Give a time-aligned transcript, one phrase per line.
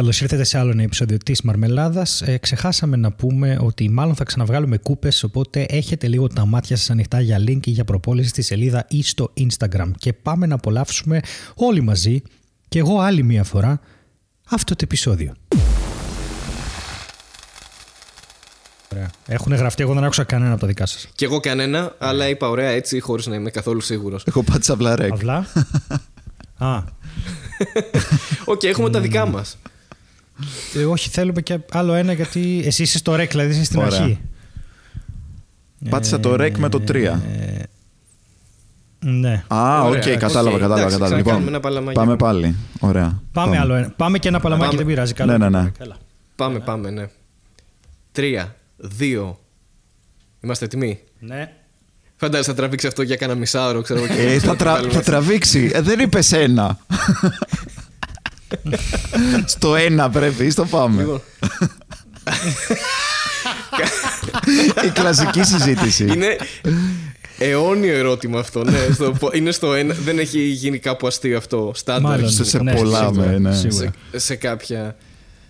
[0.00, 2.22] Καλώς ήρθατε σε άλλο ένα επεισόδιο της Μαρμελάδας.
[2.22, 6.90] Ε, ξεχάσαμε να πούμε ότι μάλλον θα ξαναβγάλουμε κούπες, οπότε έχετε λίγο τα μάτια σας
[6.90, 9.90] ανοιχτά για link ή για προπόληση στη σελίδα ή στο Instagram.
[9.98, 11.20] Και πάμε να απολαύσουμε
[11.54, 12.22] όλοι μαζί,
[12.68, 13.80] και εγώ άλλη μία φορά,
[14.50, 15.34] αυτό το επεισόδιο.
[18.92, 19.10] Ωραία.
[19.26, 21.08] Έχουν γραφτεί, εγώ δεν άκουσα κανένα από τα δικά σας.
[21.14, 24.24] Κι εγώ κανένα, αλλά είπα ωραία έτσι, χωρίς να είμαι καθόλου σίγουρος.
[24.26, 25.12] Εγώ πάτησα απλά ρεκ.
[25.12, 25.46] Αυλά.
[26.58, 26.84] Α,
[28.44, 29.56] Οκ, έχουμε τα δικά μας.
[30.74, 34.00] Ε, όχι, θέλουμε και άλλο ένα γιατί εσύ είσαι στο rec, δηλαδή είσαι στην Ωραία.
[34.00, 34.20] αρχή.
[35.88, 36.94] Πάτησα το rec με το 3.
[36.94, 37.62] Ε,
[39.04, 39.44] ναι.
[39.48, 40.64] Α, οκ, Ωραία, κατάλαβα, οκ, κατάλαβα.
[40.64, 41.04] εντάξει, κατάλαβα.
[41.06, 41.96] ξανακάνουμε Λοιπόν, ένα παλαμάκι.
[41.96, 42.56] πάμε πάλι.
[42.80, 43.22] Ωραία.
[43.32, 43.90] Πάμε, άλλο ένα.
[43.96, 44.82] Πάμε και ένα παλαμάκι, Πάμε.
[44.82, 45.12] δεν πειράζει.
[45.14, 45.30] Καλό.
[45.36, 45.70] Ναι, ναι, ναι.
[45.78, 45.96] Καλά.
[46.36, 47.06] Πάμε, πάμε, ναι.
[48.12, 49.38] Τρία, δύο.
[50.40, 51.52] Είμαστε έτοιμοι; Ναι.
[52.16, 54.14] Φαντάζεσαι θα τραβήξει αυτό για κάνα μισάωρο, ξέρω εγώ.
[54.14, 54.92] και Ε, θα, το τρα- βάλουμε.
[54.92, 55.70] θα τραβήξει.
[55.74, 56.78] Ε, δεν είπες ένα.
[59.44, 61.00] στο ένα πρέπει, ή στο πάμε.
[61.00, 61.20] Λοιπόν,
[64.86, 66.04] Η κλασική συζήτηση.
[66.04, 66.36] είναι
[67.38, 68.64] αιώνιο ερώτημα αυτό.
[68.64, 69.94] Ναι, στο, είναι στο ένα.
[70.04, 71.72] Δεν έχει γίνει κάπου αστείο αυτό.
[71.74, 72.10] Στάνταρ.
[72.10, 72.30] Μάλλον.
[72.30, 73.54] σε, σε Ναι, πολλά, σίγουρα, με, ναι.
[73.54, 73.90] σίγουρα.
[74.10, 74.96] σε, σε κάποια,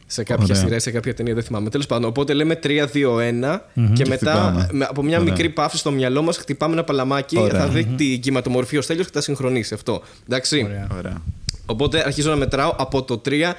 [0.07, 0.57] σε κάποια Ωραία.
[0.57, 1.70] σειρά, ή σε κάποια ταινία, δεν θυμάμαι.
[1.70, 3.59] Τέλος πάντων, οπότε λέμε 3-2-1
[3.92, 4.69] και μετά χτυπάμε.
[4.73, 5.33] με- από μια Ωραία.
[5.33, 7.39] μικρή παύση στο μυαλό μας χτυπάμε ένα παλαμάκι.
[7.39, 7.61] Ωραία.
[7.61, 10.03] Θα δει την κυματομορφή ο Στέλιος και θα συγχρονίσει αυτό.
[10.29, 10.69] Εντάξει.
[10.98, 11.23] Ωραία.
[11.71, 11.85] Ωραία.
[11.85, 13.53] Οπότε αρχίζω να μετράω από το 3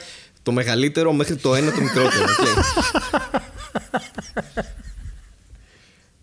[0.44, 2.24] το μεγαλύτερο μέχρι το 1 το μικρότερο.
[2.24, 2.48] οκ.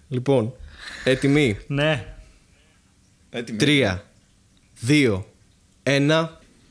[0.09, 0.55] λοιπόν,
[1.05, 2.05] έτοιμοι; Ναι.
[3.61, 3.99] 3,
[4.89, 5.25] 2,
[5.83, 6.29] 1.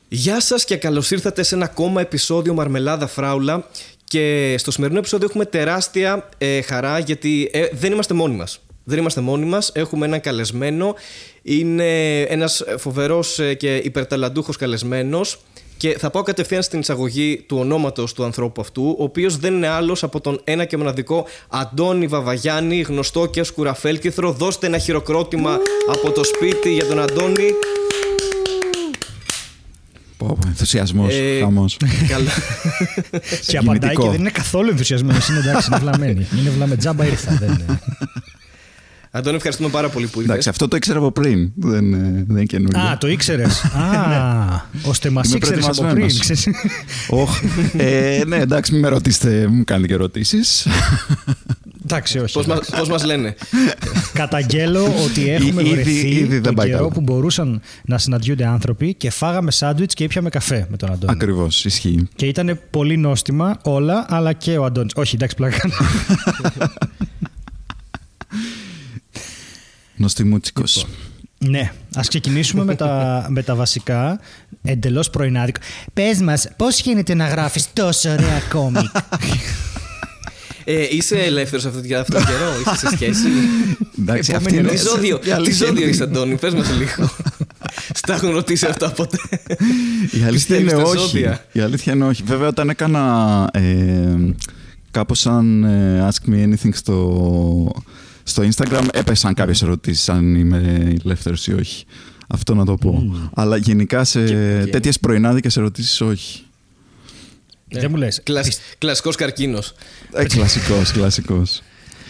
[0.08, 3.68] Γεια σας και καλώς ήρθατε σε ένα ακόμα επεισόδιο Μαρμελάδα Φράουλα
[4.04, 8.60] και στο σημερινό επεισόδιο έχουμε τεράστια ε, χαρά γιατί ε, δεν είμαστε μόνοι μας.
[8.88, 10.94] Δεν είμαστε μόνοι μας, έχουμε έναν καλεσμένο,
[11.42, 15.38] είναι ένας φοβερός ε, και υπερταλαντούχος καλεσμένος
[15.76, 19.68] και θα πάω κατευθείαν στην εισαγωγή του ονόματος του ανθρώπου αυτού, ο οποίος δεν είναι
[19.68, 24.32] άλλος από τον ένα και μοναδικό Αντώνη Βαβαγιάννη, γνωστό και ως κουραφέλκυθρο.
[24.32, 25.58] Δώστε ένα χειροκρότημα
[25.92, 27.50] από το σπίτι για τον Αντώνη.
[30.16, 31.76] Πω, πω, ενθουσιασμός, Ε, χαμός.
[32.08, 32.30] Καλά.
[33.46, 34.02] Και απαντάει Συγκινητικό.
[34.02, 35.28] και δεν είναι καθόλου ενθουσιασμένος.
[35.28, 36.26] Είναι εντάξει, είναι βλαμμένη.
[36.38, 36.80] Είναι βλαμμένη.
[36.80, 37.36] Τζάμπα ήρθα.
[37.40, 37.80] Δεν είναι.
[39.10, 40.28] Αντώνη, ευχαριστούμε πάρα πολύ που ήρθες.
[40.30, 41.52] Εντάξει, αυτό το ήξερα από πριν.
[41.56, 42.80] Δεν, ε, δεν είναι καινούργιο.
[42.80, 43.62] Α, το ήξερες.
[43.74, 45.88] Α, ώστε μας Είμαι ήξερες από πριν.
[45.94, 46.18] προετοιμασμένος.
[46.18, 46.48] ξέρεις.
[47.08, 47.40] Όχ.
[47.76, 50.66] Ε, ναι, εντάξει, μην με ρωτήσετε, μου κάνετε και ερωτήσεις.
[51.84, 52.32] Εντάξει, όχι.
[52.32, 53.34] Πώς μας, πώς μας λένε;
[54.12, 56.90] Καταγγέλλω ότι έχουμε Ήδη- βρεθεί ήδη δεν τον πάει καιρό καλά.
[56.90, 61.12] που μπορούσαν να συναντιούνται άνθρωποι και φάγαμε σάντουιτς και ήπιαμε καφέ με τον Αντώνη.
[61.12, 62.08] Ακριβώς, ισχύει.
[62.16, 64.92] Και ήταν πολύ νόστιμα όλα, αλλά και ο Αντώνης.
[64.96, 65.68] Όχι, εντάξει, πλάκα.
[69.98, 70.04] κάνω.
[70.04, 70.62] Νοστιμούτσικο.
[71.38, 74.20] ναι, ας ξεκινήσουμε με τα, με τα βασικά.
[74.62, 75.60] Εντελώς πρωινάδικο.
[75.92, 78.84] Πες μας, πώς γίνεται να γράφεις τόσο ωραία κόμικ;
[80.64, 83.28] Ε, είσαι ελεύθερος αυτό, για αυτόν τον καιρό, είσαι σε σχέση;
[84.00, 86.68] Εντάξει, αυτή Επόμενη είναι Τι ζώδιο, η τι αλήθεια ζώδιο είναι- είσαι, Αντώνη, πες μας
[86.78, 87.10] λίγο.
[88.00, 89.18] Στα έχουν ρωτήσει αυτά ποτέ.
[90.10, 90.98] Η αλήθεια Πιστεύεις είναι στα όχι.
[90.98, 92.22] ζώδια; Η αλήθεια είναι όχι.
[92.26, 93.62] Βέβαια, όταν έκανα ε,
[94.90, 97.72] κάπως σαν ε, Ask Me Anything στο,
[98.28, 101.84] στο Instagram, έπεσαν κάποιες ερωτήσεις αν είμαι ελεύθερος ή όχι.
[102.28, 103.02] Αυτό να το πω.
[103.34, 106.42] Αλλά γενικά σε Και- και- τέτοιες πρωινάδικες ερωτήσεις όχι.
[107.70, 108.20] Δεν μου λες.
[108.22, 109.72] Κλασ, κλασικός καρκίνος.
[110.12, 111.62] Ε, κλασικός, κλασικός.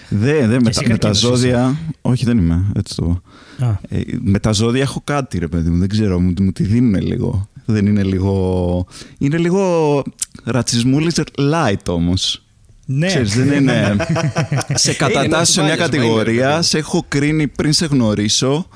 [0.08, 1.76] Δε, δε, με, εσύ τα, με τα καρκίνος ζώδια.
[2.00, 2.64] Όχι, δεν είμαι.
[2.74, 3.22] Έτσι το πω.
[3.66, 5.78] Α, Ε, με τα ζώδια έχω κάτι, ρε παιδί μου.
[5.78, 7.48] Δεν ξέρω, μου, μου τη δίνουν λίγο.
[7.64, 8.86] Δεν είναι λίγο.
[9.18, 10.02] Είναι λίγο
[10.44, 12.42] ρατσισμούλης light όμως.
[12.90, 13.06] Ναι.
[13.06, 13.96] Ξέρεις, δεν είναι.
[14.74, 16.62] σε κατατάσσει σε μια κουβάλιας, μα είναι, ρε κατηγορία, παιδί.
[16.66, 18.66] σε έχω κρίνει πριν σε γνωρίσω.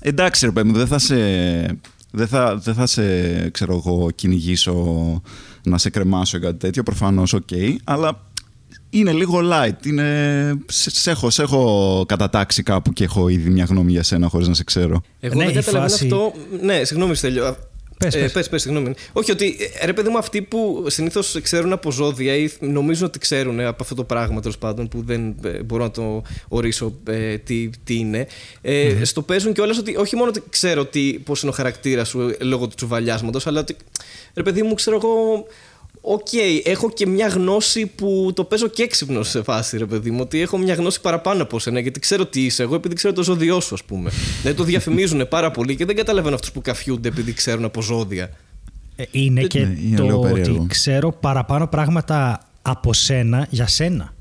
[0.00, 1.14] Εντάξει, ρε παιδί μου, δεν θα σε.
[2.12, 3.02] Δεν θα, δεν θα σε,
[3.50, 5.22] ξέρω εγώ, κυνηγήσω
[5.62, 6.82] να σε κρεμάσω ή κάτι τέτοιο.
[6.82, 7.48] Προφανώς, οκ.
[7.84, 8.20] αλλά
[8.90, 9.86] είναι λίγο light.
[9.86, 10.04] Είναι...
[10.66, 14.48] Σε, σε έχω, σε έχω κατατάξει κάπου και έχω ήδη μια γνώμη για σένα χωρίς
[14.48, 15.00] να σε ξέρω.
[15.20, 16.32] Εγώ Ναι, δεν η καταλαβαίνω φάση- αυτό.
[16.62, 17.56] Ναι, συγγνώμη, Στέλιο.
[18.04, 18.32] Πες, ε, πες.
[18.32, 18.94] πες, πες, συγγνώμη.
[19.12, 23.18] Όχι, ότι ε, ρε παιδί μου, αυτοί που συνήθως ξέρουν από ζώδια ή νομίζουν ότι
[23.18, 26.94] ξέρουν ε, από αυτό το πράγμα τέλος πάντων που δεν ε, μπορώ να το ορίσω
[27.04, 28.26] ε, τι, τι είναι.
[28.60, 30.88] Ε, Στο παίζουν και ότι όχι μόνο ότι ξέρω
[31.24, 33.76] πώς είναι ο χαρακτήρας σου ε, λόγω του τσουβαλιάσματος, αλλά ότι
[34.34, 35.46] ρε παιδί μου, ξέρω εγώ.
[36.02, 36.26] Οκ,
[36.64, 40.18] έχω και μια γνώση που το παίζω και έξυπνο σε φάση, ρε παιδί μου.
[40.20, 43.22] Ότι έχω μια γνώση παραπάνω από σένα, γιατί ξέρω τι είσαι εγώ, επειδή ξέρω το
[43.22, 44.10] ζώδιό σου, ας πούμε.
[44.40, 48.30] δηλαδή το διαφημίζουν πάρα πολύ και δεν καταλαβαίνω αυτούς που καυχιούνται επειδή ξέρουν από ζώδια.
[48.96, 50.56] Ε, Είναι και Ναι, είναι το λίγο περίεργο.
[50.58, 54.14] ότι ξέρω παραπάνω πράγματα από σένα για σένα.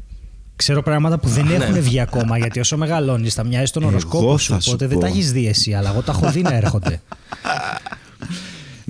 [0.55, 4.37] Ξέρω πράγματα που δεν έχουν βγει ακόμα γιατί όσο μεγαλώνεις θα μοιάζεις τον Εγώ ωροσκόπο
[4.37, 4.53] σου.
[4.53, 5.01] θα σου Οπότε δεν πω.
[5.03, 7.01] τα έχεις δει εσύ, αλλά εγώ τα έχω δει να έρχονται.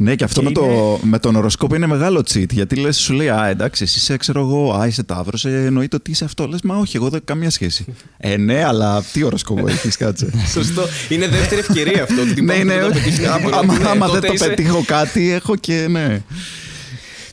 [0.02, 2.50] Ναι, και αυτό Και με, το, με τον οροσκόπο είναι μεγάλο cheat.
[2.52, 5.96] Γιατί λες, σου λέει, Α, εντάξει, εσύ είσαι, ξέρω εγώ, Α, είσαι τάβρο, ε, εννοείται
[5.96, 6.48] ότι είσαι αυτό.
[6.48, 7.86] Λες, Μα όχι, εγώ δεν έχω καμία σχέση.
[8.18, 10.30] ε, ναι, αλλά τι οροσκόπο έχεις, κάτσε.
[10.54, 10.84] Σωστό.
[11.10, 12.22] Είναι δεύτερη ευκαιρία αυτό.
[12.32, 13.58] ότι ναι, πάμε ναι, και το πετύχεις με την πρώτη.
[13.58, 16.22] άμα, Ναι, άμα τότε δεν το είσαι- πετύχω κάτι, έχω και ναι.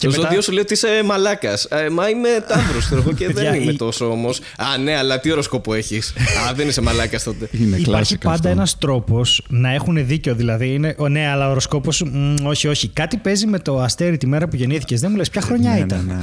[0.06, 1.68] Και το μετά- ζώδιο σου λέει ότι είσαι μαλάκας.
[1.92, 4.38] μα είμαι τάβρο, ξέρω εγώ, και Παιδιά, δεν είμαι η- τόσο όμως.
[4.56, 6.12] Α, ναι, αλλά τι οροσκόπο έχεις.
[6.48, 7.48] Α, δεν είσαι μαλάκας τότε.
[7.60, 8.48] Είναι Υπάρχει κλάσικα πάντα αυτό.
[8.48, 10.34] ένας τρόπος να έχουν δίκιο.
[10.34, 12.04] Δηλαδή, είναι, ο, ναι, αλλά ο οροσκόπος.
[12.44, 12.88] Όχι, όχι.
[12.88, 15.00] Κάτι παίζει με το αστέρι τη μέρα που γεννήθηκες.
[15.00, 16.20] Δεν μου λες ποια χρονιά Ναι, ήταν; ναι, ναι.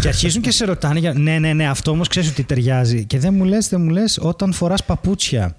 [0.00, 1.12] Και αρχίζουν και σε ρωτάνε για.
[1.16, 3.04] Ναι, ναι, ναι, αυτό όμως ξέρεις ότι ταιριάζει.
[3.04, 5.56] Και δεν μου λες, δεν μου λες όταν φοράς παπούτσια.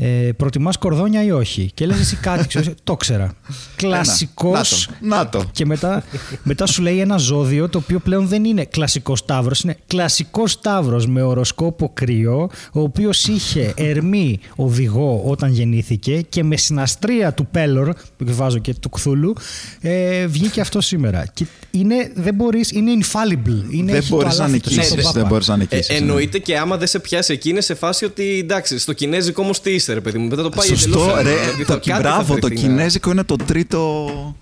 [0.00, 3.34] Ε, Προτιμάς κορδόνια ή όχι; Και λες εσύ κάτι, ξέρεις, το ξέρα.
[3.76, 4.88] Κλασικός.
[5.00, 5.48] Να το, να το.
[5.52, 6.04] Και μετά,
[6.42, 11.02] μετά σου λέει ένα ζώδιο το οποίο πλέον δεν είναι κλασικός Ταύρο, είναι κλασικός Ταύρο
[11.06, 17.92] με οροσκόπο κρύο, ο οποίος είχε ερμή οδηγό όταν γεννήθηκε και με συναστρία του Πέλορ,
[18.16, 19.34] που βάζω και του Κθούλου,
[19.80, 21.26] ε, βγήκε αυτό σήμερα.
[21.34, 23.72] Και είναι, δεν μπορείς, είναι infallible.
[23.72, 25.28] Είναι, Δεν έχει το μπορείς να αλάτι του σαν νικήσεις, τον δεν Πάπα.
[25.28, 25.88] μπορείς να Ε, νικήσεις.
[25.88, 25.96] ναι.
[25.96, 29.60] εννοείται και άμα δεν σε πιάσει εκεί, είναι σε φάση ότι εντάξει, στο κινέζικο όμως
[29.60, 30.28] τι είσαι, ρε παιδί μου.
[30.28, 31.22] Μετά το πάει Σωστό, εντελώς άλλο.
[31.28, 31.34] ρε.
[31.36, 34.36] Δηλαδή, θα- Το, κάτι θα μπράβο, το βρεθεί να- κινέζικο είναι το τρίτο,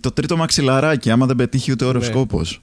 [0.00, 1.72] το τρίτο μαξιλαράκι, άμα δεν πετύχει Ναι.
[1.72, 2.60] ούτε οροσκόπος.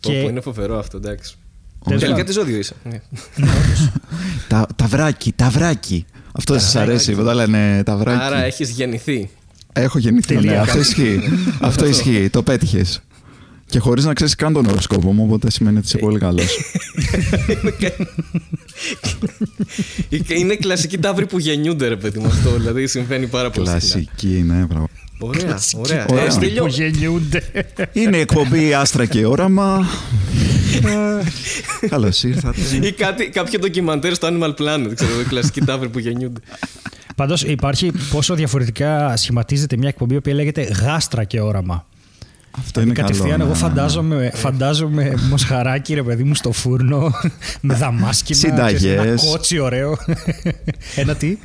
[0.00, 1.34] Πω, Και- πω, είναι φοβερό αυτό, εντάξει.
[1.84, 2.26] Τέλος Τελικά πάντων.
[2.34, 2.74] τι ζώδιο είσαι.
[2.84, 3.00] Ναι.
[4.48, 6.04] τα, τα βράκι, τα βράκι.
[6.32, 8.22] Αυτό σας αρέσει, που τα λένε τα βράκι.
[8.22, 9.30] Άρα έχεις γεννηθεί.
[9.72, 10.50] Έχω γεννηθεί, Τελεία.
[10.52, 11.20] ναι, αυτό ισχύει.
[11.60, 13.02] αυτό ισχύει, το πέτυχες.
[13.72, 16.58] Και χωρίς να ξέρεις καν τον οροσκόπο μου, οπότε σημαίνει ότι είσαι πολύ καλός.
[20.40, 22.50] είναι κλασική ταύρη που γεννιούνται, ρε παιδί μου αυτό.
[22.50, 23.66] Δηλαδή συμβαίνει πάρα πολύ.
[23.66, 23.80] συχνά.
[23.80, 24.88] Κλασική, ναι, μπράβο.
[25.18, 26.06] Ωραία, ωραία.
[26.10, 26.24] Ωραία.
[26.24, 27.42] Ε, Στέλιο, Που γεννιούνται.
[27.92, 29.86] Είναι η εκπομπή Άστρα και Όραμα.
[31.88, 32.60] Καλώς ήρθατε.
[32.82, 36.40] ή κάτι, κάποιο ντοκιμαντέρ στο Animal Planet, ξέρω, η κλασική ταύρη που γεννιούνται.
[37.16, 41.86] Πάντως υπάρχει πόσο διαφορετικά σχηματίζεται μια εκπομπή που λέγεται γάστρα και όραμα.
[42.58, 43.08] Αυτό είναι καλό.
[43.08, 43.58] Κατευθείαν, ναι, εγώ ναι.
[43.58, 47.10] φαντάζομαι, φαντάζομαι μοσχαράκι, ρε παιδί μου, στο φούρνο,
[47.60, 48.38] με δαμάσκηνα.
[48.38, 48.76] Συνταγές.
[48.76, 49.96] ξέρεις, Ένα κότσι ωραίο.
[50.96, 51.36] ένα τι;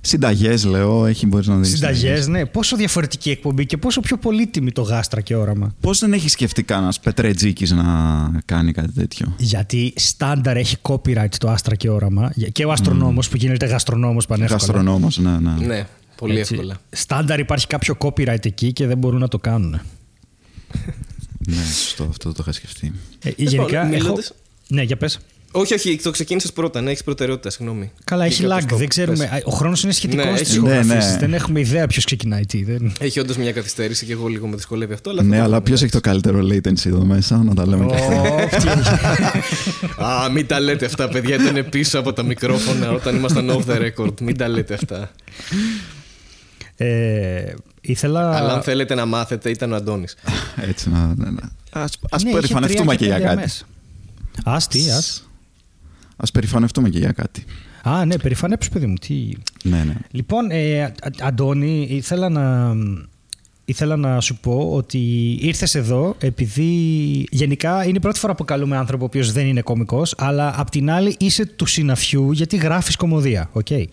[0.00, 1.68] Συνταγές, λέω, έχει μπορείς να δεις.
[1.68, 2.46] Συνταγές, ναι.
[2.46, 5.74] Πόσο διαφορετική εκπομπή και πόσο πιο πολύτιμη το γάστρα και όραμα.
[5.80, 7.84] Πώς δεν έχει σκεφτεί κανένας Πετρετζίκης να
[8.44, 12.32] κάνει κάτι τέτοιο; Γιατί στάνταρ έχει copyright το άστρα και όραμα.
[12.52, 14.58] Και ο αστρονόμος που γίνεται γαστρονόμος πανεύκολα.
[14.60, 15.66] Γαστρονόμος, ναι, ναι.
[15.66, 15.86] Ναι,
[16.16, 16.54] πολύ Έτσι.
[16.54, 16.76] εύκολα.
[16.90, 19.80] Στάνταρ υπάρχει κάποιο copyright εκεί και δεν μπορούν να το κάνουν.
[21.46, 22.92] Ναι, σωστό, αυτό το είχα σκεφτεί.
[23.22, 23.62] Ε, γενικά.
[23.62, 23.86] Λοιπόν, έχω...
[24.02, 24.32] μιλώντας-
[24.68, 25.18] Ναι, για πες.
[25.52, 26.80] Όχι, όχι, το ξεκίνησες πρώτα.
[26.80, 27.90] Ναι, έχεις προτεραιότητα, συγγνώμη.
[28.04, 28.66] Καλά, έχει κάποιος lag.
[28.68, 29.16] το- Δεν ξέρουμε.
[29.24, 29.38] πες.
[29.38, 31.12] Α, Ο χρόνος είναι σχετικός Ναι, στι έχει- ναι, ηχογραφήσεις.
[31.12, 31.18] ναι.
[31.18, 32.64] Δεν έχουμε ιδέα ποιος ξεκινάει τι.
[32.64, 32.92] Δεν...
[33.00, 35.10] Έχει όντως μια καθυστέρηση και εγώ λίγο με δυσκολεύει αυτό.
[35.10, 36.22] Αλλά θα Ναι, το αλλά δούμε, ποιος έχει εντάξει.
[36.22, 38.48] το καλύτερο latency εδώ μέσα, να τα λέμε και αυτά.
[40.24, 41.34] Α, μην τα λέτε αυτά, παιδιά.
[41.34, 44.20] Ήταν πίσω από τα μικρόφωνα όταν ήμασταν off the record.
[44.20, 45.10] Μην τα λέτε αυτά.
[46.76, 48.36] Ε, ήθελα.
[48.36, 50.16] Αλλά αν θέλετε να μάθετε, ήταν ο Αντώνης.
[50.70, 51.14] Έτσι, να.
[51.16, 51.40] Ναι, ναι.
[51.72, 53.38] Ας, ας Ναι, είχε περηφανευτούμε τρία και για πέντε κάτι.
[53.38, 53.66] αμές.
[54.44, 55.30] Ας τι, ας.
[56.16, 57.44] Ας περηφανευτούμε και για κάτι.
[57.82, 58.94] Α, ναι, περηφανέψου, παιδί μου.
[58.94, 59.28] Τι...
[59.64, 59.94] Ναι, ναι.
[60.10, 62.74] Λοιπόν, ε, Α- Αντώνη, ήθελα να,
[63.64, 64.98] ήθελα να σου πω ότι
[65.40, 66.64] ήρθες εδώ επειδή
[67.30, 70.70] γενικά είναι η πρώτη φορά που καλούμε άνθρωπο ο οποίος δεν είναι κωμικός, αλλά απ'
[70.70, 73.50] την άλλη είσαι του συναφιού γιατί γράφεις κομμωδία.
[73.54, 73.84] Okay.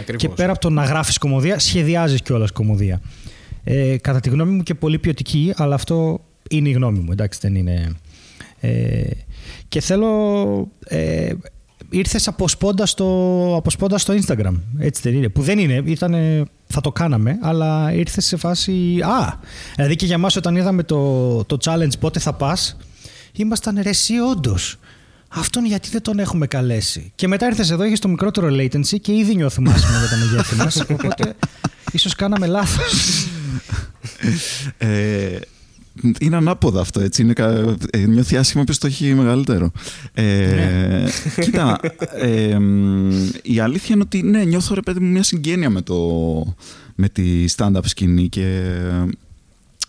[0.00, 0.22] Ακριβώς.
[0.22, 3.00] Και πέρα από το να γράφεις κομμωδία, σχεδιάζεις κιόλας κομμωδία.
[3.64, 6.20] Ε, κατά τη γνώμη μου και πολύ ποιοτική, αλλά αυτό
[6.50, 7.96] είναι η γνώμη μου, εντάξει, δεν είναι...
[8.60, 9.02] Ε,
[9.68, 10.68] και θέλω...
[10.84, 11.32] Ε,
[11.90, 16.92] ήρθες αποσπώντας στο, αποσπώντας στο Instagram, έτσι δεν είναι, που δεν είναι, ήτανε, θα το
[16.92, 19.00] κάναμε, αλλά ήρθες σε φάση...
[19.00, 19.38] Α,
[19.76, 22.76] δηλαδή και για μας όταν είδαμε το, το challenge πότε θα πας,
[23.32, 24.78] ήμασταν ρε εσύ όντως.
[25.28, 27.12] Αυτόν γιατί δεν τον έχουμε καλέσει.
[27.14, 30.56] Και μετά ήρθες εδώ, είχες το μικρότερο latency και ήδη νιώθουμε άσχημα για τα μεγέθη
[30.56, 31.34] μας, οπότε
[31.92, 33.26] ίσως κάναμε λάθος.
[34.78, 35.38] Ε,
[36.20, 37.22] είναι ανάποδα αυτό, έτσι.
[37.22, 39.70] Είναι, κα- ε, νιώθει άσχημα ποιος το έχει μεγαλύτερο.
[40.12, 40.22] Ε,
[40.54, 41.04] Ναι.
[41.44, 41.80] Κοίτα,
[42.20, 43.10] ε, μ,
[43.42, 45.96] η αλήθεια είναι ότι ναι, νιώθω ρε παιδί μου μια συγγένεια με, το,
[46.94, 48.62] με τη stand-up σκηνή και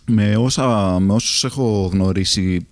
[0.06, 2.66] με, όσα, με όσους έχω γνωρίσει, ξέρεις,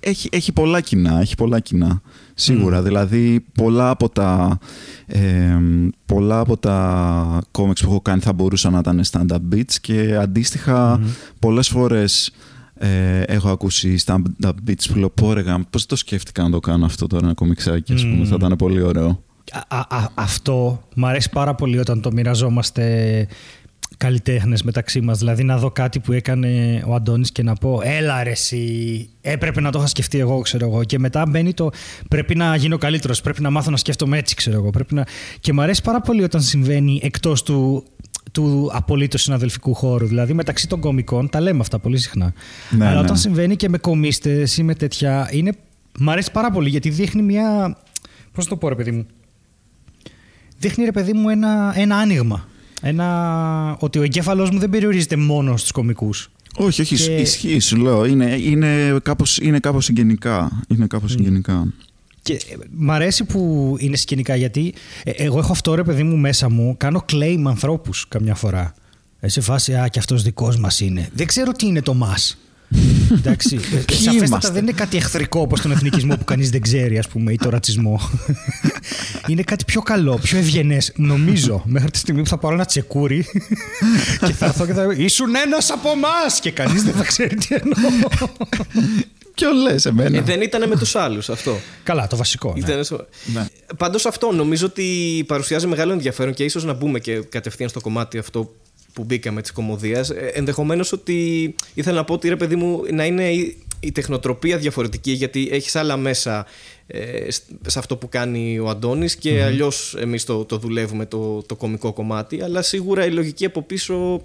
[0.00, 2.02] έχει, έχει πολλά κοινά, έχει πολλά κοινά,
[2.34, 2.82] σίγουρα.
[2.82, 4.58] Δηλαδή, πολλά από τα,
[5.06, 5.58] ε,
[6.06, 11.00] πολλά από τα comics που έχω κάνει θα μπορούσαν να ήταν stand-up beats και αντίστοιχα
[11.38, 12.32] πολλές φορές
[12.74, 16.60] ε, έχω ακούσει stand-up beats που λέω πω ρε γάμ, πώς το σκέφτηκα να το
[16.60, 19.22] κάνω αυτό τώρα ένα κομιξάκι, ας πούμε, θα ήταν πολύ ωραίο.
[19.52, 23.26] Α, α, α, αυτό μ' αρέσει πάρα πολύ όταν το μοιραζόμαστε
[23.96, 25.18] καλλιτέχνες μεταξύ μας.
[25.18, 29.08] Δηλαδή να δω κάτι που έκανε ο Αντώνης και να πω Έλα ρε, εσύ.
[29.20, 30.84] Έπρεπε να το είχα σκεφτεί εγώ, ξέρω εγώ.
[30.84, 31.70] Και μετά μπαίνει το
[32.08, 33.20] Πρέπει να γίνω καλύτερος.
[33.20, 34.70] Πρέπει να μάθω να σκέφτομαι έτσι, ξέρω εγώ.
[34.70, 35.06] Πρέπει να...
[35.40, 37.84] Και μου αρέσει πάρα πολύ όταν συμβαίνει εκτός του
[38.32, 40.06] του απολύτως συναδελφικού χώρου.
[40.06, 42.32] Δηλαδή μεταξύ των κομικών τα λέμε αυτά πολύ συχνά.
[42.70, 43.00] Ναι, Αλλά ναι.
[43.00, 45.28] όταν συμβαίνει και με κομίστες ή με τέτοια.
[45.32, 45.52] Είναι...
[45.98, 47.76] Μ' αρέσει πάρα πολύ γιατί δείχνει μια.
[48.32, 49.06] Πώς το πω, ρε παιδί μου.
[50.58, 52.48] Δείχνει ρε παιδί μου ένα, ένα άνοιγμα.
[52.86, 53.76] Ένα...
[53.78, 56.30] Ότι ο εγκέφαλός μου δεν περιορίζεται μόνο στους κομικούς.
[56.56, 57.14] Όχι, όχι, και...
[57.14, 58.04] ισχύει, σου λέω.
[58.04, 60.62] Είναι, είναι, κάπως, είναι κάπως συγγενικά.
[60.68, 61.72] Είναι κάπως συγγενικά.
[62.22, 64.74] Και ε, μ' αρέσει που είναι σκηνικά γιατί
[65.04, 66.74] ε, εγώ έχω αυτό ρε παιδί μου μέσα μου.
[66.76, 68.74] Κάνω claim ανθρώπους καμιά φορά.
[69.20, 71.08] Ε, σε φάση, α, και αυτός δικός μας είναι.
[71.14, 72.38] Δεν ξέρω τι είναι το μας.
[73.18, 73.60] Εντάξει.
[73.92, 77.36] Σαφέστατα δεν είναι κάτι εχθρικό όπως τον εθνικισμό που κανείς δεν ξέρει, ας πούμε, ή
[77.36, 78.00] το ρατσισμό.
[79.28, 80.92] είναι κάτι πιο καλό, πιο ευγενές.
[80.96, 83.26] Νομίζω μέχρι τη στιγμή που θα πάρω ένα τσεκούρι
[84.26, 84.94] και θα έρθω και θα.
[84.96, 86.40] Ήσουν ένας από εμάς!
[86.40, 87.90] Και κανείς δεν θα ξέρει τι εννοώ.
[89.34, 91.56] Ποιο λες, εμένα; Ε, δεν ήταν με τους άλλους αυτό.
[91.82, 92.54] Καλά, το βασικό.
[92.56, 92.74] Ναι.
[93.24, 93.46] ναι.
[93.76, 98.18] Πάντως αυτό νομίζω ότι παρουσιάζει μεγάλο ενδιαφέρον και ίσως να μπούμε και κατευθείαν στο κομμάτι
[98.18, 98.54] αυτό
[98.94, 100.10] που μπήκαμε της κομμωδίας.
[100.10, 103.30] Ε, Ενδεχομένως ότι ήθελα να πω ότι ρε παιδί μου να είναι
[103.80, 106.46] η τεχνοτροπία διαφορετική γιατί έχεις άλλα μέσα
[106.86, 107.30] ε,
[107.66, 109.44] σε αυτό που κάνει ο Αντώνης και mm-hmm.
[109.44, 114.22] αλλιώς εμείς το, το δουλεύουμε το, το κομικό κομμάτι αλλά σίγουρα η λογική από πίσω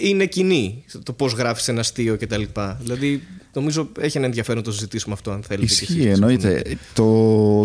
[0.00, 2.42] είναι κοινή το πώς γράφεις ένα αστείο κτλ.
[2.80, 5.64] Δηλαδή νομίζω έχει ένα ενδιαφέρον το συζητήσουμε αυτό αν θέλετε.
[5.64, 6.62] Ισχύει εννοείται.
[6.94, 7.04] Το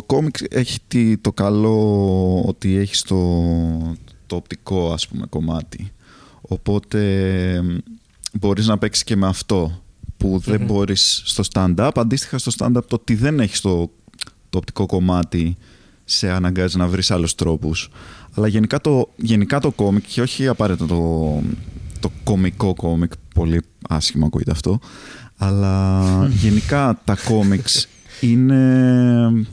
[0.06, 0.80] κόμικ έχει
[1.22, 3.18] το καλό ότι έχει το,
[4.28, 5.92] το οπτικό ας πούμε κομμάτι
[6.48, 7.62] Οπότε
[8.34, 9.82] μπορείς να παίξεις και με αυτό
[10.18, 11.92] που δεν mm μπορείς στο stand-up.
[11.96, 13.92] Αντίστοιχα στο stand-up το ότι δεν έχεις το,
[14.50, 15.58] το οπτικό κομμάτι
[16.06, 17.90] σε αναγκάζει να βρεις άλλους τρόπους.
[18.34, 21.42] Αλλά γενικά το, γενικά το κόμικ και όχι απαραίτητα το,
[22.00, 24.80] το κομικό κόμικ, πολύ άσχημα ακούγεται αυτό,
[25.38, 27.88] αλλά γενικά τα κόμικς
[28.22, 29.48] είναι...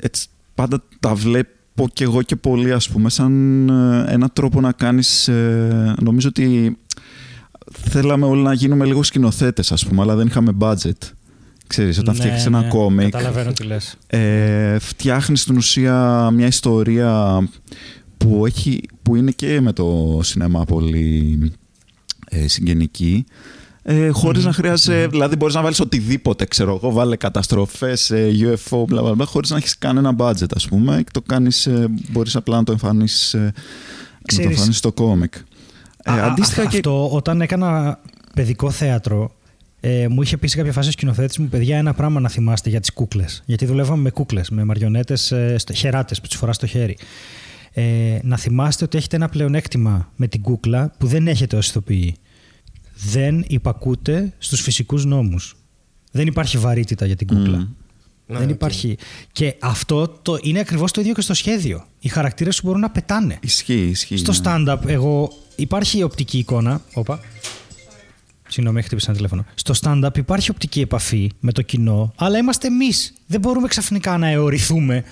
[0.00, 4.60] Έτσι, πάντα τα βλέπεις πω και εγώ και πολύ, ας πούμε, σαν ε, ένα τρόπο
[4.60, 5.28] να κάνεις...
[5.28, 6.76] Ε, νομίζω ότι
[7.72, 10.98] θέλαμε όλοι να γίνουμε λίγο σκηνοθέτες, ας πούμε, αλλά δεν είχαμε budget.
[11.66, 13.96] Ξέρεις, όταν ναι, φτιάχνεις ένα ναι, κόμικ, καταλαβαίνω τι λες.
[14.06, 17.42] Ε, φτιάχνεις στην ουσία μια ιστορία
[18.16, 21.52] που, έχει, που είναι και με το σινεμά πολύ
[22.28, 23.24] ε, συγγενική
[23.82, 28.84] ε, χωρις να χρειάζεσαι, δηλαδή μπορείς να βάλεις οτιδήποτε, ξέρω εγώ, βάλε καταστροφές, ε, UFO,
[28.86, 32.36] μπλα, μπλα, μπλα, χωρίς να έχεις κανένα budget, ας πούμε, και το κάνεις, ε, μπορείς
[32.36, 35.34] απλά να το εμφανίσεις, ε, να το εμφανίσεις στο κόμικ.
[36.04, 36.76] Ε, αντίστοιχα και...
[36.76, 37.98] Αυτό, όταν έκανα
[38.34, 39.30] παιδικό θέατρο,
[39.80, 42.70] ε, μου είχε πει σε κάποια φάση ο σκηνοθέτης μου, παιδιά, ένα πράγμα να θυμάστε
[42.70, 43.42] για τις κούκλες.
[43.46, 46.96] Γιατί δουλεύαμε με κούκλες, με μαριονέτες ε, χεράτες που τις φοράς στο χέρι.
[47.72, 52.16] Ε, να θυμάστε ότι έχετε ένα πλεονέκτημα με την κούκλα που δεν έχετε ως ηθοποιοί
[53.04, 55.56] δεν υπακούτε στους φυσικούς νόμους.
[56.12, 57.68] Δεν υπάρχει βαρύτητα για την κούκλα.
[58.26, 58.96] Δεν ναι, υπάρχει.
[59.32, 61.84] Και αυτό το είναι ακριβώς το ίδιο και στο σχέδιο.
[62.00, 63.38] Οι χαρακτήρες σου μπορούν να πετάνε.
[63.42, 64.16] Ισχύει, ισχύει.
[64.16, 64.38] Στο ναι.
[64.42, 65.32] stand-up, εγώ.
[65.56, 66.82] Υπάρχει η οπτική εικόνα.
[66.94, 67.20] Όπα.
[68.48, 69.44] Συγγνώμη, έχετε πει ένα τηλέφωνο.
[69.54, 73.12] Στο stand-up υπάρχει οπτική επαφή με το κοινό, αλλά είμαστε εμείς.
[73.26, 75.04] Δεν μπορούμε ξαφνικά να αιωρηθούμε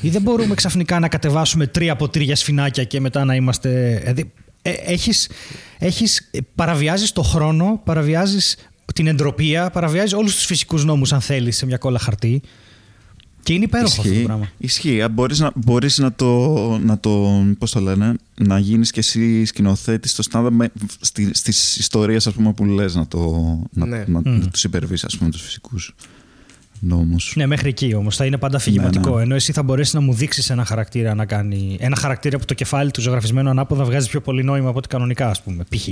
[0.00, 4.02] ή δεν μπορούμε ξαφνικά να κατεβάσουμε τρία από τρία σφινάκια και μετά να είμαστε.
[4.70, 5.30] Δηλαδή, ε, έχεις,
[5.78, 8.56] έχεις, παραβιάζεις το χρόνο, παραβιάζεις
[8.94, 12.42] την εντροπία, παραβιάζεις όλους τους φυσικούς νόμους αν θέλεις σε μια κόλλα χαρτί.
[13.42, 14.50] Και είναι υπέροχο αυτό το πράγμα.
[14.58, 15.04] Ισχύει.
[15.10, 20.10] Μπορείς να, μπορείς να το, να το, πώς το λένε, να γίνεις και εσύ σκηνοθέτης
[20.10, 23.18] στο στάδιο με, στη, στις ιστορίες ας πούμε, που λες να, το,
[23.70, 24.04] να, ναι.
[24.06, 24.22] να, mm.
[24.22, 25.94] να τους υπερβείς ας πούμε τους φυσικούς
[26.80, 27.32] νόμους.
[27.36, 28.16] Ναι, μέχρι εκεί όμως.
[28.16, 29.10] Θα είναι πάντα αφηγηματικό.
[29.10, 29.22] Ναι, ναι.
[29.22, 31.76] Ενώ εσύ θα μπορέσεις να μου δείξεις ένα χαρακτήρα να κάνει.
[31.80, 35.28] Ένα χαρακτήρα που το κεφάλι του ζωγραφισμένο ανάποδα βγάζει πιο πολύ νόημα από ό,τι κανονικά,
[35.28, 35.64] ας πούμε.
[35.70, 35.88] Π.χ.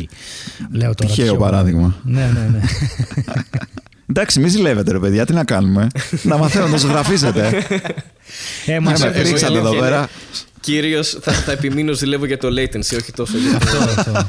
[0.73, 1.15] Λέω τώρα.
[1.15, 1.97] Τυχαίο παράδειγμα.
[2.03, 2.61] Ναι, ναι, ναι.
[4.11, 5.87] Εντάξει, μη ζηλεύετε ρε παιδιά, τι να κάνουμε.
[6.23, 7.67] να μαθαίνω να ζωγραφίζετε.
[8.67, 10.09] Ε, μα ρίξατε εδώ πέρα.
[10.61, 14.27] Κύριο, θα, θα επιμείνω ζηλεύω για το latency, όχι τόσο για το.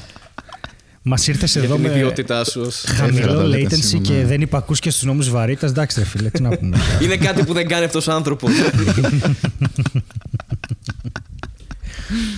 [1.10, 5.70] Μας ήρθες εδώ με ιδιότητά σου χαμηλό latency και δεν υπακούς και στους νόμους βαρύτητας.
[5.70, 6.78] Εντάξει, ρε φίλε, τι να πούμε.
[7.04, 8.52] Είναι κάτι που δεν κάνει αυτός ο άνθρωπος.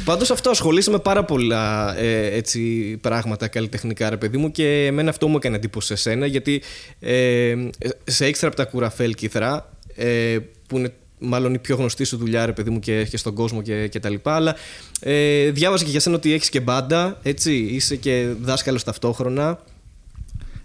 [0.06, 2.60] Πάντως αυτό ασχολείσαι με πάρα πολλά ε, έτσι,
[3.02, 6.62] πράγματα καλλιτεχνικά, ρε παιδί μου, και εμένα αυτό μου έκανε εντύπωση σε σένα, γιατί
[7.00, 7.56] ε,
[8.04, 12.46] σε έξτρα από τα κουραφέλ κύθρα, ε, που είναι μάλλον η πιο γνωστή σου δουλειά,
[12.46, 14.36] ρε παιδί μου, και, και στον κόσμο και, και τα λοιπά.
[14.36, 14.56] Αλλά
[15.00, 17.54] ε, διάβαζα και για σένα ότι έχεις και μπάντα, έτσι.
[17.54, 19.60] Είσαι και δάσκαλος ταυτόχρονα.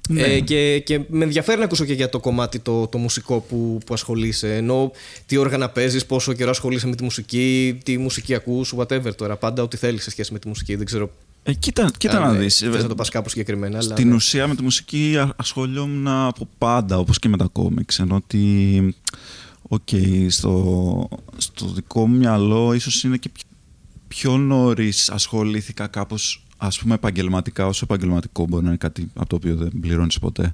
[0.08, 0.22] Ναι.
[0.22, 3.78] Ε, και, και με ενδιαφέρει να ακούσω και για το κομμάτι το, το μουσικό που,
[3.86, 4.56] που ασχολείσαι.
[4.56, 4.92] Ενώ
[5.26, 9.36] τι όργανα παίζεις, πόσο καιρό ασχολείσαι με τη μουσική, τι μουσική ακούς, whatever τώρα.
[9.36, 10.74] Πάντα ό,τι θέλεις σε σχέση με τη μουσική.
[10.74, 11.10] Δεν ξέρω
[11.42, 12.56] Ε, κοίτα κοίτα να ναι, δεις.
[12.56, 13.78] θες να το πας κάπου συγκεκριμένα.
[13.78, 14.14] αλλά Στην ναι.
[14.14, 17.98] ουσία με τη μουσική α- ασχολιόμουν από πάντα, όπως και με τα κόμιξ.
[17.98, 18.94] Ενώ ότι,
[19.68, 19.88] οκ,
[20.28, 23.44] στο, στο δικό μου μυαλό ίσως είναι και πιο,
[24.08, 29.36] πιο νωρίς ασχολήθηκα κάπως, ας πούμε, επαγγελματικά, όσο επαγγελματικό μπορεί να είναι κάτι από το
[29.36, 30.52] οποίο δεν πληρώνεις ποτέ.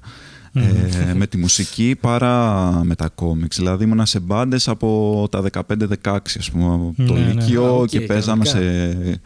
[0.53, 3.55] Ε, με τη μουσική παρά με τα κόμιξ.
[3.57, 7.31] Δηλαδή ήμουνα σε μπάντες από τα 15-16 ας πούμε, από το Ναι, ναι.
[7.33, 9.19] Λύκειο Α, οκ, και παίζαμε κανονικά.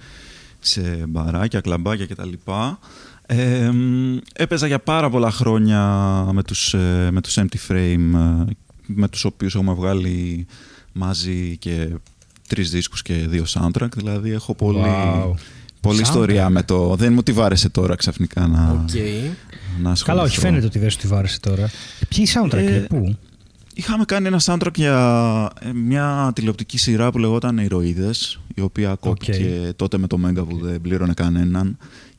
[0.60, 2.32] σε, σε μπαράκια, κλαμπάκια κτλ.
[3.26, 5.82] Ε, μ, έπαιζα για πάρα πολλά χρόνια
[6.34, 8.46] με τους, ε, με τους Empty Frame, ε,
[8.86, 10.46] με τους οποίους έχουμε βγάλει
[10.92, 11.90] μαζί και
[12.48, 13.92] τρεις δίσκους και δύο soundtrack.
[13.96, 15.32] Δηλαδή έχω πολύ, Wow.
[15.82, 16.02] πολύ Soundtrack.
[16.02, 16.96] ιστορία με το...
[16.96, 18.78] Δεν μου τη βάρεσε τώρα ξαφνικά να, Οκ.
[19.82, 20.06] να ασχοληθώ.
[20.06, 21.70] Καλά, όχι, φαίνεται ότι δεν σου τη βάρεσε τώρα.
[22.10, 23.18] Ποιοι soundtrack, Ε, ε, πού;
[23.78, 29.74] Είχαμε κάνει ένα soundtrack για ε, μια τηλεοπτική σειρά που λεγόταν Ηρωίδες, η οποία κόπηκε
[29.76, 31.78] τότε με το Mega που δεν πλήρωνε κανέναν.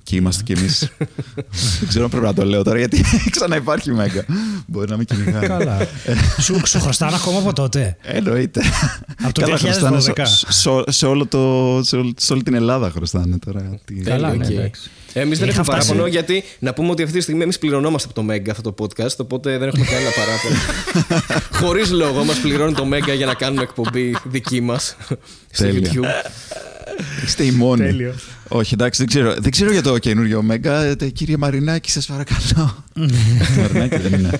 [0.08, 0.90] Και είμαστε κι εμείς.
[1.78, 4.24] δεν ξέρω αν πρέπει να το λέω τώρα γιατί ξαναυπάρχει Mega.
[4.66, 5.46] Μπορεί να με κυνηγάει.
[5.46, 5.88] Καλά.
[6.40, 7.96] σου, σου χρωστάνε ακόμα από τότε.
[8.02, 8.60] Εννοείται.
[9.22, 10.12] Από το Καλά, χρωστάνε 2012.
[10.24, 13.78] σε, σε- σε όλο το, σε, όλη- σε όλη την Ελλάδα χρωστάνε τώρα.
[13.84, 14.58] Τι- Καλά, Τέλειο, ναι, οκ.
[14.58, 14.90] εντάξει.
[15.12, 18.06] Εμείς δεν Είχα έχουμε φτάσει- παράπονο γιατί να πούμε ότι αυτή τη στιγμή εμείς πληρωνόμαστε
[18.08, 19.16] από το Mega αυτό το podcast.
[19.16, 20.56] Οπότε δεν έχουμε κανένα παράπονο.
[21.66, 24.96] Χωρίς λόγο μας πληρώνει το Mega για να κάνουμε εκπομπή δική μας
[25.50, 25.90] στο Τέλεια.
[25.92, 26.04] YouTube.
[27.24, 27.82] Είστε οι μόνοι.
[27.86, 28.14] Τέλειο.
[28.48, 30.82] Όχι, εντάξει, δεν ξέρω, δεν ξέρω για το καινούριο Mega.
[30.82, 32.84] Ε, Κύριε Μαρινάκη, σας παρακαλώ.
[33.60, 34.30] Μαρινάκη δεν είναι.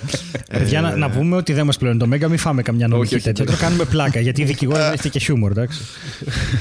[0.50, 3.25] Παιδιά, να, να πούμε ότι δεν μας πληρώνει το Mega, μην φάμε καμιά νομική όχι,
[3.25, 3.44] τέτοια.
[3.44, 4.20] δεν- Το κάνουμε πλάκα.
[4.20, 5.80] Γιατί οι δικηγόροι δεν έχετε και χιούμορ, εντάξει.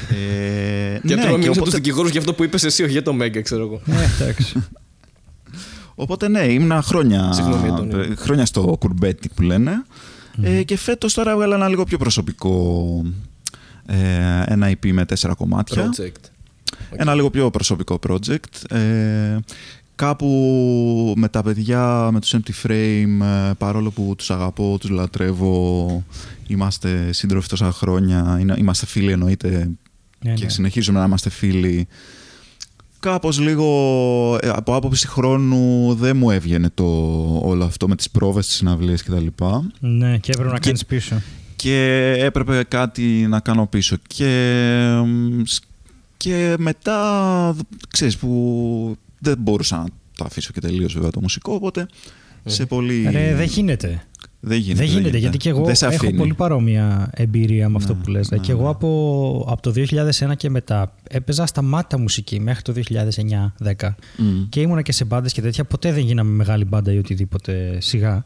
[0.09, 3.03] Ε, Και ναι, τώρα μιλήσω οπότε- του δικηγόρους για αυτό που είπες εσύ, όχι για
[3.03, 3.81] το Μέγκα, ξέρω εγώ.
[3.85, 4.53] Ναι, εντάξει.
[5.95, 7.93] Οπότε ναι, ήμουν χρόνια, Συγγνώμη, Αντώνη.
[8.11, 9.71] ε, χρόνια στο κουρμπέτι που λένε.
[10.41, 12.51] Ε, και φέτος τώρα έβγαλα ένα λίγο πιο προσωπικό
[13.05, 13.09] ε,
[14.45, 15.89] ένα EP με τέσσερα κομμάτια.
[15.89, 16.29] Project.
[16.91, 18.75] Ένα λίγο πιο προσωπικό project.
[18.77, 19.37] Ε,
[19.95, 26.03] κάπου με τα παιδιά, με τους Empty Frame, ε, παρόλο που τους αγαπώ, τους λατρεύω,
[26.47, 29.69] είμαστε σύντροφοι τόσα χρόνια, είναι- είμαστε φίλοι εννοείται
[30.19, 30.49] Ναι, και ναι.
[30.49, 31.87] συνεχίζουμε να είμαστε φίλοι.
[32.99, 36.85] Κάπως λίγο ε, από άποψη χρόνου δεν μου έβγαινε το
[37.43, 39.25] όλο αυτό με τις πρόβες, τις συναυλίες κτλ.
[39.79, 41.21] Ναι, και έπρεπε να Και- κάνεις πίσω.
[41.55, 43.95] Και έπρεπε κάτι να κάνω πίσω.
[44.07, 45.63] Και, μ, σ-
[46.17, 47.55] και μετά,
[47.89, 49.85] ξέρεις, που δεν μπορούσα να
[50.17, 51.85] το αφήσω και τελείως βέβαια το μουσικό, οπότε
[52.45, 53.07] σε πολύ...
[53.11, 54.03] Ρε, δεν γίνεται.
[54.39, 54.85] δεν γίνεται.
[54.85, 56.17] δεν γίνεται, γιατί και εγώ Δεν σε έχω αφήνει.
[56.17, 58.29] πολύ παρόμοια εμπειρία με αυτό Ναι, που λες.
[58.31, 58.69] ναι, και εγώ ναι.
[58.69, 59.73] από, από το
[60.29, 62.73] 2001 και μετά έπαιζα στα μάτα μουσική μέχρι το
[63.73, 64.49] 2009-10 Μμ.
[64.49, 65.63] και ήμουνα και σε μπάντες και τέτοια.
[65.63, 68.23] Ποτέ δεν γίναμε μεγάλη μπάντα ή οτιδήποτε σιγά.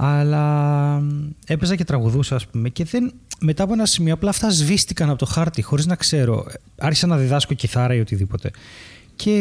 [0.00, 0.56] Αλλά
[1.00, 2.68] μ, έπαιζα και τραγουδούσα, ας πούμε.
[2.68, 6.46] Και δεν, μετά από ένα σημείο απλά αυτά σβήστηκαν από το χάρτη, χωρίς να ξέρω.
[6.78, 8.50] Άρχισα να διδάσκω κιθάρα ή οτιδήποτε.
[9.16, 9.32] Και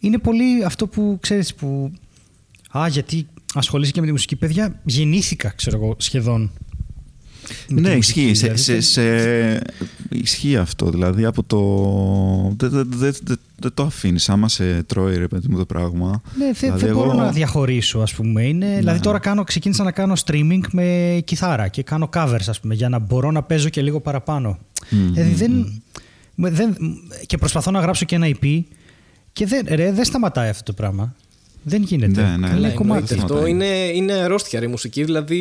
[0.00, 1.92] είναι πολύ αυτό που ξέρεις που.
[2.78, 4.80] Α, γιατί ασχολείσαι και με τη μουσική, παιδιά.
[4.84, 6.50] Γεννήθηκα, ξέρω εγώ, σχεδόν.
[7.68, 8.34] με τη Ναι, μουσική, ισχύει.
[8.34, 8.62] Σε, δηλαδή.
[8.62, 9.62] σε, σε-
[10.08, 10.90] ισχύει αυτό.
[10.90, 11.58] Δηλαδή από το.
[12.56, 14.28] Δεν δεν- δεν- δεν- δεν το αφήνεις.
[14.28, 16.22] Άμα σε τρώει ρε παιδί μου το πράγμα.
[16.38, 18.42] Ναι, δεν Δηλαδή, δεν μπορώ εγώ- να διαχωρίσω, ας πούμε.
[18.42, 22.74] Είναι, Δηλαδή τώρα κάνω, ξεκίνησα να κάνω streaming με κιθάρα και κάνω covers, ας πούμε,
[22.74, 24.58] για να μπορώ να παίζω και λίγο παραπάνω.
[24.90, 25.82] Μμμ, δηλαδή δεν,
[26.34, 26.76] με- δεν,
[27.26, 28.60] και προσπαθώ να γράψω και ένα EP
[29.32, 31.14] και δεν, ρε, δεν σταματάει αυτό το πράγμα.
[31.62, 32.20] Δεν γίνεται.
[32.22, 33.06] Ναι, ναι, είναι ναι, κομμάτι.
[33.14, 33.34] εννοείται.
[33.34, 35.04] Αυτό είναι, είναι αρρώστια ρε, η μουσική.
[35.04, 35.38] Δηλαδή,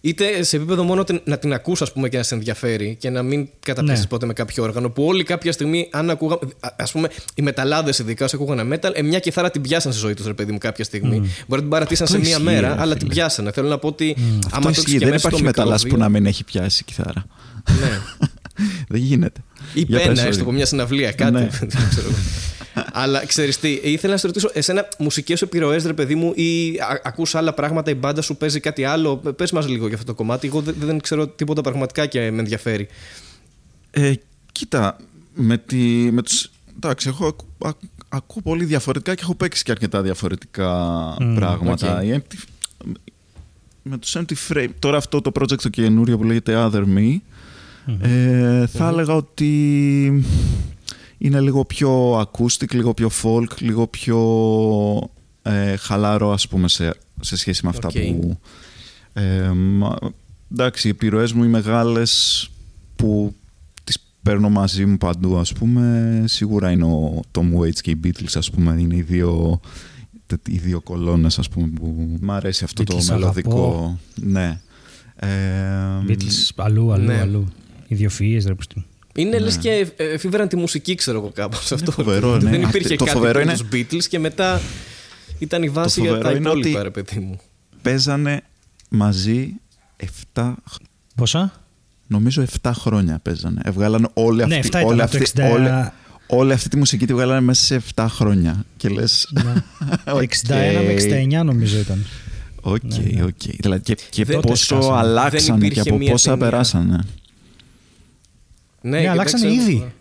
[0.00, 3.10] είτε σε επίπεδο μόνο την- να την ακούς ας πούμε, και να σε ενδιαφέρει και
[3.10, 4.06] να μην καταπιάσει Ναι.
[4.06, 4.88] ποτέ με κάποιο όργανο.
[4.90, 6.40] Που όλοι κάποια στιγμή, αν ακούγαμε.
[6.60, 10.14] Α πούμε, οι μεταλλάδες ειδικά, όσοι ακούγανε metal, ε, μια κιθάρα την πιάσαν στη ζωή
[10.14, 11.16] τους, ρε παιδί μου, κάποια στιγμή.
[11.18, 12.94] Μπορεί να την παρατήσαν σε Αυτό μία ισχύει, μέρα, ρε, αλλά φίλε.
[12.94, 13.52] την πιάσανε.
[13.52, 14.16] Θέλω να πω ότι.
[14.18, 14.80] Αυτό άμα το ισχύει.
[14.80, 17.24] έχεις και Δεν μέσα στο υπάρχει μεταλλάς που μικρόβιο- να μην έχει πιάσει κιθάρα.
[17.80, 17.98] Ναι.
[18.92, 19.40] δεν γίνεται.
[19.74, 20.42] Ή Για πένα, πες, έστω sorry.
[20.42, 21.48] από μια συναυλία, κάτι.
[22.74, 22.82] Ναι.
[22.82, 23.04] δεν ξέρω εγώ.
[23.04, 27.00] Αλλά ξέρεις τι, ήθελα να σε ρωτήσω, εσένα μουσικές επιρροές, ρε παιδί μου, ή α-
[27.04, 30.14] ακούς άλλα πράγματα, η μπάντα σου παίζει κάτι άλλο; Πε μας λίγο για αυτό το
[30.14, 30.46] κομμάτι.
[30.46, 32.88] Εγώ δεν, δεν ξέρω τίποτα πραγματικά και με ενδιαφέρει.
[33.90, 34.12] Ε,
[34.52, 34.96] κοίτα,
[35.34, 35.76] με, τη,
[36.12, 36.50] με τους...
[36.76, 40.68] Εντάξει, εγώ ακού, ακού- ακούω πολύ διαφορετικά και έχω παίξει και αρκετά διαφορετικά
[41.34, 41.98] πράγματα.
[41.98, 42.04] οκ.
[42.04, 42.44] Η Empty-
[43.82, 47.16] με τους Empty Frame, τώρα αυτό το project το καινούριο που λέγεται Other Me,
[48.00, 50.24] ε, θα έλεγα ότι
[51.22, 54.18] είναι λίγο πιο acoustic, λίγο πιο folk, λίγο πιο
[55.42, 57.92] ε, χαλαρό ας πούμε σε, σε σχέση με αυτά Οκ.
[57.94, 58.38] που...
[59.12, 59.98] Ε, μα-
[60.52, 62.48] εντάξει, οι επιρροές μου οι μεγάλες
[62.96, 63.34] που
[63.84, 68.32] τις παίρνω μαζί μου παντού ας πούμε σίγουρα είναι ο Tom Waits και οι Beatles
[68.34, 69.60] ας πούμε είναι οι δύο,
[70.46, 73.98] οι δύο κολόνες ας πούμε που μου αρέσει αυτό το Beatles μελωδικό αγαπώ.
[74.14, 74.60] ναι
[75.16, 75.28] ε,
[76.08, 77.20] Beatles αλλού, αλλού, Ναι.
[77.20, 77.46] αλλού.
[77.88, 78.54] Ιδιοφυΐες, ρε
[79.12, 79.28] πουστή.
[79.28, 81.90] Είναι λες και εφήβεραν τη μουσική, ξέρω εγώ κάπως αυτό.
[81.92, 82.50] φοβερό, ναι.
[82.50, 84.60] Δεν υπήρχε Το κάτι φοβερό με είναι- τους Beatles και μετά
[85.38, 87.38] ήταν η βάση Το για τα φοβερό είναι υπόλοιπα, ότι- ρε παιδί μου.
[87.82, 88.40] Παίζανε
[88.88, 89.52] μαζί
[90.34, 90.54] 7,
[91.16, 91.52] Πόσα;
[92.06, 93.60] νομίζω 7 χρόνια παίζανε.
[93.64, 95.90] Εβγάλανε όλη Ναι, αυτή, 7 ήταν, όλη, από το αυτή, 60 όλη,
[96.26, 98.64] όλη αυτή τη μουσική τη βγάλανε μέσα σε 7 χρόνια.
[98.76, 99.28] Και λες,
[100.04, 102.06] Το 61 με 69 νομίζω ήταν.
[102.60, 102.80] Οκ,
[103.24, 103.42] οκ.
[103.58, 104.84] Δηλαδή και, και Δεν- πόσο σκάσανε.
[104.86, 106.44] Δεν αλλάξανε και υπήρχε από μία πόσα ταινία.
[106.50, 107.00] περάσανε.
[108.80, 109.92] Ναι, και αλλάξανε δεν ξέρω- ήδη.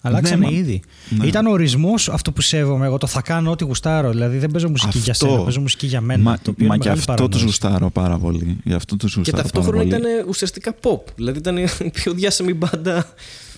[0.00, 0.80] Αλλάξανε μα- ήδη.
[1.18, 1.26] ναι.
[1.26, 2.86] Ήταν ο ορισμός αυτό που σέβομαι.
[2.86, 4.10] Εγώ το θα κάνω ό,τι γουστάρω.
[4.10, 6.22] Δηλαδή δεν παίζω μουσική για σένα, παίζω μουσική για μένα.
[6.22, 7.44] Μα, το οποίο μα είναι και μεγάλη αυτό του παρανόηση.
[7.44, 8.56] γουστάρω πάρα πολύ.
[8.64, 10.24] Γι' αυτό του Και γουστάρω ταυτόχρονα πάρα ήταν πολύ.
[10.28, 11.00] ουσιαστικά pop.
[11.16, 13.06] Δηλαδή ήταν η πιο διάσημη μπάντα.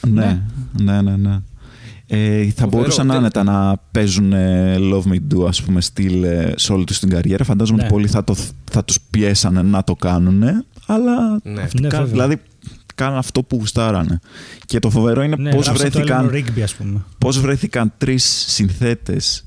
[0.08, 0.40] Ναι,
[0.82, 1.16] ναι, ναι.
[1.16, 1.38] ναι.
[2.12, 2.68] Ε, θα Φοβερό.
[2.70, 6.84] μπορούσαν Δεν- άνετα να παίζουν ε, Love Me Do, ας πούμε, στυλ ε, σε όλη
[6.84, 7.44] τους την καριέρα.
[7.44, 7.84] Φαντάζομαι Ναι.
[7.84, 8.36] ότι πολλοί θα, το,
[8.70, 10.42] θα τους πιέσανε να το κάνουν,
[10.86, 11.62] αλλά Ναι.
[11.62, 12.12] αυτοί Ναι, κα- βέβαια.
[12.12, 12.40] δηλαδή
[13.00, 14.20] κάνουν αυτό που γουστάρανε.
[14.66, 17.00] Και το φοβερό είναι Ναι, πώς, γράψε το βρέθηκαν, Eleanor Rigby, ας πούμε.
[17.18, 19.44] πώς βρέθηκαν τρεις συνθέτες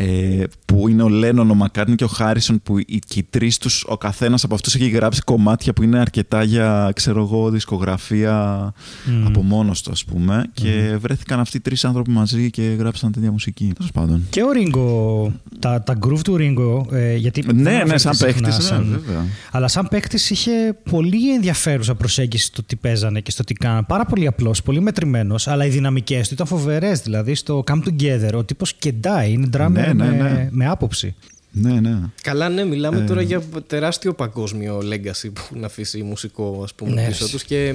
[0.00, 3.58] ε, που είναι ο Λένον, ο Μακάρνι και ο Χάρισον που οι, και οι τρεις
[3.58, 8.72] τους, ο καθένας από αυτούς έχει γράψει κομμάτια που είναι αρκετά για, ξέρω εγώ, δισκογραφία
[9.06, 9.26] Μμμ.
[9.26, 13.30] από μόνος του ας πούμε και βρέθηκαν αυτοί οι τρεις άνθρωποι μαζί και γράψαν τέτοια
[13.32, 13.72] μουσική.
[13.76, 14.26] Τέλος πάντων.
[14.30, 18.14] Και ο Ρίγκο, τα, τα groove του Ρίγκο, ε, γιατί δεν Ναι, ναι, αναφέρεται σαν
[18.14, 19.24] συχνά παίχτης, ναι, σαν- βέβαια.
[19.50, 20.50] Αλλά σαν παίκτη είχε
[20.90, 23.82] πολύ ενδιαφέρουσα προσέγγιση στο τι παίζανε και στο τι κάνανε.
[23.88, 27.00] Πάρα πολύ απλός, πολύ μετρημένος, αλλά οι δυναμικές του ήταν φοβερές.
[27.00, 30.48] Δηλαδή στο Come Together, ο τύπος κεντάει, είναι drummer Ναι, ναι, με, ναι.
[30.50, 31.14] με άποψη.
[31.50, 31.98] Ναι, ναι.
[32.22, 33.04] Καλά, ναι, μιλάμε Ε.
[33.04, 37.30] τώρα για τεράστιο παγκόσμιο legacy που να αφήσει μουσικό ας πούμε, Ναι, πίσω ρε.
[37.30, 37.42] τους.
[37.44, 37.74] Και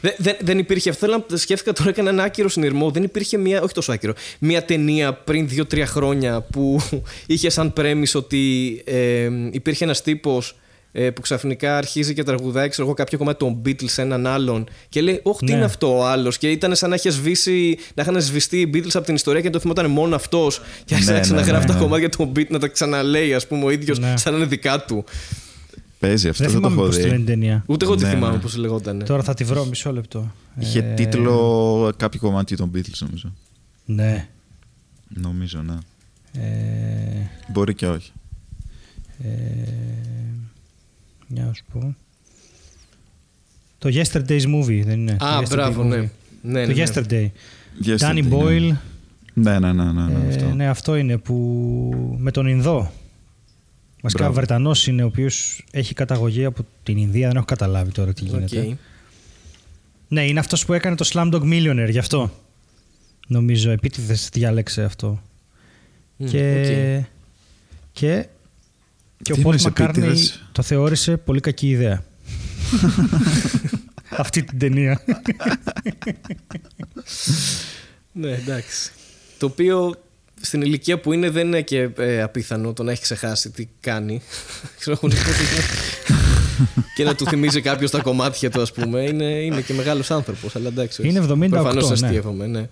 [0.00, 1.06] δεν, δεν, δεν υπήρχε αυτό.
[1.06, 2.90] Θέλω να σκέφτηκα τώρα έκανα ένα άκυρο συνειρμό.
[2.90, 6.80] Δεν υπήρχε μια, όχι τόσο άκυρο, μια ταινία πριν δύο-τρία χρόνια που
[7.26, 10.56] είχε σαν πρέμις ότι ε, υπήρχε ένας τύπος
[11.14, 15.00] που ξαφνικά αρχίζει και τραγουδάει ξέρω εγώ, κάποιο κομμάτι των Beatles σε έναν άλλον και
[15.00, 15.52] λέει Όχι, τι Ναι.
[15.56, 16.38] είναι αυτό ο άλλος.
[16.38, 19.46] Και ήταν σαν να, είχε σβήσει, να είχαν σβηστεί οι Beatles από την ιστορία και
[19.46, 20.60] να το θυμόταν μόνο αυτός.
[20.84, 21.78] Και άρχισε Ναι, να ξαναγράφει ναι, ναι.
[21.78, 24.16] τα κομμάτια των Beatles, να τα ξαναλέει, ας πούμε, ο ίδιος, Ναι.
[24.16, 25.04] σαν να είναι δικά του.
[25.98, 27.24] Παίζει αυτό, Δεν δεν, το θυμάμαι έχω πώς τη λένε δει.
[27.24, 27.64] την ταινία.
[27.66, 28.40] Ούτε εγώ τη Ναι, θυμάμαι ναι.
[28.42, 29.04] πώς λεγόταν.
[29.04, 30.32] Τώρα θα τη βρω μισό λεπτό.
[30.58, 33.32] Είχε Ε, τίτλο κάποιο κομμάτι των Beatles νομίζω.
[33.84, 34.28] Ναι.
[35.08, 35.74] Νομίζω, ναι.
[36.42, 38.12] Ε, Μπορεί και όχι.
[39.24, 39.28] ε,
[41.28, 41.96] για να σου πω.
[43.78, 45.86] Το Yesterday's Movie, δεν είναι; Α, Το Yesterday μπράβο, Movie.
[45.86, 45.96] ναι.
[46.42, 46.84] ναι, ναι, Το ναι.
[46.86, 47.28] Yesterday.
[47.86, 48.28] Yesterday, Danny ναι.
[48.36, 48.76] Boyle.
[49.34, 50.54] Ναι, ναι, ναι, ναι, ναι, Ε, αυτό.
[50.54, 52.92] ναι, αυτό είναι που με τον Ινδό.
[54.02, 54.36] Βασικά, Μπράβο.
[54.38, 57.26] Βρετανός είναι, ο οποίος έχει καταγωγή από την Ινδία.
[57.28, 58.60] Δεν έχω καταλάβει τώρα τι γίνεται.
[58.60, 58.76] Οκ.
[60.08, 62.30] Ναι, είναι αυτός που έκανε το Slumdog Millionaire, γι' αυτό.
[63.26, 65.22] Νομίζω, επίτηδες διάλεξε αυτό.
[66.16, 67.06] Μμ, και, οκ.
[67.92, 68.26] και,
[69.22, 72.04] και ο Τι Paul εννοείς McCartney επίτηδες; το θεώρησε πολύ κακή ιδέα.
[74.10, 75.00] Αυτή την ταινία.
[78.12, 78.90] Ναι, εντάξει.
[79.38, 79.94] Το οποίο
[80.40, 84.22] στην ηλικία που είναι δεν είναι και ε, απίθανο το να έχει ξεχάσει τι κάνει.
[84.78, 85.14] Ξέρω εγώ,
[86.94, 89.00] και να του θυμίζει κάποιος τα κομμάτια του, ας πούμε.
[89.00, 90.56] Είναι, είναι και μεγάλος άνθρωπος.
[90.56, 91.00] Αλλά εντάξει.
[91.00, 91.10] όχι.
[91.10, 92.06] Είναι 78, Προφανώς ναι.
[92.06, 92.68] αστείευομαι, ναι.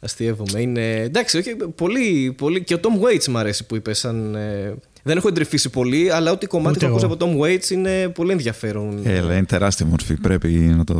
[0.00, 0.60] Αστείευομαι.
[0.60, 2.62] Είναι, εντάξει, όχι, πολύ, πολύ.
[2.62, 3.94] Και ο Tom Waits μου αρέσει που είπε.
[3.94, 4.74] Σαν, ε,
[5.06, 7.32] δεν έχω εντρυφήσει πολύ, αλλά ό,τι κομμάτι Ούτε έχω ακούσει εγώ.
[7.32, 9.00] από Tom Waits είναι πολύ ενδιαφέρον.
[9.04, 10.14] Έλα, είναι τεράστια μορφή.
[10.20, 10.94] Πρέπει να το,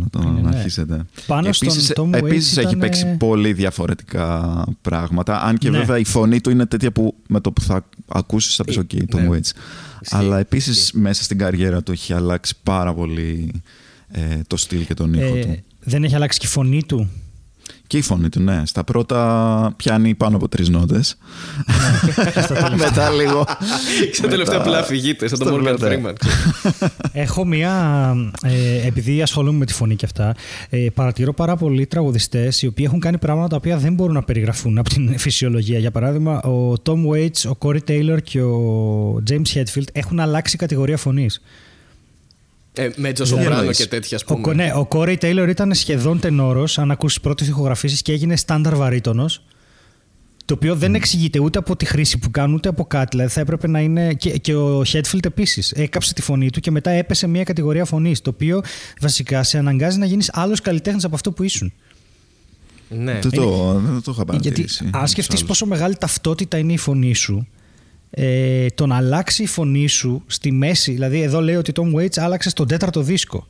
[0.00, 0.56] να το Είναι, να ναι.
[0.56, 1.04] αρχίσετε.
[1.26, 5.42] Πάνω στον επίσης, Tom Waits επίσης έχει ήταν- παίξει πολύ διαφορετικά πράγματα.
[5.42, 5.78] Αν και Ναι.
[5.78, 8.80] βέβαια η φωνή του είναι τέτοια που με το που θα ακούσεις θα πεις Ε,
[8.80, 9.28] «ΟΚ, Tom ναι.
[9.30, 9.50] Waits».
[10.10, 13.52] Αλλά επίσης μέσα στην καριέρα του έχει αλλάξει πάρα πολύ
[14.10, 15.56] ε, το στυλ και τον ήχο Ε, του.
[15.84, 17.10] δεν έχει αλλάξει και η φωνή του.
[17.92, 18.62] Και η φωνή του, ναι.
[18.64, 21.16] Στα πρώτα πιάνει πάνω από τρεις νότες.
[22.76, 23.44] Μετά λίγο...
[24.12, 26.12] Στα τελευταία μετά- απλά φυγείτε, σαν τον στο Morgan τελευταίο.
[26.12, 26.88] Freeman.
[27.12, 28.14] Έχω μία.
[28.42, 30.34] Ε, επειδή ασχολούμαι με τη φωνή και αυτά,
[30.70, 34.22] ε, παρατηρώ πάρα πολλοί τραγουδιστές οι οποίοι έχουν κάνει πράγματα τα οποία δεν μπορούν να
[34.22, 35.78] περιγραφούν από την φυσιολογία.
[35.78, 40.96] Για παράδειγμα, ο Tom Waits, ο Corey Taylor και ο James Hetfield έχουν αλλάξει κατηγορία
[40.96, 41.40] φωνής.
[42.74, 44.54] Ε, Μέτζο Τι Σοπράνο εννοείς; και τέτοια, ας Ο, πούμε.
[44.54, 49.44] ναι, ο Corey Taylor ήταν σχεδόν τενόρος, αν ακούσει πρώτες ηχογραφήσεις, και έγινε στάνταρ βαρύτονος.
[50.44, 53.08] Το οποίο δεν εξηγείται ούτε από τη χρήση που κάνουν ούτε από κάτι.
[53.16, 54.14] Δηλαδή θα έπρεπε να είναι.
[54.14, 55.70] Και, και ο Χέτφιλτ επίσης.
[55.72, 58.20] Έκαψε τη φωνή του και μετά έπεσε μια κατηγορία φωνής.
[58.20, 58.62] Το οποίο
[59.00, 61.72] βασικά σε αναγκάζει να γίνεις άλλος καλλιτέχνης από αυτό που ήσουν.
[62.88, 63.18] Ναι.
[63.22, 64.90] Δεν το, δεν το είχα Γιατί παρατηρήσει.
[64.92, 65.46] αν σκεφτεί Άλλους.
[65.46, 67.48] πόσο μεγάλη ταυτότητα είναι η φωνή σου,
[68.14, 70.92] ε, το να αλλάξει η φωνή σου στη μέση.
[70.92, 73.46] Δηλαδή, εδώ λέει ότι ο Tom Waits άλλαξε στον τέταρτο δίσκο.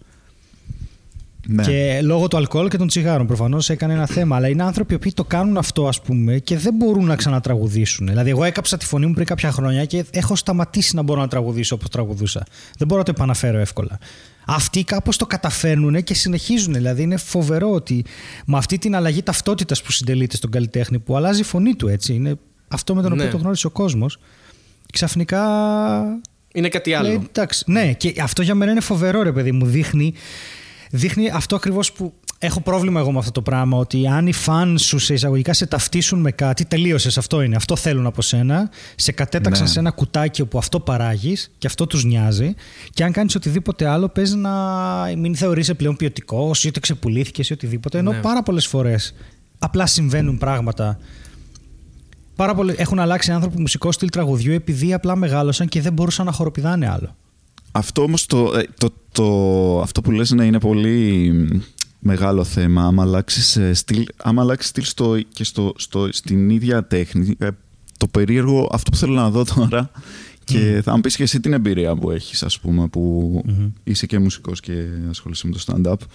[1.47, 1.63] Ναι.
[1.63, 4.37] Και λόγω του αλκοόλ και των τσιγάρων προφανώς έκανε ένα θέμα.
[4.37, 8.07] Αλλά είναι άνθρωποι που το κάνουν αυτό, ας πούμε, και δεν μπορούν να ξανατραγουδήσουν.
[8.07, 11.29] Δηλαδή, εγώ έκαψα τη φωνή μου πριν κάποια χρόνια και έχω σταματήσει να μπορώ να
[11.29, 12.47] τραγουδήσω όπως τραγουδούσα.
[12.79, 13.99] Δεν μπορώ να το επαναφέρω εύκολα.
[14.47, 16.73] Αυτοί κάπως το καταφέρνουν και συνεχίζουν.
[16.73, 18.05] Δηλαδή, είναι φοβερό ότι
[18.47, 22.15] με αυτή την αλλαγή ταυτότητας που συντελείται στον καλλιτέχνη, που αλλάζει η φωνή του έτσι,
[22.15, 22.35] είναι
[22.69, 23.17] αυτό με τον ναι.
[23.17, 24.19] οποίο το γνώρισε ο κόσμος,
[24.93, 25.43] ξαφνικά
[26.55, 27.09] είναι κάτι άλλο.
[27.09, 29.67] Λέει, εντάξει, ναι, και αυτό για μένα είναι φοβερό, ρε παιδί μου.
[29.67, 30.15] Δείχνει,
[30.91, 33.79] δείχνει αυτό ακριβώς που έχω πρόβλημα εγώ με αυτό το πράγμα.
[33.79, 37.19] Ότι αν οι φαν σου σε εισαγωγικά σε ταυτίσουν με κάτι, τελείωσες.
[37.19, 37.57] Αυτό είναι.
[37.57, 38.71] Αυτό θέλουν από σένα.
[38.95, 39.71] Σε κατέταξαν ναι.
[39.71, 42.55] σε ένα κουτάκι όπου αυτό παράγεις και αυτό τους νοιάζει.
[42.91, 44.51] Και αν κάνεις οτιδήποτε άλλο, παίζει να
[45.17, 47.99] μην θεωρείσαι πλέον ποιοτικός ή ότι ξεπουλήθηκες ή οτιδήποτε.
[47.99, 48.21] Ενώ ναι.
[48.21, 49.15] πάρα πολλές φορές
[49.59, 50.99] απλά συμβαίνουν πράγματα
[52.37, 56.33] πάρα πολλοί έχουν αλλάξει άνθρωποι μουσικό στυλ τραγουδιού επειδή απλά μεγάλωσαν και δεν μπορούσαν να
[56.33, 57.17] χοροπηδάνε άλλο.
[57.73, 61.63] Αυτό όμως το, ε, το, το, αυτό που λες ναι, είναι πολύ
[61.99, 62.83] μεγάλο θέμα.
[62.83, 67.49] Άμα αλλάξεις στυλ, άμα αλλάξεις στυλ στο, και στο, στο, στην ίδια τέχνη, ε,
[67.97, 69.91] το περίεργο, αυτό που θέλω να δω τώρα
[70.45, 73.45] και θα μου πεις και εσύ την εμπειρία που έχεις ας πούμε που
[73.85, 74.73] είσαι και μουσικός και
[75.11, 76.07] ασχολείσαι με το stand-up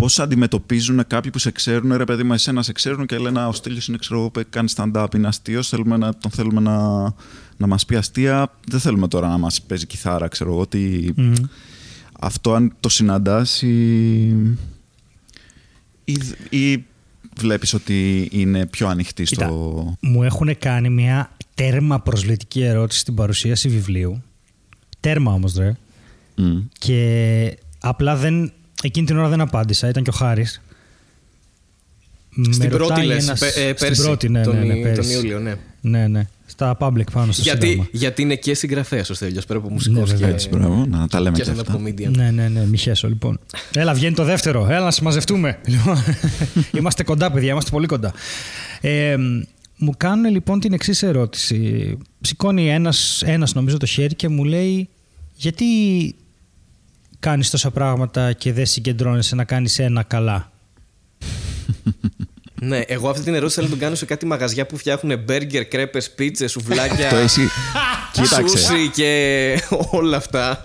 [0.00, 3.52] Πώς αντιμετωπίζουν κάποιοι που σε ξέρουν, ρε παιδί μου, εσένα σε ξέρουν και λένε Ο
[3.52, 5.68] Στέλιος είναι, ξέρω κάνει stand-up, είναι αστείος.
[5.68, 7.02] Θέλουμε να, τον θέλουμε να,
[7.56, 8.52] να μας πει αστεία.
[8.68, 10.60] Δεν θέλουμε τώρα να μας παίζει κιθάρα, ξέρω εγώ.
[10.60, 11.14] Ότι
[12.20, 14.26] Αυτό αν το συναντάς ή,
[16.04, 16.16] ή,
[16.50, 16.84] ή
[17.36, 19.96] βλέπεις ότι είναι πιο ανοιχτή στο.
[20.00, 24.22] μου έχουν κάνει μια τέρμα προσβλητική ερώτηση στην παρουσίαση βιβλίου.
[25.00, 25.76] Τέρμα όμως, ρε.
[26.78, 28.52] Και απλά δεν
[28.82, 30.62] Εκείνη την ώρα δεν απάντησα, ήταν και ο Χάρης.
[32.50, 33.42] Στην πρώτη λες, ένας...
[33.42, 35.54] ε, πέρσι, Στην πρώτη, ναι, τον, ναι, ναι, τον Ιούλιο, ναι.
[35.80, 36.26] Ναι, ναι.
[36.46, 37.88] Στα public πάνω στο γιατί, σύνταγμα.
[37.92, 41.20] Γιατί είναι και συγγραφέας ο Στέλιος, πέρα από μουσικός ναι, και, έτσι, μπράβο, να τα
[41.20, 41.78] λέμε και, και αυτά.
[42.10, 43.40] Ναι, ναι, ναι, μιχέσω λοιπόν.
[43.74, 44.66] Έλα, βγαίνει το δεύτερο.
[44.70, 45.58] Έλα να συμμαζευτούμε.
[45.66, 45.96] Λοιπόν,
[46.78, 48.12] είμαστε κοντά, παιδιά, είμαστε πολύ κοντά.
[48.80, 49.16] Ε,
[49.76, 51.98] μου κάνουν λοιπόν την εξής ερώτηση.
[52.20, 54.88] Σηκώνει ένας, ένας νομίζω το χέρι και μου λέει
[55.34, 55.64] γιατί
[57.20, 60.50] κάνεις τόσα πράγματα και δεν συγκεντρώνεσαι να κάνεις ένα καλά.
[62.62, 65.66] Ναι, εγώ αυτή την ερώτηση θέλω να την κάνω σε κάτι μαγαζιά που φτιάχνουν μπέργκερ,
[65.66, 67.08] κρέπες, πίτσε, σουβλάκια.
[67.08, 67.40] Το εσύ.
[68.12, 68.58] Κοίταξε.
[68.58, 70.64] Σούσι και όλα αυτά.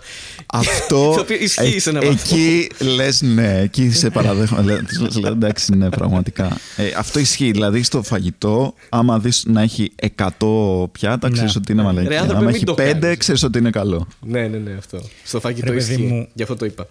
[0.57, 1.11] Αυτό.
[1.15, 2.19] Το οποίο ισχύει σε ένα βαθμό.
[2.21, 4.61] Εκεί λες ναι, εκεί σε παραδέχομαι.
[4.61, 6.57] Λες εντάξει, ναι, πραγματικά.
[6.75, 7.51] Ε, αυτό ισχύει.
[7.51, 9.91] Δηλαδή στο φαγητό, άμα δεις να έχει
[10.39, 11.53] 100 πιάτα, ξέρεις ναι.
[11.57, 12.15] ότι είναι μαλακία.
[12.15, 14.07] Αν έχει 5, ξέρεις ότι είναι καλό.
[14.21, 15.01] Ναι, ναι, ναι, αυτό.
[15.23, 15.97] Στο φαγητό ισχύει.
[15.97, 16.27] Μου...
[16.33, 16.87] Γι' αυτό το είπα.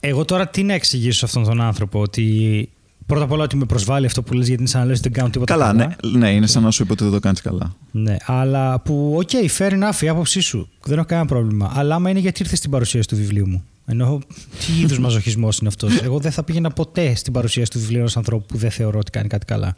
[0.00, 2.68] Εγώ τώρα τι να εξηγήσω αυτόν τον άνθρωπο, ότι
[3.06, 5.08] Πρώτα απ' όλα ότι με προσβάλλει αυτό που λες γιατί είναι σαν να λες ότι
[5.08, 5.66] δεν κάνω τίποτα καλά.
[5.72, 7.76] Καλά, ναι, ναι, είναι σαν να σου είπε ότι δεν το κάνεις καλά.
[7.90, 10.68] Ναι, αλλά που, οκ, okay, fair enough, η άποψή σου.
[10.84, 11.72] Δεν έχω κανένα πρόβλημα.
[11.74, 14.18] Αλλά άμα είναι γιατί ήρθες στην παρουσίαση του βιβλίου μου; Ενώ
[14.66, 18.16] τι είδους μαζοχισμός είναι αυτός; Εγώ δεν θα πήγαινα ποτέ στην παρουσίαση του βιβλίου ενός
[18.16, 19.76] ανθρώπου που δεν θεωρώ ότι κάνει κάτι καλά.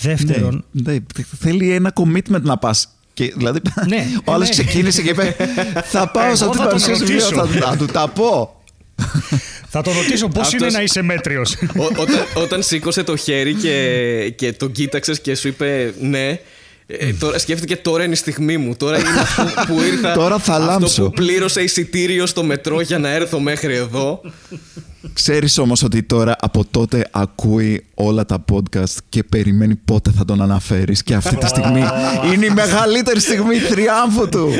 [0.00, 0.64] Δεύτερον.
[0.70, 0.98] Ναι, ναι,
[1.38, 2.88] θέλει ένα commitment να πας.
[3.14, 4.52] Και, δηλαδή, ναι, ο άλλος ναι.
[4.52, 5.36] ξεκίνησε και είπε:
[5.84, 8.56] Θα πάω σε αυτή την παρουσίαση του βιβλίου, θα του τα πω.
[9.70, 11.56] Θα το ρωτήσω πώς είναι να είσαι μέτριος;
[11.96, 16.38] όταν, όταν σήκωσε το χέρι και, και τον κοίταξες και σου είπε ναι,
[16.90, 18.76] ε, τώρα, σκέφτηκε τώρα είναι η στιγμή μου.
[18.76, 20.12] Τώρα είναι αυτό που ήρθα.
[20.12, 24.20] τώρα θα αυτό που πλήρωσα εισιτήριο στο μετρό για να έρθω μέχρι εδώ.
[25.12, 30.42] Ξέρεις όμως ότι τώρα από τότε ακούει όλα τα podcast και περιμένει πότε θα τον
[30.42, 31.82] αναφέρεις και αυτή τη στιγμή
[32.32, 34.50] είναι η μεγαλύτερη στιγμή θριάμφου του.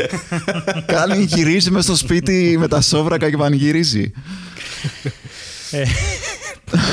[0.95, 4.13] Κάνει γυρίζει μες στο σπίτι με τα σόβρακα και πανηγυρίζει.
[5.71, 5.83] Ε,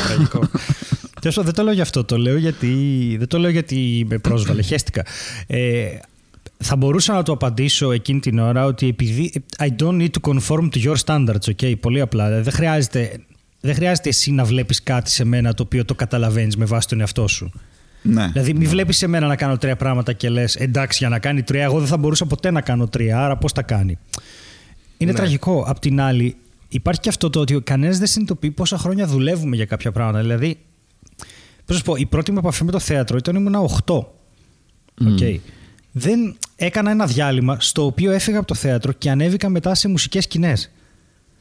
[0.07, 0.49] τραγικό.
[1.43, 2.67] δεν το λέω για αυτό, το λέω γιατί,
[3.17, 5.05] δεν το λέω γιατί με πρόσβαλε, χαίστηκα.
[5.47, 5.85] Ε,
[6.57, 10.69] θα μπορούσα να το απαντήσω εκείνη την ώρα ότι επειδή I don't need to conform
[10.71, 12.41] to your standards, okay, πολύ απλά.
[12.41, 13.19] Δεν χρειάζεται,
[13.61, 16.99] δεν χρειάζεται εσύ να βλέπεις κάτι σε μένα το οποίο το καταλαβαίνεις με βάση τον
[16.99, 17.51] εαυτό σου.
[18.01, 18.27] Ναι.
[18.27, 21.43] Δηλαδή, μην βλέπεις σε μένα να κάνω τρία πράγματα και λες: Εντάξει, για να κάνει
[21.43, 23.97] τρία, εγώ δεν θα μπορούσα ποτέ να κάνω τρία, άρα πώς τα κάνει.
[24.97, 25.17] Είναι ναι.
[25.17, 25.63] τραγικό.
[25.67, 26.35] Απ' την άλλη,
[26.75, 30.19] υπάρχει και αυτό το ότι κανένας δεν συνειδητοποιεί πόσα χρόνια δουλεύουμε για κάποια πράγματα.
[30.21, 30.57] Δηλαδή,
[31.65, 34.05] Πώς σου πω, η πρώτη μου επαφή με το θέατρο ήταν ήμουν 8.
[35.05, 35.39] Okay.
[35.91, 40.23] Δεν έκανα ένα διάλειμμα στο οποίο έφυγα από το θέατρο και ανέβηκα μετά σε μουσικές
[40.23, 40.71] σκηνές.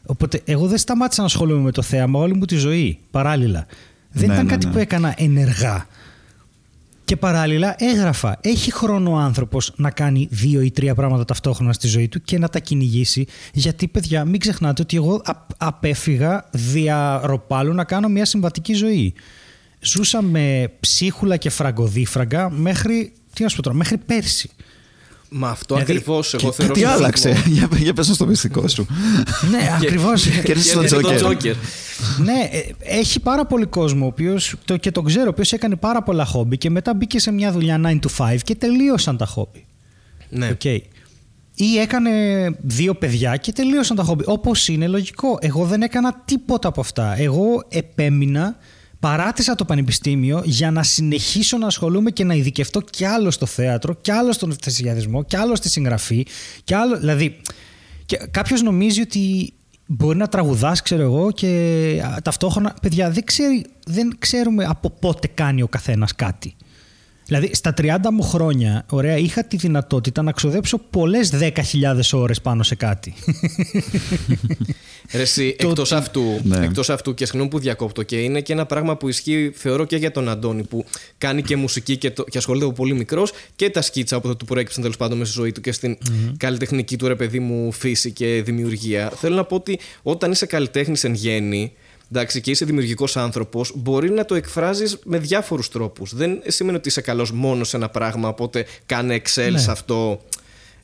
[0.07, 3.67] Οπότε εγώ δεν σταμάτησα να ασχολούμαι με το θέαμα όλη μου τη ζωή παράλληλα.
[4.11, 4.73] Δεν ναι, ήταν ναι, κάτι ναι.
[4.73, 5.87] που έκανα ενεργά.
[7.15, 8.39] Και παράλληλα έγραφα.
[8.41, 12.39] Έχει χρόνο ο άνθρωπος να κάνει δύο ή τρία πράγματα ταυτόχρονα στη ζωή του και
[12.39, 13.27] να τα κυνηγήσει.
[13.53, 15.23] Γιατί, παιδιά, μην ξεχνάτε ότι εγώ
[15.57, 19.15] απέφυγα δια ροπάλου να κάνω μια συμβατική ζωή
[19.81, 24.51] ζούσα με ψίχουλα και φραγκοδίφραγκα μέχρι, τι να σου πω τώρα, μέχρι πέρσι.
[25.37, 26.73] Μα αυτό δηλαδή, ακριβώς εγώ θεωρώ.
[26.73, 28.87] Τι άλλαξε; για, για πες στο μυστικό σου.
[29.51, 30.27] ναι, ακριβώς.
[30.45, 31.55] Κέρδισε τον Τζόκερ.
[32.19, 32.61] ναι, ε,
[32.99, 36.59] έχει πάρα πολύ κόσμο οποίος, το, και τον ξέρω, ο οποίος έκανε πάρα πολλά χόμπι
[36.59, 39.67] και μετά μπήκε σε μια δουλειά 9 to 5 και τελείωσαν τα χόμπι.
[40.29, 40.51] Ναι.
[40.51, 40.79] Okay.
[41.55, 42.11] Ή έκανε
[42.61, 44.25] δύο παιδιά και τελείωσαν τα χόμπι.
[44.27, 45.39] Όπως είναι λογικό.
[45.41, 47.15] Εγώ δεν έκανα τίποτα από αυτά.
[47.19, 48.57] Εγώ επέμεινα
[49.05, 53.95] παράτησα το πανεπιστήμιο για να συνεχίσω να ασχολούμαι και να ειδικευτώ κι άλλο στο θέατρο,
[53.95, 56.27] κι άλλο στον θεσιαδισμό, κι άλλο στη συγγραφή.
[56.65, 57.37] Κι άλλο, δηλαδή,
[58.31, 59.53] κάποιος νομίζει ότι
[59.87, 62.77] μπορεί να τραγουδάς, ξέρω εγώ, και ταυτόχρονα.
[62.83, 66.55] Παιδιά, δεν, ξέρει, δεν ξέρουμε από πότε κάνει ο καθένας κάτι.
[67.27, 71.53] Δηλαδή, στα 30 μου χρόνια, ωραία, είχα τη δυνατότητα να ξοδέψω πολλές 10.000
[72.13, 73.15] ώρες πάνω σε κάτι.
[75.13, 76.65] Ρε εσύ, εκτός, αυτού, ναι.
[76.65, 79.97] εκτός αυτού και συγγνώμη που διακόπτω και είναι και ένα πράγμα που ισχύει θεωρώ και
[79.97, 80.85] για τον Αντώνη που
[81.19, 84.37] κάνει και μουσική και, το, και ασχολείται από πολύ μικρός και τα σκίτσα από το
[84.37, 86.33] του προέκυψαν τέλος πάντων μέσα στη ζωή του και στην mm-hmm.
[86.37, 89.13] καλλιτεχνική του ρε παιδί μου φύση και δημιουργία.
[89.17, 91.73] Θέλω να πω ότι όταν είσαι καλλιτέχνης εν γέννη
[92.11, 96.15] εντάξει, και είσαι δημιουργικός άνθρωπος, μπορεί να το εκφράζεις με διάφορους τρόπους.
[96.15, 99.59] Δεν σημαίνει ότι είσαι καλός μόνος σε ένα πράγμα, οπότε κάνε Excel ναι.
[99.59, 100.23] σε αυτό.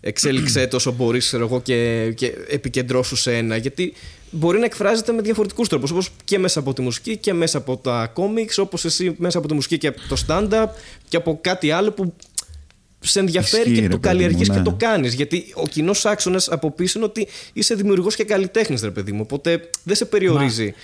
[0.00, 3.56] Εξέλιξε το όσο μπορείς, εγώ, και, και επικεντρώσου σε ένα.
[3.56, 3.92] Γιατί
[4.30, 5.90] μπορεί να εκφράζεται με διαφορετικούς τρόπους.
[5.90, 9.48] Όπως και μέσα από τη μουσική και μέσα από τα κόμιξ, όπως εσύ μέσα από
[9.48, 10.66] τη μουσική και από το stand-up
[11.08, 12.14] και από κάτι άλλο που
[13.00, 14.62] σε ενδιαφέρει και το καλλιεργείς και ναι.
[14.62, 15.14] το κάνεις.
[15.14, 19.20] Γιατί ο κοινός άξονας από πίσω είναι ότι είσαι δημιουργός και καλλιτέχνης, ρε παιδί μου.
[19.22, 20.64] Οπότε δεν σε περιορίζει.
[20.64, 20.74] Ρε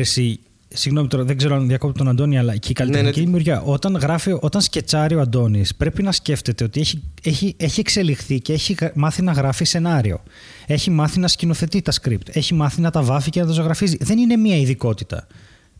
[0.00, 3.24] εσύ, συγγνώμη τώρα, δεν ξέρω αν διακόπτω τον Αντώνη, αλλά και η καλλιτεχνική ναι, ναι.
[3.24, 3.62] δημιουργία.
[3.62, 8.52] Όταν, γράφει, όταν σκετσάρει ο Αντώνης, πρέπει να σκέφτεται ότι έχει, έχει, έχει εξελιχθεί και
[8.52, 10.22] έχει μάθει να γράφει σενάριο.
[10.66, 12.28] Έχει μάθει να σκηνοθετεί τα script.
[12.32, 13.96] Έχει μάθει να τα βάφει και να τα ζωγραφίζει.
[14.00, 15.26] Δεν είναι μία ειδικότητα.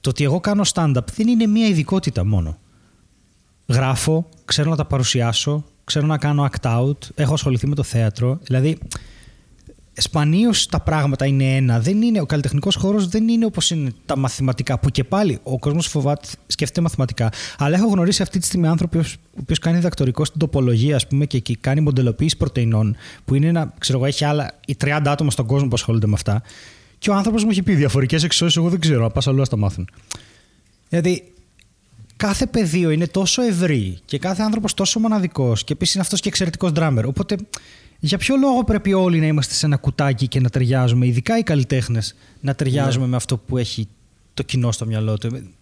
[0.01, 2.59] Το ότι εγώ κάνω stand-up δεν είναι μία ειδικότητα μόνο.
[3.67, 8.39] Γράφω, ξέρω να τα παρουσιάσω, ξέρω να κάνω act out, έχω ασχοληθεί με το θέατρο.
[8.43, 8.79] Δηλαδή,
[9.97, 11.81] σπανίω τα πράγματα είναι ένα.
[11.81, 14.79] Δεν είναι, ο καλλιτεχνικός χώρος δεν είναι όπως είναι τα μαθηματικά.
[14.79, 17.33] Που και πάλι ο κόσμος φοβάται, σκέφτεται μαθηματικά.
[17.59, 21.27] Αλλά έχω γνωρίσει αυτή τη στιγμή άνθρωπο ο οποίος κάνει διδακτορικό στην τοπολογία, ας πούμε,
[21.27, 25.47] και, και κάνει μοντελοποίηση πρωτεϊνών, που είναι ένα, ξέρω εγώ, έχει άλλα 30 άτομα στον
[25.47, 26.43] κόσμο που ασχολούνται με αυτά.
[26.99, 29.47] Και ο άνθρωπος μου έχει πει διαφορετικέ εξώσει, εγώ δεν ξέρω, να πας αλλού να
[29.47, 29.89] τα μάθουν.
[30.89, 31.33] Δηλαδή,
[32.17, 36.29] κάθε πεδίο είναι τόσο ευρύ και κάθε άνθρωπος τόσο μοναδικός και επίσης είναι αυτός και
[36.29, 37.07] εξαιρετικός ντράμερ.
[37.07, 37.37] Οπότε
[37.99, 41.43] για ποιο λόγο πρέπει όλοι να είμαστε σε ένα κουτάκι και να ταιριάζουμε, ειδικά οι
[41.43, 43.11] καλλιτέχνες, να ταιριάζουμε ναι.
[43.11, 43.89] με αυτό που έχει
[44.35, 45.53] το κοινό στο μυαλό του;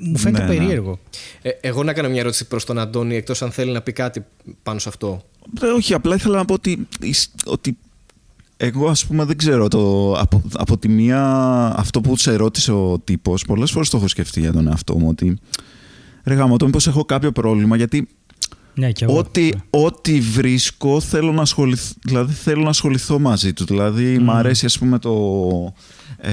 [0.00, 0.58] Μου φαίνεται ναι, ναι.
[0.58, 0.98] περίεργο.
[1.42, 4.24] Ε, εγώ να κάνω μια ερώτηση προς τον Αντώνη, εκτός αν θέλει να πει κάτι
[4.62, 5.22] πάνω σε αυτό.
[5.60, 6.88] Ε, όχι, απλά ήθελα να πω ότι,
[7.44, 7.76] ότι
[8.56, 11.22] εγώ ας πούμε δεν ξέρω το, από, από τη μία
[11.76, 15.08] αυτό που σε ρώτησε ο τύπος πολλές φορές το έχω σκεφτεί για τον εαυτό μου
[15.08, 15.38] ότι
[16.24, 18.08] ρε γάμο το μήπως έχω κάποιο πρόβλημα γιατί
[18.78, 23.64] ναι, ό,τι, ό,τι βρίσκω θέλω να, ασχοληθώ, δηλαδή θέλω να ασχοληθώ μαζί του.
[23.64, 24.22] Δηλαδή, mm.
[24.22, 25.14] μου αρέσει ας πούμε το...
[26.18, 26.32] Ε,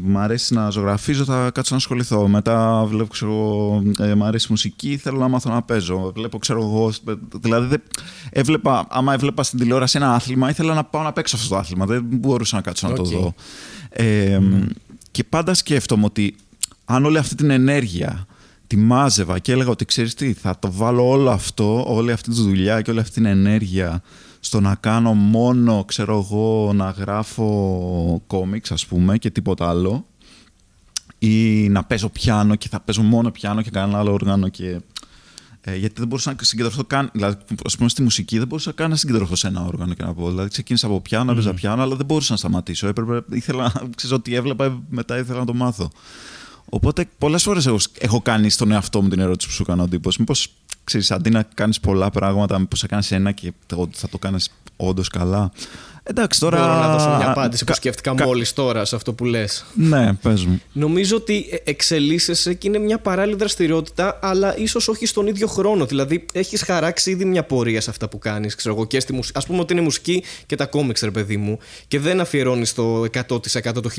[0.00, 2.28] μ' αρέσει να ζωγραφίζω, θα κάτσω να ασχοληθώ.
[2.28, 6.12] Μετά βλέπω, ξέρω, ε, μ' αρέσει η μουσική, θέλω να μάθω να παίζω.
[6.14, 6.92] Βλέπω, ξέρω εγώ,
[7.40, 7.76] δηλαδή
[8.30, 11.86] έβλεπα, άμα έβλεπα στην τηλεόραση ένα άθλημα, ήθελα να πάω να παίξω αυτό το άθλημα.
[11.86, 13.34] Δεν μπορούσα να κάτσω να το δω.
[13.88, 14.66] Ε, mm.
[15.10, 16.36] Και πάντα σκέφτομαι ότι
[16.84, 18.26] αν όλη αυτή την ενέργεια
[18.66, 22.42] τη μάζευα και έλεγα ότι ξέρεις τι, θα το βάλω όλο αυτό, όλη αυτή τη
[22.42, 24.02] δουλειά και όλη αυτή την ενέργεια
[24.40, 30.06] στο να κάνω μόνο, ξέρω εγώ, να γράφω κόμιξ ας πούμε και τίποτα άλλο
[31.18, 34.80] ή να παίζω πιάνο και θα παίζω μόνο πιάνο και κανένα άλλο όργανο και...
[35.66, 37.10] Ε, γιατί δεν μπορούσα να συγκεντρωθώ καν.
[37.12, 40.14] Δηλαδή, ας πούμε, στη μουσική δεν μπορούσα καν να συγκεντρωθώ σε ένα όργανο και να
[40.14, 40.28] πω.
[40.28, 41.54] Δηλαδή, ξεκίνησα από πιάνο, έπαιζα mm.
[41.54, 42.86] πιάνο, αλλά δεν μπορούσα να σταματήσω.
[42.86, 45.90] Έπρεπε, ήθελα, ξέρω ότι έβλεπα, μετά ήθελα να το μάθω.
[46.68, 49.88] Οπότε πολλές φορές έχω, έχω κάνει στον εαυτό μου την ερώτηση που σου έκανα ο
[49.88, 50.16] τύπος.
[50.16, 50.52] Μήπως
[50.84, 53.52] ξέρεις, αντί να κάνεις πολλά πράγματα, μήπως θα κάνεις ένα και
[53.92, 55.52] θα το κάνεις όντως καλά.
[56.06, 56.58] Εντάξει, τώρα.
[56.58, 58.24] Μπορώ να δώσω μια απάντηση που σκέφτηκα κα...
[58.24, 59.64] μόλις τώρα σε αυτό που λες.
[59.74, 60.60] Ναι, πες μου.
[60.72, 65.86] Νομίζω ότι ε, εξελίσσεσαι και είναι μια παράλληλη δραστηριότητα, αλλά ίσως όχι στον ίδιο χρόνο.
[65.86, 68.54] Δηλαδή, έχεις χαράξει ήδη μια πορεία σε αυτά που κάνεις.
[68.54, 69.38] Ξέρω εγώ, και στη μουσική.
[69.38, 73.02] Α πούμε ότι είναι μουσική και τα κόμιξ, ρε παιδί μου, και δεν αφιερώνεις το
[73.02, 73.90] 100%, το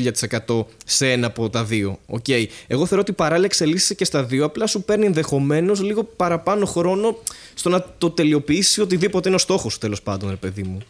[0.47, 1.99] 1000% σε ένα από τα δύο.
[2.11, 2.45] Okay.
[2.67, 7.17] Εγώ θεωρώ ότι παράλληλα εξελίσσεσαι και στα δύο, απλά σου παίρνει ενδεχομένως λίγο παραπάνω χρόνο
[7.53, 10.81] στο να το τελειοποιήσει οτιδήποτε είναι ο στόχος σου, τέλος πάντων, ρε παιδί μου.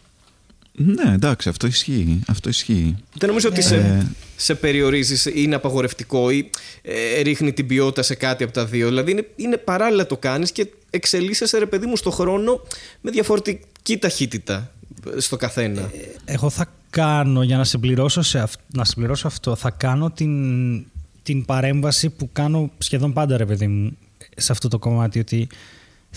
[0.75, 2.19] Ναι, εντάξει, αυτό ισχύει.
[2.27, 2.95] Αυτό ισχύει.
[3.17, 4.07] Δεν νομίζω ότι σε, ε.
[4.35, 6.49] σε περιορίζεις, είναι απαγορευτικό ή
[6.81, 8.87] ε, ρίχνει την ποιότητα σε κάτι από τα δύο.
[8.87, 12.61] Δηλαδή είναι, είναι παράλληλα το κάνεις και εξελίσσεσαι, ρε παιδί μου, στο χρόνο
[13.01, 14.71] με διαφορετική ταχύτητα
[15.17, 15.81] στο καθένα.
[15.81, 20.85] Ε, εγώ θα κάνω, για να συμπληρώσω, σε να συμπληρώσω αυτό, θα κάνω την,
[21.23, 23.97] την παρέμβαση που κάνω σχεδόν πάντα, ρε παιδί μου,
[24.35, 25.47] σε αυτό το κομμάτι, ότι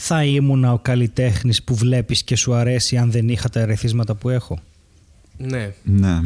[0.01, 4.29] θα ήμουν ο καλλιτέχνης που βλέπεις και σου αρέσει αν δεν είχα τα ερεθίσματα που
[4.29, 4.59] έχω;
[5.37, 5.73] Ναι.
[5.83, 6.21] Ναι.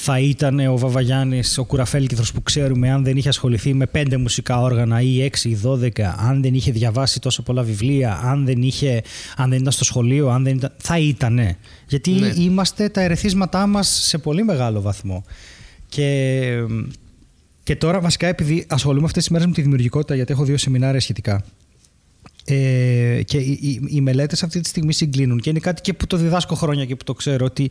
[0.00, 4.60] Θα ήταν ο Βαβαγιάννης, ο κουραφέλκυθρος που ξέρουμε, αν δεν είχε ασχοληθεί με πέντε μουσικά
[4.60, 9.02] όργανα ή έξι ή δώδεκα, αν δεν είχε διαβάσει τόσο πολλά βιβλία, αν δεν, είχε,
[9.36, 10.72] αν δεν ήταν στο σχολείο, αν δεν ήταν.
[10.76, 11.56] Θα ήτανε.
[11.88, 12.32] Γιατί Ναι.
[12.36, 15.24] είμαστε τα ερεθίσματά μας σε πολύ μεγάλο βαθμό.
[15.88, 16.42] Και,
[17.62, 21.00] και τώρα, βασικά, επειδή ασχολούμαι αυτές τις μέρες με τη δημιουργικότητα, γιατί έχω δύο σεμινάρια
[21.00, 21.44] σχετικά.
[22.50, 26.06] Ε, και οι, οι, οι μελέτες αυτή τη στιγμή συγκλίνουν και είναι κάτι και που
[26.06, 27.70] το διδάσκω χρόνια και που το ξέρω ότι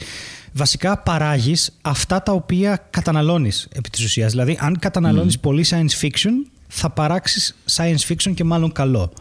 [0.53, 4.31] βασικά παράγεις αυτά τα οποία καταναλώνεις επί της ουσίας.
[4.31, 6.31] Δηλαδή, αν καταναλώνεις πολύ science fiction,
[6.67, 9.13] θα παράξεις science fiction και μάλλον καλό.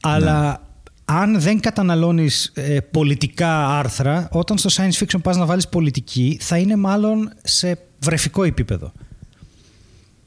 [0.00, 0.62] Αλλά
[1.04, 6.58] αν δεν καταναλώνεις ε, πολιτικά άρθρα, όταν στο science fiction πας να βάλεις πολιτική, θα
[6.58, 8.92] είναι μάλλον σε βρεφικό επίπεδο.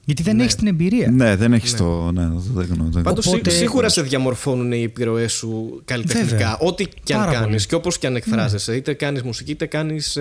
[0.05, 0.43] Γιατί δεν Ναι.
[0.43, 1.11] έχεις την εμπειρία.
[1.11, 2.11] Ναι, δεν έχεις το.
[2.11, 2.21] Ναι,
[2.53, 2.89] δεν γνωρίζω.
[2.91, 6.29] δεν- Πάντως Οπότε- σίγουρα σε διαμορφώνουν οι επιρροές σου καλλιτεχνικά.
[6.29, 6.57] Βέβαια.
[6.59, 7.65] Ό,τι και αν Πάρα κάνεις πολύ.
[7.67, 8.75] και όπως και αν εκφράζεσαι.
[8.75, 10.17] Είτε κάνεις μουσική, είτε κάνεις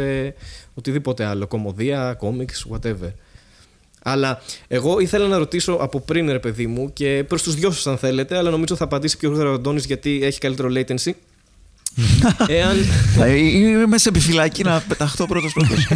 [0.75, 1.47] οτιδήποτε άλλο.
[1.47, 3.13] Κομμωδία, κόμιξ, whatever.
[4.03, 7.87] Αλλά εγώ ήθελα να ρωτήσω από πριν, ρε παιδί μου, και προς τους δυο σας,
[7.87, 11.11] αν θέλετε, αλλά νομίζω θα απαντήσει πιο γρήγορα ο Αντώνης γιατί έχει καλύτερο latency.
[12.47, 12.77] Εάν.
[13.21, 15.89] Ε, Είμαι σε επιφυλακή να πεταχτώ πρώτος πρώτος.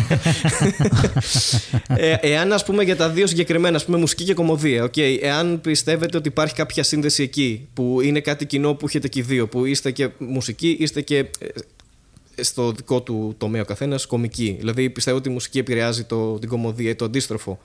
[1.88, 5.60] ε, εάν ας πούμε για τα δύο συγκεκριμένα, ας πούμε μουσική και κομμωδία, okay, εάν
[5.60, 9.48] πιστεύετε ότι υπάρχει κάποια σύνδεση εκεί, που είναι κάτι κοινό που έχετε και οι δύο,
[9.48, 14.56] που είστε και μουσική, είστε και ε, στο δικό του τομέα ο καθένας κομική.
[14.58, 17.58] Δηλαδή πιστεύω ότι η μουσική επηρεάζει το, την κομμωδία ή το αντίστροφο.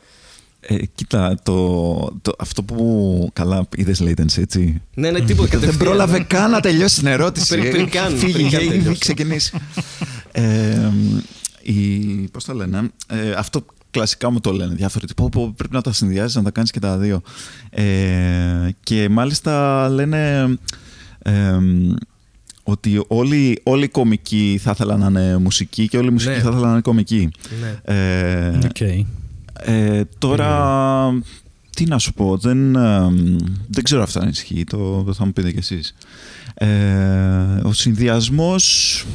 [0.64, 4.82] Ε, κοίτα, το, το, αυτό που καλά είδες latency, έτσι.
[4.94, 5.78] Ναι, ναι, τίποτα Δεν κατευθείαν.
[5.88, 7.58] πρόλαβε καν να τελειώσει την ερώτηση.
[7.58, 9.00] Πριν- πριν καν, Φύγει, πριν καν έχει τελειώσει.
[9.00, 9.58] ξεκινήσει.
[10.32, 10.90] ε,
[11.62, 11.74] η,
[12.32, 15.06] πώς το λένε, ε, αυτό κλασικά μου το λένε διάφοροι.
[15.16, 17.22] Πω, πω, πρέπει να τα συνδυάζεις, να τα κάνεις και τα δύο.
[17.70, 17.84] Ε,
[18.84, 20.44] και μάλιστα λένε
[21.22, 21.58] ε,
[22.64, 26.40] ότι όλοι, όλοι οι κομικοί θα ήθελαν να είναι μουσικοί και όλοι οι μουσικοί Ναι.
[26.42, 27.30] θα ήθελαν να είναι κομικοί.
[27.62, 27.94] Ναι.
[27.96, 29.06] Ε, Οκ.
[29.64, 31.22] Ε, τώρα,
[31.76, 33.10] τι να σου πω, δεν, ε,
[33.68, 35.96] δεν ξέρω αυτά αν ισχύει, το, το θα μου πείτε κι εσείς.
[36.54, 36.68] Ε,
[37.64, 39.06] ο συνδυασμός,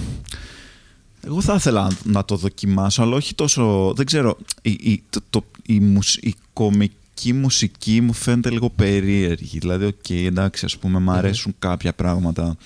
[1.27, 5.45] εγώ θα ήθελα να το δοκιμάσω, αλλά όχι τόσο, δεν ξέρω, η, η, το, το-
[5.67, 11.11] η, μουσ- η κομική μουσική μου φαίνεται λίγο περίεργη, δηλαδή, οκ, εντάξει, ας πούμε, μου
[11.11, 12.57] αρέσουν κάποια πράγματα,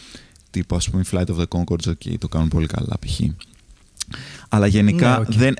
[0.50, 3.20] τύπου, ας πούμε, οι Flight of the Conchords, οκ, το κάνουν πολύ καλά, π.χ.
[4.48, 5.32] Αλλά γενικά Ναι, οκ.
[5.34, 5.54] δεν,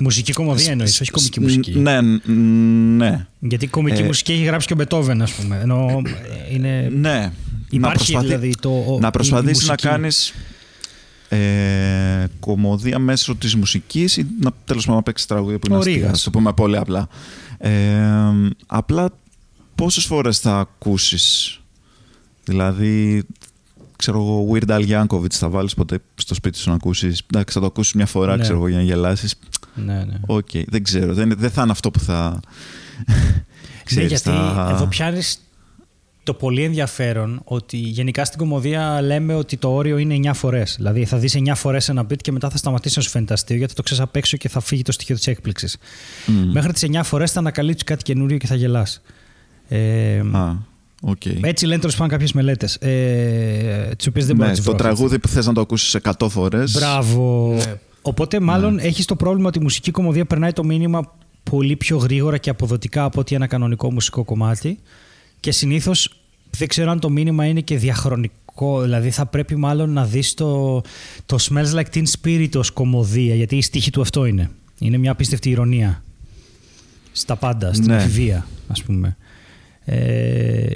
[0.00, 1.78] Μουσική κωμωδία εννοείς, όχι κωμική μουσική.
[1.78, 2.00] ναι,
[2.96, 3.26] ναι.
[3.38, 5.58] Γιατί κωμική Ε, μουσική έχει γράψει και ο Μπετόβεν, ας πούμε.
[5.62, 6.02] Ενώ
[6.50, 6.88] ε, είναι.
[6.94, 7.32] Ναι.
[7.70, 8.68] Υπάρχει δηλαδή το.
[8.70, 9.88] ο- να η- η προσπαθήσεις να μουσική.
[9.88, 10.34] κάνεις
[11.28, 15.78] ε, κωμωδία μέσω της μουσικής ή να, τέλος πάντων να παίξεις τραγούδια που είναι Ο
[15.78, 15.94] αστεία.
[15.94, 16.10] Ρήγας.
[16.12, 17.08] Ας το πούμε πολύ απλά.
[17.58, 17.72] Ε,
[18.66, 19.08] απλά
[19.74, 21.60] πόσες φορές θα ακούσεις;
[22.44, 23.22] Δηλαδή
[23.96, 27.60] ξέρω εγώ Weird Al Yankovic θα βάλεις ποτέ στο σπίτι σου να ακούσεις; Εντάξει θα
[27.60, 28.42] το ακούσεις μια φορά Ναι.
[28.42, 29.34] ξέρω εγώ για να γελάσεις
[29.74, 30.14] Ναι, ναι.
[30.26, 31.14] Οκ, δεν ξέρω.
[31.14, 32.40] Δεν, δεν θα είναι αυτό που θα.
[33.06, 35.38] Ναι, Ξέρεις, γιατί θα- εδώ πιάνεις
[36.22, 40.74] το πολύ ενδιαφέρον ότι γενικά στην κωμωδία λέμε ότι το όριο είναι 9 φορές.
[40.76, 43.56] Δηλαδή θα δεις 9 φορές ένα bit και μετά θα σταματήσει να σου φαίνεται αστείο
[43.56, 45.76] γιατί το ξέρεις απ' έξω και θα φύγει το στοιχείο της έκπληξης.
[46.26, 46.50] Μμ.
[46.52, 49.02] Μέχρι τις 9 φορές θα ανακαλύψεις κάτι καινούριο και θα γελάς.
[49.68, 50.56] Ε, Α,
[51.02, 51.24] οκ.
[51.40, 52.74] έτσι λένε τέλος πάντων κάποιες μελέτες.
[52.74, 54.78] Ε, τις οποίες δεν μπορώ Ναι, να τις το βρω.
[54.84, 56.72] τραγούδι που θες να το ακούσεις 100 φορές.
[56.72, 57.52] Μπράβο.
[57.56, 57.74] Ναι.
[58.06, 61.16] Οπότε, μάλλον έχεις το πρόβλημα ότι η μουσική κωμωδία περνάει το μήνυμα
[61.50, 64.78] πολύ πιο γρήγορα και αποδοτικά από ότι ένα κανονικό μουσικό κομμάτι.
[65.40, 68.80] Και συνήθως δεν ξέρω αν το μήνυμα είναι και διαχρονικό.
[68.82, 70.80] Δηλαδή, θα πρέπει μάλλον να δεις το,
[71.26, 74.50] το Smells Like Teen Spirit ως κωμωδία, γιατί οι στίχοι του αυτό είναι.
[74.78, 76.02] Είναι μια απίστευτη ηρωνία.
[77.12, 77.96] Στα πάντα, στην Ναι.
[77.96, 79.16] εφηβεία, ας πούμε.
[79.84, 80.66] Ε,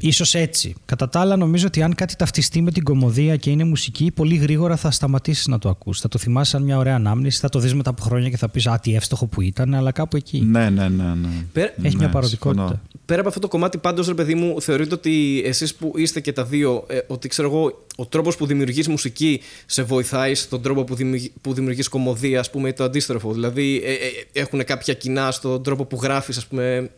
[0.00, 0.74] ίσως έτσι.
[0.84, 4.34] Κατά τα άλλα, νομίζω ότι αν κάτι ταυτιστεί με την κομμωδία και είναι μουσική, πολύ
[4.36, 6.00] γρήγορα θα σταματήσεις να το ακούσει.
[6.00, 8.48] Θα το θυμάσαι σαν μια ωραία ανάμνηση, θα το δεις μετά από χρόνια και θα
[8.48, 10.40] πεις Α, τι εύστοχο που ήταν, αλλά κάπου εκεί.
[10.40, 11.04] Ναι, ναι, ναι.
[11.04, 11.28] ναι.
[11.52, 12.62] Πέρα- Έχει Ναι, μια παροδικότητα.
[12.66, 12.80] συμφωνώ.
[13.04, 16.32] Πέρα από αυτό το κομμάτι, πάντως, ρε παιδί μου, θεωρείτε ότι εσείς που είστε και
[16.32, 20.84] τα δύο, ε, ότι ξέρω εγώ, ο τρόπος που δημιουργείς μουσική σε βοηθάει στον τρόπο
[20.84, 23.96] που, δημιουργεί, που δημιουργείς κομμωδία, ας πούμε, ή το αντίστροφο; Δηλαδή, ε, ε,
[24.40, 26.90] έχουν κάποια κοινά στον τρόπο που γράφεις, ας πούμε,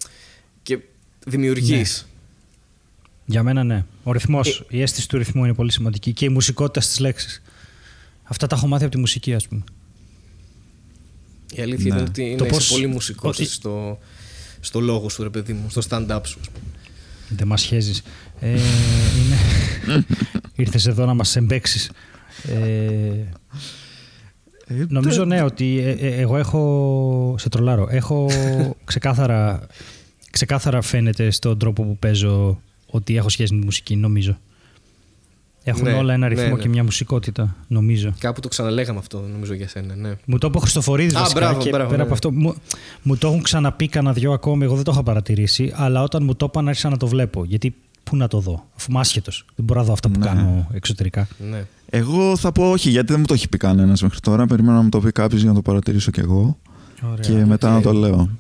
[0.63, 0.79] και
[1.27, 2.07] δημιουργείς.
[2.07, 2.09] Ναι.
[3.31, 3.85] Για μένα ναι.
[4.03, 7.43] Ο ρυθμός, Ε- η αίσθηση του ρυθμού είναι πολύ σημαντική και η μουσικότητα στις λέξεις.
[8.23, 9.63] Αυτά τα έχω μάθει από τη μουσική, ας πούμε.
[11.55, 12.01] Η αλήθεια Ναι.
[12.01, 13.99] είναι ότι Το είναι πώς- πολύ μουσικό ότι- στο,
[14.61, 16.39] στο λόγο σου, ρε παιδί μου, στο stand-up σου.
[16.41, 16.67] ας πούμε.
[17.29, 18.03] Δεν μας χέζεις.
[18.41, 19.37] Ε, είναι...
[20.57, 21.91] Ήρθες εδώ να μας εμπέξει.
[22.49, 23.25] Ε,
[24.89, 27.35] νομίζω ναι ότι ε, ε, εγώ έχω.
[27.39, 27.87] Σε τρολάρω.
[27.91, 28.27] Έχω
[28.91, 29.67] ξεκάθαρα,
[30.31, 32.61] ξεκάθαρα φαίνεται στον τρόπο που παίζω
[32.91, 34.39] ότι έχω σχέση με τη μουσική, νομίζω.
[35.65, 36.63] Έχουν Ναι, όλα ένα ναι, ρυθμό ναι.
[36.63, 38.15] και μια μουσικότητα, νομίζω.
[38.19, 39.95] Κάπου το ξαναλέγαμε αυτό, νομίζω για σένα.
[39.95, 40.15] Ναι.
[40.27, 41.41] Μου το είπε ο Χριστοφορίδη Α, βασικά.
[41.41, 42.03] μπράβο, και μπράβο, πέρα ναι.
[42.03, 42.33] από αυτό.
[42.33, 42.55] Μου,
[43.03, 44.65] μου το έχουν ξαναπεί κανένα δυο ακόμη.
[44.65, 45.73] Εγώ δεν το είχα παρατηρήσει.
[45.77, 47.45] Αλλά όταν μου το είπαν, άρχισα να το βλέπω.
[47.45, 47.75] Γιατί
[48.05, 49.45] πού να το δω, αφού είμαι άσχετος.
[49.57, 50.27] Δεν μπορώ να δω αυτά που Ναι.
[50.27, 51.29] κάνω εξωτερικά.
[51.51, 51.65] ναι.
[51.91, 54.47] Εγώ θα πω όχι, γιατί δεν μου το έχει πει κανένας μέχρι τώρα.
[54.47, 56.59] Περιμένω να μου το πει κάποιος για να το παρατηρήσω κι εγώ.
[57.03, 57.17] Ωραία.
[57.39, 58.31] και μετά να το λέω.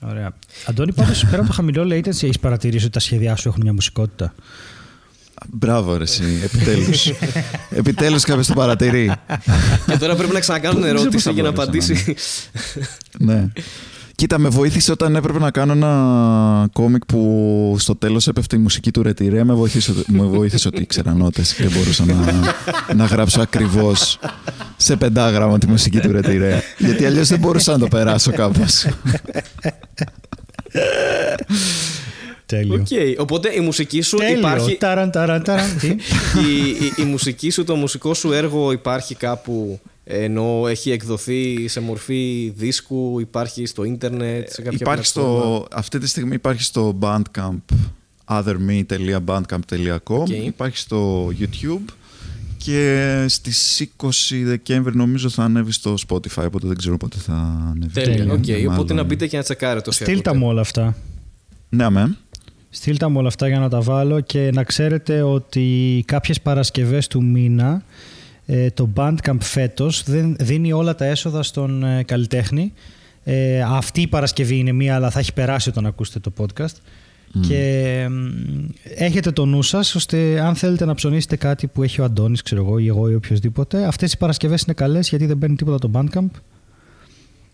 [0.00, 0.32] Ωραία.
[0.66, 3.72] Αντώνη, πάντως πέρα από το χαμηλό latency, έχεις παρατηρήσει ότι τα σχέδιά σου έχουν μια
[3.72, 4.34] μουσικότητα;
[5.46, 6.40] Μπράβο, ρε, εσύ.
[6.44, 7.12] Επιτέλους.
[7.70, 9.12] Επιτέλους κάποιος το παρατηρεί.
[9.86, 12.14] Και τώρα πρέπει να ξανακάνουν Δεν ξέρω πώς ερώτηση θα για να μπορούσα να απαντήσει.
[13.18, 13.48] ναι.
[14.16, 18.90] Κοίτα, με βοήθησε όταν έπρεπε να κάνω ένα κόμικ που στο τέλος έπεφτε η μουσική
[18.90, 19.44] του Ρετυρέ.
[19.44, 24.18] Με βοήθησε, με βοήθησε ότι ήξερα νότες και δεν μπορούσα να, να γράψω ακριβώς
[24.76, 26.62] σε πεντάγραμμα τη μουσική του Ρετυρέ.
[26.78, 28.86] Γιατί αλλιώς δεν μπορούσα να το περάσω κάπως.
[32.46, 32.74] Τέλειο.
[32.74, 34.38] Οκ, Οπότε η μουσική σου Τέλειο.
[34.38, 34.76] υπάρχει.
[34.76, 35.78] Ταραν, ταραν, ταραν.
[35.80, 41.68] Τι; η, η, η μουσική σου, το μουσικό σου έργο υπάρχει κάπου ενώ έχει εκδοθεί
[41.68, 45.44] σε μορφή δίσκου, υπάρχει στο ίντερνετ, σε κάποια υπάρχει πλατφόρμα.
[45.44, 47.58] στο, αυτή τη στιγμή υπάρχει στο Bandcamp
[48.24, 50.28] otherme.bandcamp.com Οκ.
[50.28, 51.92] Υπάρχει στο YouTube
[52.56, 54.08] και στις 20
[54.44, 57.34] Δεκέμβρη νομίζω θα ανέβει στο Spotify οπότε δεν ξέρω πότε θα
[57.70, 57.92] ανέβει.
[57.92, 58.16] Τέλεια.
[58.16, 58.32] Τέλειο.
[58.34, 58.72] Οκ, Μάλλον.
[58.72, 60.44] οπότε να μπείτε και να τσεκάρετε όσοι Στείλ τα ακούτε.
[60.44, 60.96] μου όλα αυτά.
[61.68, 62.16] Ναι, αμέ.
[62.70, 67.06] Στείλ τα μου όλα αυτά για να τα βάλω και να ξέρετε ότι κάποιες Παρασκευές
[67.06, 68.15] του μήνα ε,
[68.74, 72.72] το Bandcamp φέτος δεν, δίνει όλα τα έσοδα στον ε, καλλιτέχνη.
[73.24, 76.76] Ε, αυτή η Παρασκευή είναι μία, αλλά θα έχει περάσει όταν ακούσετε το podcast.
[77.48, 78.28] Και μ,
[78.94, 82.64] έχετε το νου σας, ώστε αν θέλετε να ψωνίσετε κάτι που έχει ο Αντώνης, ξέρω
[82.64, 85.90] εγώ, ή εγώ ή οποιοδήποτε, αυτές οι Παρασκευές είναι καλές γιατί δεν παίρνει τίποτα το
[85.94, 86.40] Bandcamp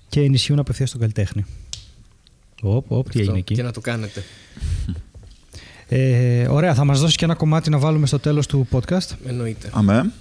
[0.08, 1.44] και ενισχύουν απευθείας τον καλλιτέχνη.
[2.62, 3.20] Οπ, οπ, τι Αυτό.
[3.20, 3.54] έγινε εκεί.
[3.54, 4.22] Και να το κάνετε.
[5.88, 9.16] Ε, ωραία, θα μας δώσεις και ένα κομμάτι να βάλουμε στο τέλος του podcast.
[9.26, 9.70] Εννοείται.
[9.72, 10.12] αμέ.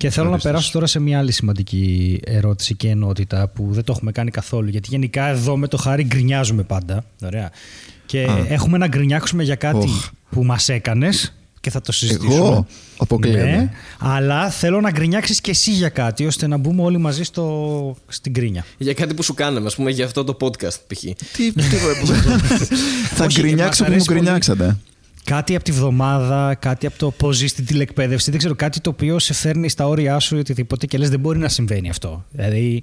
[0.00, 0.48] Και θέλω να Ευχαριστώ.
[0.50, 4.68] περάσω τώρα σε μια άλλη σημαντική ερώτηση και ενότητα που δεν το έχουμε κάνει καθόλου.
[4.68, 7.04] Γιατί γενικά εδώ με το χάρη γκρινιάζουμε πάντα.
[7.24, 7.50] Ωραία.
[8.06, 8.44] Και Α.
[8.48, 10.08] έχουμε να γκρινιάξουμε για κάτι Οχ.
[10.30, 12.34] που μας έκανες και θα το συζητήσουμε.
[12.34, 12.66] Εγώ,
[12.98, 13.44] αποκλείεται.
[13.44, 17.96] Ναι, αλλά θέλω να γκρινιάξεις και εσύ για κάτι ώστε να μπούμε όλοι μαζί στο,
[18.08, 18.64] στην γκρίνια.
[18.78, 20.98] Για κάτι που σου κάναμε, ας πούμε, για αυτό το podcast π.χ.
[21.00, 21.52] Τι, τι,
[23.16, 24.18] θα Όχι, γκρινιάξω μας που μου αρέσει πολύ.
[24.20, 24.76] γκρινιάξατε.
[25.30, 28.30] Κάτι από τη βδομάδα, κάτι από το πώς ζεις στην τηλεκπαίδευση.
[28.30, 31.20] Δεν ξέρω, κάτι το οποίο σε φέρνει στα όρια σου ή οτιδήποτε και λες δεν
[31.20, 32.24] μπορεί να συμβαίνει αυτό.
[32.30, 32.82] Δηλαδή.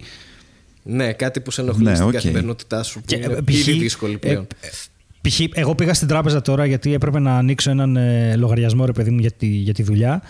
[0.84, 2.14] Ναι, κάτι που σε ενοχλεί Ναι, στην οκ.
[2.14, 3.00] καθημερινότητά σου.
[3.00, 3.68] Που Και, είναι ε, π.χ.
[3.68, 4.48] ήδη δύσκολη πλέον.
[4.62, 5.40] ε, ε, π.χ.
[5.54, 9.20] εγώ πήγα στην τράπεζα τώρα γιατί έπρεπε να ανοίξω έναν ε, λογαριασμό, ρε παιδί μου,
[9.20, 10.22] για τη, για τη δουλειά.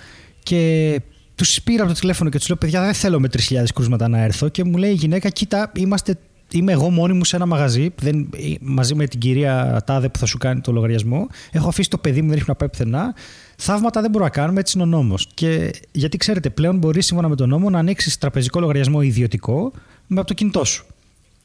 [0.43, 1.01] Και
[1.35, 4.23] τους πήρα από το τηλέφωνο και τους λέω: Παιδιά, δεν θέλω με 3.000 κρούσματα να
[4.23, 4.49] έρθω.
[4.49, 6.17] Και μου λέει η γυναίκα: Κοίτα, είμαστε,
[6.51, 10.19] είμαι εγώ μόνη μου σε ένα μαγαζί, δεν, ε, μαζί με την κυρία Τάδε που
[10.19, 11.27] θα σου κάνει το λογαριασμό.
[11.51, 13.13] Έχω αφήσει το παιδί μου, δεν έχει να πάει πουθενά.
[13.57, 15.27] Θαύματα δεν μπορούμε να κάνουμε, έτσι είναι ο νόμος.
[15.33, 19.71] Και γιατί ξέρετε, πλέον μπορείς σύμφωνα με τον νόμο να ανοίξεις τραπεζικό λογαριασμό ιδιωτικό
[20.07, 20.85] με από το κινητό σου.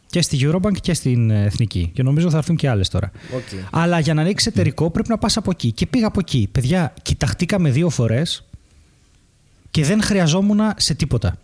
[0.07, 1.90] Και στη Eurobank και στην ε, Εθνική.
[1.94, 3.11] Και νομίζω θα έρθουν και άλλες τώρα.
[3.34, 3.61] Οκ.
[3.70, 5.72] Αλλά για να ανοίξεις εταιρικό πρέπει να πας από εκεί.
[5.72, 6.48] Και πήγα από εκεί.
[6.53, 8.44] Παιδιά, κοιταχτήκαμε δύο φορές
[9.70, 11.36] και δεν χρειαζόμουν σε τίποτα.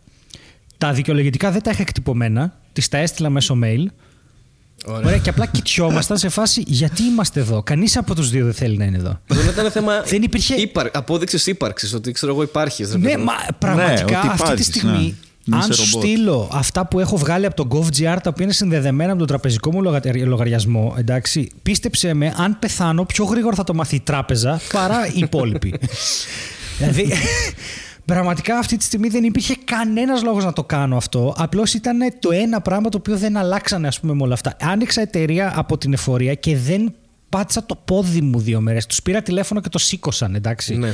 [0.78, 2.60] Τα δικαιολογητικά δεν τα είχα εκτυπωμένα.
[2.80, 3.84] Τη τα έστειλα μέσω mail.
[4.86, 5.06] Ωραία.
[5.06, 7.62] Ωραία, και απλά κοιτιόμασταν σε φάση γιατί είμαστε εδώ.
[7.62, 9.20] Κανείς από τους δύο δεν θέλει να είναι εδώ.
[9.26, 10.86] Δεν ήταν θέμα Δεν υπήρχε- ύπαρ...
[10.96, 12.94] απόδειξης ύπαρξης, ότι ξέρω εγώ υπάρχεις.
[12.94, 15.12] Ναι, μα πραγματικά ότι αυτή τη υπάρχεις, στιγμή, ναι.
[15.44, 16.08] Μην αν είσαι σου ρομπότ.
[16.10, 19.72] στείλω αυτά που έχω βγάλει από το GovGR, τα οποία είναι συνδεδεμένα με τον τραπεζικό
[19.72, 24.60] μου λογα- λογαριασμό, εντάξει, πίστεψε με, αν πεθάνω, πιο γρήγορα θα το μάθει η τράπεζα
[24.72, 25.74] παρά οι υπόλοιποι.
[26.78, 27.12] δηλαδή,
[28.08, 31.34] πραγματικά αυτή τη στιγμή δεν υπήρχε κανένας λόγος να το κάνω αυτό.
[31.36, 34.56] Απλώς ήταν το ένα πράγμα το οποίο δεν αλλάξανε, ας πούμε, με όλα αυτά.
[34.60, 36.94] Άνοιξα εταιρεία από την εφορία και δεν
[37.28, 38.86] πάτησα το πόδι μου δύο μέρες.
[38.86, 40.76] Τους πήρα τηλέφωνο και το σήκωσαν, εντάξει.
[40.76, 40.92] Ναι.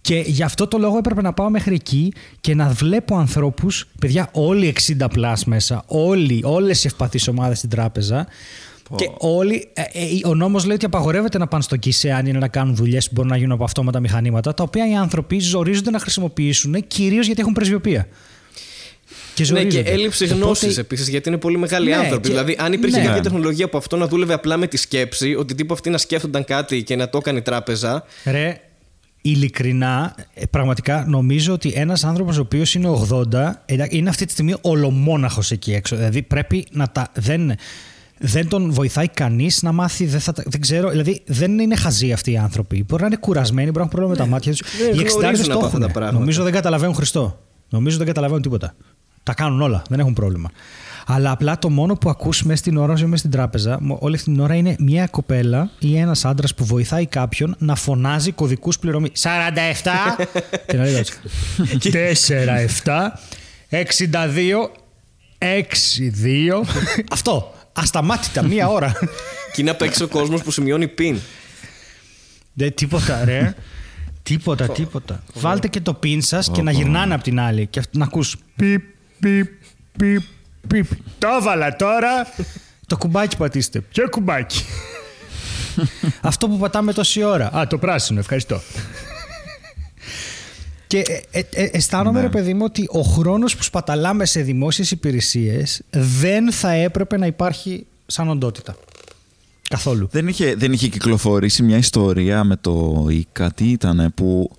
[0.00, 4.28] Και γι' αυτό το λόγο έπρεπε να πάω μέχρι εκεί και να βλέπω ανθρώπους, παιδιά,
[4.32, 8.26] όλοι 60 πλάς μέσα, όλοι, όλες οι ευπαθείς ομάδες στην τράπεζα.
[8.96, 12.38] Και όλοι, ε, ε, ο νόμος λέει ότι απαγορεύεται να πάνε στο ΚΙΣΕ αν είναι
[12.38, 15.90] να κάνουν δουλειές που μπορούν να γίνουν από αυτόματα μηχανήματα, τα οποία οι άνθρωποι ζορίζονται
[15.90, 18.06] να χρησιμοποιήσουν κυρίως γιατί έχουν πρεσβειοποία.
[19.34, 19.90] Και Ναι, και ζορίζονται.
[19.90, 22.22] έλλειψη Οπότε- γνώσης επίσης, γιατί είναι πολύ μεγάλοι Ναι, άνθρωποι.
[22.22, 23.04] και- Δηλαδή, αν υπήρχε ναι.
[23.06, 26.44] κάποια τεχνολογία που αυτό να δούλευε απλά με τη σκέψη, ότι τύπου αυτοί να σκέφτονταν
[26.44, 28.04] κάτι και να το έκανε η τράπεζα.
[28.24, 28.60] Ρε,
[29.22, 34.32] ειλικρινά, ε, πραγματικά νομίζω ότι ένας άνθρωπος ο οποίος είναι 80 εντά- είναι αυτή τη
[34.32, 35.96] στιγμή ολομόναχος εκεί έξω.
[35.96, 37.08] Δηλαδή πρέπει να τα.
[37.14, 37.52] Δεν,
[38.20, 40.04] δεν τον βοηθάει κανείς να μάθει.
[40.06, 40.90] Δεν, θα, τα- δεν ξέρω.
[40.90, 42.84] Δηλαδή δεν είναι χαζοί αυτοί οι άνθρωποι.
[42.88, 44.62] Μπορεί να είναι κουρασμένοι, μπορεί να έχουν πρόβλημα με τα μάτια τους.
[44.78, 45.80] δεν Οι 60 γνωρίζουν το από αυτά έχουν.
[45.80, 46.18] τα πράγματα.
[46.18, 47.38] Νομίζω δεν καταλαβαίνουν Χριστό.
[47.68, 48.74] Νομίζω δεν καταλαβαίνουν τίποτα.
[49.22, 49.82] Τα κάνουν όλα.
[49.88, 50.50] Δεν έχουν πρόβλημα.
[51.10, 54.40] Αλλά απλά το μόνο που ακούς μέσα στην ώρα, μέσα στην τράπεζα, όλη αυτή την
[54.40, 59.10] ώρα είναι μια κοπέλα ή ένας άντρας που βοηθάει κάποιον να φωνάζει κωδικούς πληρωμής.
[59.22, 59.26] 47!
[60.66, 61.12] και να λέει έτσι.
[61.92, 61.98] 4,
[62.84, 62.92] 7,
[63.70, 63.78] 62,
[65.38, 66.62] 6-2.
[67.10, 67.52] Αυτό.
[67.80, 68.92] Ασταμάτητα, μία ώρα.
[69.52, 71.18] και είναι απ' έξω ο κόσμος που σημειώνει πιν.
[72.52, 73.54] Δεν τίποτα, ρε.
[74.22, 75.22] τίποτα, τίποτα.
[75.34, 77.66] Βάλτε και το πιν σας και να γυρνάνε απ' την άλλη.
[77.66, 78.36] Και να ακούς.
[78.56, 78.82] Πιπ,
[79.20, 79.46] πιπ,
[79.98, 80.22] πιπ,
[80.68, 80.86] πιπ.
[81.18, 82.26] Το έβαλα τώρα.
[82.86, 83.80] το κουμπάκι πατήστε.
[83.80, 84.64] Ποιο κουμπάκι;
[86.20, 87.56] Αυτό που πατάμε τόση ώρα.
[87.56, 88.60] Α, το πράσινο, ευχαριστώ.
[90.88, 90.98] Και
[91.30, 92.24] ε, ε, ε, αισθάνομαι, ναι.
[92.24, 97.26] ρε παιδί μου, ότι ο χρόνος που σπαταλάμε σε δημόσιες υπηρεσίες δεν θα έπρεπε να
[97.26, 98.76] υπάρχει σαν οντότητα.
[99.68, 100.08] Καθόλου.
[100.10, 104.50] Δεν είχε, δεν είχε κυκλοφορήσει μια ιστορία με το ΙΚΑ, τι ήταν, που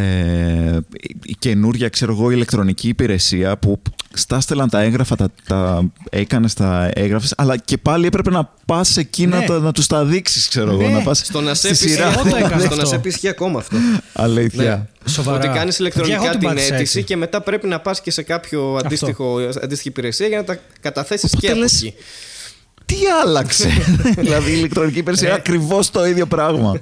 [0.00, 0.78] ε,
[1.22, 3.82] η καινούρια ξέρω εγώ, ηλεκτρονική υπηρεσία που
[4.12, 9.26] στάστελαν τα έγγραφα, τα, τα έκανες τα έγγραφε, αλλά και πάλι έπρεπε να πας εκεί
[9.26, 9.38] ναι.
[9.38, 10.84] να, να τους τα δείξεις, ξέρω ναι.
[10.84, 10.92] εγώ.
[10.92, 11.54] Να πας στο να
[12.84, 13.76] σε πει ακόμα αυτό.
[14.12, 14.88] Αλήθεια.
[15.04, 15.10] Ναι.
[15.10, 15.38] Σοβαρά.
[15.38, 19.88] Ότι κάνεις ηλεκτρονικά την αίτηση και μετά πρέπει να πας και σε κάποιο αντίστοιχο, αντίστοιχη
[19.88, 21.94] υπηρεσία για να τα καταθέσεις και από εκεί
[22.88, 23.68] τι άλλαξε;
[24.24, 26.80] δηλαδή η ηλεκτρονική υπηρεσία είναι ακριβώς το ίδιο πράγμα.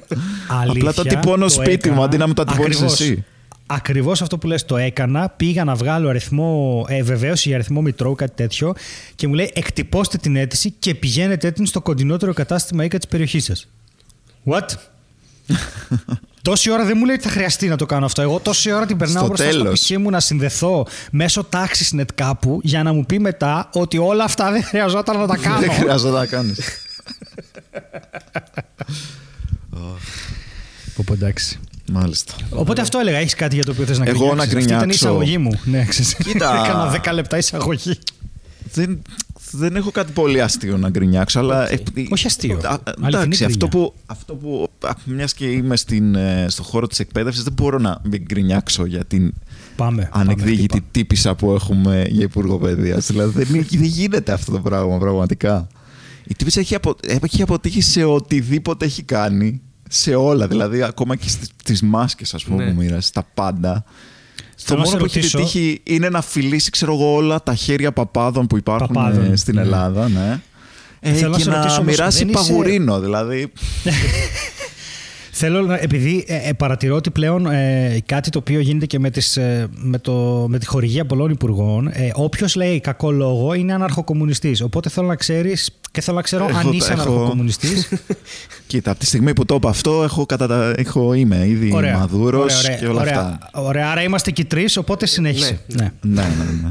[0.68, 3.24] Απλά το τυπώνω σπίτι μου αντί να μου το τυπώνεις εσύ.
[3.66, 5.28] Ακριβώς αυτό που λες το έκανα.
[5.28, 8.74] Πήγα να βγάλω αριθμό, ε, βεβαίωση για αριθμό μητρώου, κάτι τέτοιο.
[9.14, 13.44] Και μου λέει εκτυπώστε την αίτηση και πηγαίνετε την στο κοντινότερο κατάστημα ή της περιοχής
[13.44, 13.68] σας.
[14.44, 14.66] What?
[16.46, 18.22] Τόση ώρα δεν μου λέει ότι θα χρειαστεί να το κάνω αυτό.
[18.22, 22.60] Εγώ τόση ώρα την περνάω μπροστά στο PC μου να συνδεθώ μέσω τάξης net κάπου
[22.62, 25.58] για να μου πει μετά ότι όλα αυτά δεν χρειαζόταν να τα κάνω.
[25.58, 26.58] δεν χρειαζόταν να κάνεις.
[30.94, 31.58] Πω εντάξει.
[31.92, 32.34] Μάλιστα.
[32.50, 33.18] Οπότε αυτό έλεγα.
[33.18, 34.26] Έχεις κάτι για το οποίο θες να γκρινιάξεις.
[34.28, 34.74] Εγώ να γκρινιάξω.
[34.74, 35.60] Αυτή ήταν η εισαγωγή μου.
[35.64, 35.86] Ναι,
[36.24, 36.54] Κοίτα.
[36.64, 37.98] Έκανα 10 λεπτά εισαγωγή.
[38.72, 39.02] Δεν,
[39.56, 41.68] δεν έχω κάτι πολύ αστείο να γκρινιάξω, αλλά.
[41.70, 42.06] Okay.
[42.10, 42.60] Όχι αστείο.
[43.06, 43.94] εντάξει, αυτό που.
[44.06, 44.68] Αυτό που
[45.04, 49.32] Μιας και είμαι στην, ε, στο χώρο της εκπαίδευσης, δεν μπορώ να γκρινιάξω για την
[49.76, 53.06] πάμε, ανεκδίκητη πάμε, τύπησα που έχουμε για υπουργό παιδείας.
[53.06, 55.66] δηλαδή δεν, δεν γίνεται αυτό το πράγμα πραγματικά.
[56.24, 59.60] Η τύπησα έχει, απο, έχει αποτύχει σε οτιδήποτε έχει κάνει.
[59.88, 62.70] Σε όλα, δηλαδή ακόμα και στις μάσκες, ας πούμε, ναι.
[62.70, 63.84] που μοίρασε, στα πάντα.
[64.66, 68.56] Το μόνο που έχει επιτύχει είναι να φιλήσει ξέρω εγώ, όλα τα χέρια παπάδων που
[68.56, 69.60] υπάρχουν παπάδων, ε, στην ναι.
[69.60, 70.08] Ελλάδα.
[70.08, 70.40] Ναι.
[71.00, 73.52] Ε, Θέλω και να, να μοιράσει παγουρίνο, δηλαδή.
[75.38, 79.36] Θέλω, επειδή ε, ε, παρατηρώ ότι πλέον ε, κάτι το οποίο γίνεται και με, τις,
[79.36, 84.56] ε, με, το, με τη χορηγία πολλών υπουργών, ε, όποιος λέει κακό λόγο είναι αναρχοκομμουνιστή.
[84.62, 87.02] Οπότε θέλω να ξέρεις και θέλω να ξέρω έχω, αν είσαι έχω...
[87.02, 87.68] αναρχοκομμουνιστή.
[88.66, 90.74] Κοίτα, από τη στιγμή που το είπα αυτό, έχω, κατα...
[90.76, 93.60] έχω είμαι ήδη μαδούρος και όλα ωραία, αυτά.
[93.60, 95.60] Ωραία, άρα είμαστε και τρεις, οπότε συνέχισε.
[95.66, 96.22] Ναι, ναι, ναι.
[96.22, 96.70] ναι, ναι, ναι.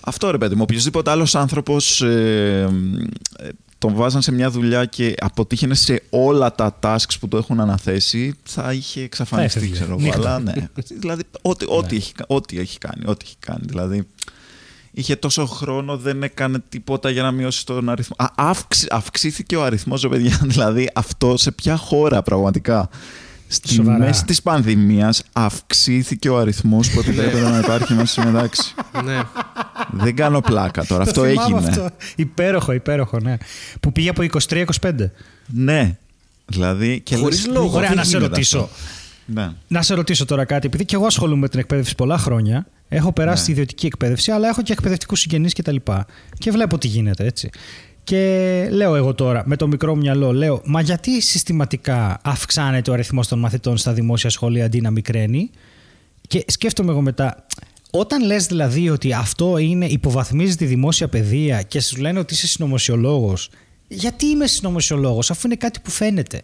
[0.00, 2.68] Αυτό ρε παιδί μου, οποιοδήποτε άλλος άνθρωπος ε,
[3.86, 8.34] τον βάζαν σε μια δουλειά και αποτύχαινε σε όλα τα tasks που το έχουν αναθέσει,
[8.42, 10.12] θα είχε εξαφανιστεί, ξέρω εγώ.
[10.14, 10.52] Αλλά ναι.
[11.00, 12.00] δηλαδή, ό,τι, ό,τι, ναι.
[12.00, 13.62] έχει, ό,τι έχει κάνει, ό,τι έχει κάνει.
[13.64, 14.06] Δηλαδή,
[14.90, 18.16] είχε τόσο χρόνο, δεν έκανε τίποτα για να μειώσει τον αριθμό.
[18.18, 20.40] Α, αυξ, αυξήθηκε ο αριθμός, παιδιά.
[20.52, 22.88] Δηλαδή, αυτό σε ποια χώρα πραγματικά.
[23.48, 28.74] Στη μέση της πανδημίας αυξήθηκε ο αριθμός που επιτρέπεται να υπάρχει μέσα στη μετάξυ.
[29.04, 29.20] Ναι.
[29.90, 31.02] Δεν κάνω πλάκα τώρα.
[31.02, 31.58] αυτό έγινε.
[31.58, 31.90] Αυτό.
[32.16, 33.36] Υπέροχο, υπέροχο, ναι.
[33.80, 34.64] Που πήγε από 23-25.
[35.46, 35.98] Ναι.
[36.46, 37.00] Δηλαδή.
[37.00, 37.76] Και Χωρίς λόγο.
[37.76, 38.68] Ωραία, να σε ρωτήσω.
[39.26, 39.50] Ναι.
[39.68, 42.66] Να σε ρωτήσω τώρα κάτι, επειδή και εγώ ασχολούμαι με την εκπαίδευση πολλά χρόνια.
[42.88, 43.52] Έχω περάσει ναι.
[43.52, 45.76] ιδιωτική εκπαίδευση, αλλά έχω και εκπαιδευτικούς συγγενείς κτλ.
[45.76, 45.92] Και,
[46.38, 47.50] και βλέπω τι γίνεται, έτσι.
[48.06, 52.92] Και λέω εγώ τώρα, με το μικρό μου μυαλό, λέω, μα γιατί συστηματικά αυξάνεται ο
[52.92, 55.50] αριθμός των μαθητών στα δημόσια σχολεία αντί να μικραίνει;
[56.28, 57.46] Και σκέφτομαι εγώ μετά,
[57.90, 62.46] όταν λες δηλαδή ότι αυτό είναι, υποβαθμίζει τη δημόσια παιδεία και σου λένε ότι είσαι
[62.46, 63.50] συνωμοσιολόγος,
[63.88, 66.42] γιατί είμαι συνωμοσιολόγος αφού είναι κάτι που φαίνεται;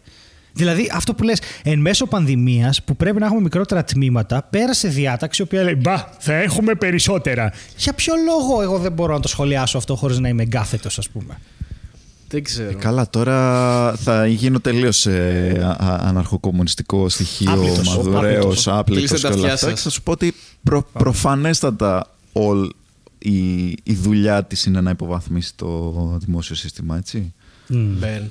[0.52, 5.42] Δηλαδή, αυτό που λες, εν μέσω πανδημίας που πρέπει να έχουμε μικρότερα τμήματα, πέρασε διάταξη
[5.42, 7.52] η οποία λέει Μπα, θα έχουμε περισσότερα.
[7.76, 11.08] Για ποιο λόγο εγώ δεν μπορώ να το σχολιάσω αυτό χωρίς να είμαι εγκάθετος, ας
[11.08, 11.38] πούμε;
[12.28, 12.70] Δεν ξέρω.
[12.70, 19.72] Ε, καλά, τώρα θα γίνω τελείως ε, αναρχοκομμουνιστικό στοιχείο, μαδουραίο, άπλητος και όλα αυτά.
[19.72, 22.70] Και θα σου πω ότι προ, προφανέστατα όλ,
[23.18, 25.92] η, η δουλειά της είναι να υποβαθμίσει το
[26.24, 27.32] δημόσιο σύστημα, έτσι.
[27.70, 28.26] Mm.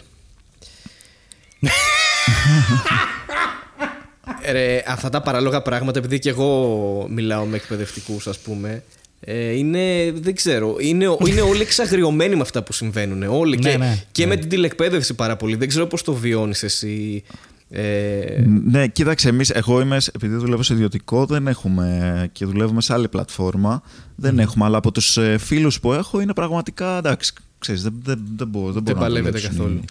[4.52, 8.84] Ρε, αυτά τα παράλογα πράγματα, επειδή και εγώ μιλάω με εκπαιδευτικούς, ας πούμε,
[9.20, 13.24] ε, είναι, δεν ξέρω, είναι, είναι όλοι εξαγριωμένοι με αυτά που συμβαίνουν.
[13.24, 14.36] Όλοι ναι, και, ναι, και ναι.
[14.36, 15.56] με την τηλεκπαίδευση πάρα πολύ.
[15.56, 17.24] Δεν ξέρω πώς το βιώνεις εσύ.
[17.70, 18.44] Ε...
[18.66, 23.08] Ναι, κοίταξε, εμείς, εγώ είμαι, επειδή δουλεύω σε ιδιωτικό, δεν έχουμε και δουλεύουμε σε άλλη
[23.08, 23.84] πλατφόρμα,
[24.16, 28.24] δεν έχουμε, αλλά από τους ε, φίλους που έχω είναι πραγματικά, εντάξει, ξέρεις, δεν, δεν,
[28.36, 29.82] δεν, μπορώ, δεν, δεν μπορώ παλεύετε καθόλου.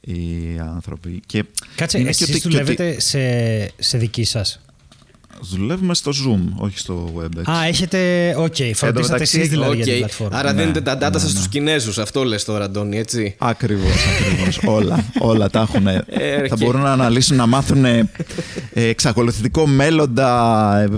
[0.00, 1.22] Οι, οι άνθρωποι.
[1.26, 1.44] Και
[1.74, 3.20] Κάτσε, εσείς δουλεύετε σε,
[3.78, 4.60] σε δική σας.
[5.40, 7.42] Δουλεύουμε στο Zoom, όχι στο WebEx.
[7.50, 7.98] Α, έχετε.
[8.38, 9.76] Ok, okay, φροντίσατε εσείς δηλαδή okay.
[9.76, 10.38] για την πλατφόρμα.
[10.38, 11.28] Άρα ναι, δίνετε τα data ναι, σας ναι.
[11.28, 11.98] στους Κινέζους.
[11.98, 13.34] Αυτό λες τώρα, Αντώνη, έτσι.
[13.38, 14.60] Ακριβώς, ακριβώς.
[14.76, 15.86] όλα, όλα τα έχουν.
[15.86, 16.02] Ε,
[16.48, 18.08] θα μπορούν να αναλύσουν, να μάθουν ε,
[18.72, 20.88] εξακολουθητικό μέλλοντα, ε,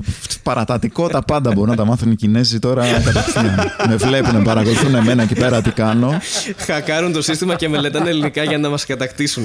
[0.42, 3.72] παρατατικό, τα πάντα μπορούν να τα μάθουν οι Κινέζοι τώρα κατευθείαν.
[3.88, 6.20] με βλέπουν, παρακολουθούν εμένα εκεί πέρα τι κάνω.
[6.56, 9.44] Χακάρουν το σύστημα και μελετάνε ελληνικά για να μας κατακτήσουν.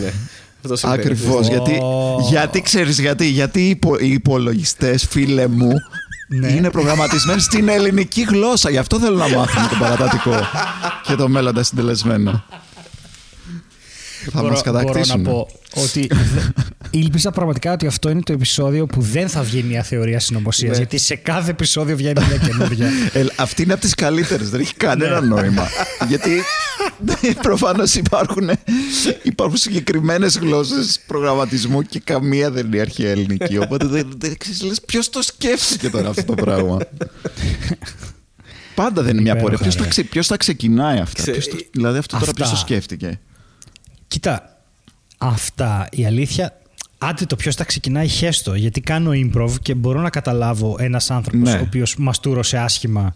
[0.82, 1.48] Ακριβώς.
[1.48, 1.82] Γιατί,
[2.30, 5.74] γιατί ξέρεις, γιατί, γιατί οι υπολογιστέ, φίλε μου,
[6.28, 6.48] ναι.
[6.48, 8.70] είναι προγραμματισμένοι στην ελληνική γλώσσα.
[8.70, 10.34] Γι' αυτό θέλω να μάθουν το παρατατικό
[11.04, 12.44] και το μέλλοντα συντελεσμένο.
[14.32, 15.22] Θα μας κατακτήσουν.
[15.22, 16.10] Μπορώ να πω ότι
[16.98, 20.72] ήλπιζα πραγματικά ότι αυτό είναι το επεισόδιο που δεν θα βγει μια θεωρία συνωμοσίας.
[20.72, 20.78] Ναι.
[20.78, 22.90] Γιατί σε κάθε επεισόδιο βγαίνει μια καινούργια.
[23.14, 24.50] Ε, αυτή είναι από τις καλύτερες.
[24.50, 25.28] Δεν έχει κανένα ναι.
[25.28, 25.68] νόημα.
[26.08, 26.42] γιατί
[27.42, 28.50] προφανώς υπάρχουν,
[29.24, 33.58] υπάρχουν συγκεκριμένες γλώσσες προγραμματισμού και καμία δεν είναι αρχαία ελληνική.
[33.58, 36.78] Οπότε δεν, δεν ξέρεις, ποιος το σκέφτηκε τώρα αυτό το πράγμα;
[38.76, 39.58] Πάντα δεν είναι μια πορεία.
[40.10, 41.24] Ποιος θα, ξεκινάει αυτά;
[41.72, 43.20] δηλαδή αυτό τώρα ποιος το σκέφτηκε;
[44.08, 44.62] Κοίτα,
[45.18, 46.62] αυτά η αλήθεια.
[46.98, 48.56] Άντε το ποιος τα ξεκινάει, χέστο.
[48.56, 51.58] Γιατί κάνω improv και μπορώ να καταλάβω ένας άνθρωπος ναι.
[51.58, 53.16] ο οποίος μαστούρωσε άσχημα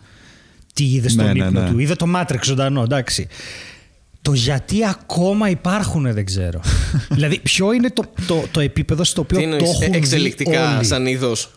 [0.73, 1.69] τι είδε στον ναι, ναι ύπνο ναι.
[1.69, 1.79] του.
[1.79, 3.27] Είδε το Matrix ζωντανό, εντάξει.
[4.21, 6.61] Το γιατί ακόμα υπάρχουν δεν ξέρω.
[7.15, 11.51] δηλαδή, ποιο είναι το, το, το επίπεδο στο οποίο το έχουν εξελικτικά όλοι; σαν είδος;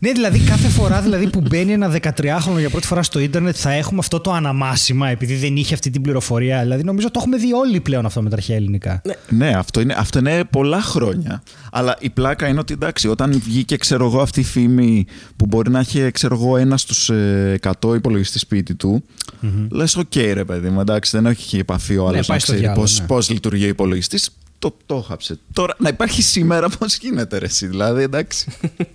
[0.00, 3.72] Ναι, δηλαδή κάθε φορά δηλαδή, που μπαίνει ένα 13χρονο για πρώτη φορά στο ίντερνετ θα
[3.72, 6.60] έχουμε αυτό το αναμάσημα επειδή δεν είχε αυτή την πληροφορία.
[6.62, 9.02] Δηλαδή νομίζω το έχουμε δει όλοι πλέον αυτό με τα αρχαία ελληνικά.
[9.04, 9.14] Ναι,
[9.46, 11.42] ναι αυτό, είναι, αυτό είναι πολλά χρόνια.
[11.72, 15.70] Αλλά η πλάκα είναι ότι εντάξει, όταν βγήκε ξέρω εγώ, αυτή η φήμη που μπορεί
[15.70, 19.04] να έχει ξέρω εγώ, ένας στους 100 ε, υπολογιστή σπίτι του,
[19.42, 19.66] mm-hmm.
[19.70, 22.72] λες: Ok, okay, ρε παιδί μου, εντάξει, δεν έχει επαφή ο άλλος ναι, να ξέρει
[23.06, 23.34] πώς ναι.
[23.34, 24.30] λειτουργεί ο υπολογιστής
[24.64, 25.38] το, το χάψε.
[25.52, 28.46] Τώρα να υπάρχει σήμερα πώς γίνεται ρε εσύ, δηλαδή εντάξει.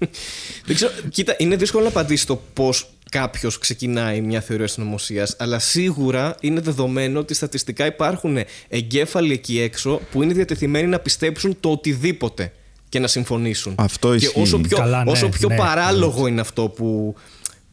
[0.65, 5.59] Δεν ξέρω, κοίτα, είναι δύσκολο να απαντήσεις το πώς κάποιος ξεκινάει μια θεωρία συνωμοσίας, αλλά
[5.59, 11.69] σίγουρα είναι δεδομένο ότι στατιστικά υπάρχουν εγκέφαλοι εκεί έξω που είναι διατεθειμένοι να πιστέψουν το
[11.69, 12.53] οτιδήποτε
[12.89, 13.75] και να συμφωνήσουν.
[13.77, 14.33] Αυτό ισχύει.
[14.33, 16.29] Και όσο πιο, Καλά, ναι, όσο πιο ναι, παράλογο ναι.
[16.29, 17.15] είναι αυτό που,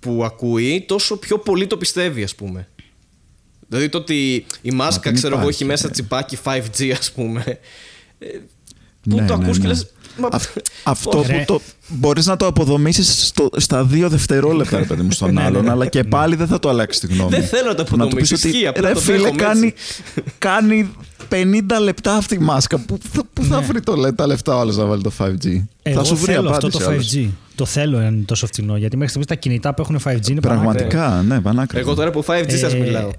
[0.01, 2.69] που ακούει, τόσο πιο πολύ το πιστεύει, ας πούμε.
[3.69, 7.45] Δηλαδή το ότι η μάσκα, ξέρω εγώ, έχει μέσα τσιπάκι 5G, ας πούμε.
[8.19, 8.27] Ε,
[9.09, 9.69] που ναι, το ναι, ακούς και ναι.
[9.69, 9.87] λες...
[10.83, 15.87] αυτό που το μπορείς να το αποδομήσεις στα δύο δευτερόλεπτα, παιδί μου, στον άλλον, αλλά
[15.87, 17.31] και πάλι δεν θα το αλλάξει τη γνώμη.
[17.31, 19.75] Δεν θέλω να το αποδομήσεις, ότι, ρε φίλε, κάνει,
[20.39, 20.91] κάνει
[21.31, 22.79] 50 λεπτά αυτή η μάσκα.
[22.79, 22.99] Πού,
[23.33, 25.65] που θα βρει το, τα λεφτά ο άλλος να βάλει το 5G.
[25.83, 27.29] Εγώ θα σου βρει θέλω αυτό το 5G.
[27.55, 30.41] Το θέλω αν είναι τόσο φθηνό, γιατί μέχρι στιγμής τα κινητά που έχουν 5G είναι
[30.41, 31.85] Πραγματικά, ναι, πανάκριβα.
[31.85, 33.11] Εγώ τώρα που 5G σας ε, μιλάω.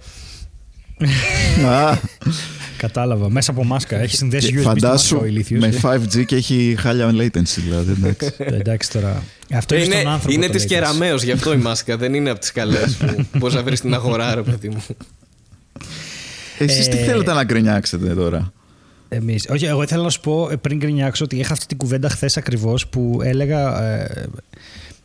[2.77, 3.29] Κατάλαβα.
[3.29, 3.99] Μέσα από μάσκα.
[3.99, 7.91] Έχει συνδέσει USB Φαντάσου με 5G και έχει χάλια latency δηλαδή.
[7.91, 9.23] Εντάξει, εντάξει τώρα.
[9.53, 10.33] Αυτό είναι, είναι στον άνθρωπο.
[10.33, 11.97] Είναι της κεραμαίο γι' αυτό η μάσκα.
[11.97, 14.83] δεν είναι από τις καλές που μπορεί να βρεις στην αγορά, ρε παιδί μου.
[16.57, 18.53] Εσείς τι ε, θέλετε να γκρινιάξετε τώρα;
[19.09, 19.45] Εμείς.
[19.49, 22.87] Όχι, εγώ ήθελα να σου πω πριν γκρινιάξω ότι είχα αυτή την κουβέντα χθες ακριβώς
[22.87, 23.83] που έλεγα.
[23.83, 24.25] Ε,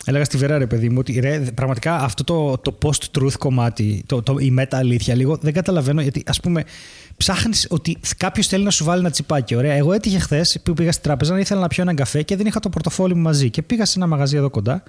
[0.04, 4.22] Έλεγα στη Βέρα, ρε παιδί μου, ότι ρε, πραγματικά αυτό το, το post-truth κομμάτι, το,
[4.22, 6.64] το, η μετα-αλήθεια λίγο, δεν καταλαβαίνω γιατί, ας πούμε,
[7.16, 9.54] ψάχνεις ότι κάποιος θέλει να σου βάλει ένα τσιπάκι.
[9.54, 9.72] Ωραία.
[9.72, 12.60] Εγώ έτυχε χθες που πήγα στην τράπεζα, ήθελα να πιω έναν καφέ και δεν είχα
[12.60, 13.50] το πορτοφόλι μου μαζί.
[13.50, 14.82] Και πήγα σε ένα μαγαζί εδώ κοντά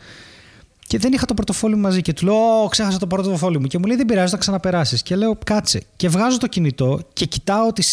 [0.88, 2.02] και δεν είχα το πορτοφόλι μου μαζί.
[2.02, 3.68] Και του λέω: Ξέχασα το πορτοφόλι μου.
[3.68, 5.04] Και μου λέει: Δεν πειράζει, θα ξαναπεράσεις.
[5.04, 5.84] Και λέω: Κάτσε.
[5.96, 7.84] Και βγάζω το κινητό και κοιτάω ότι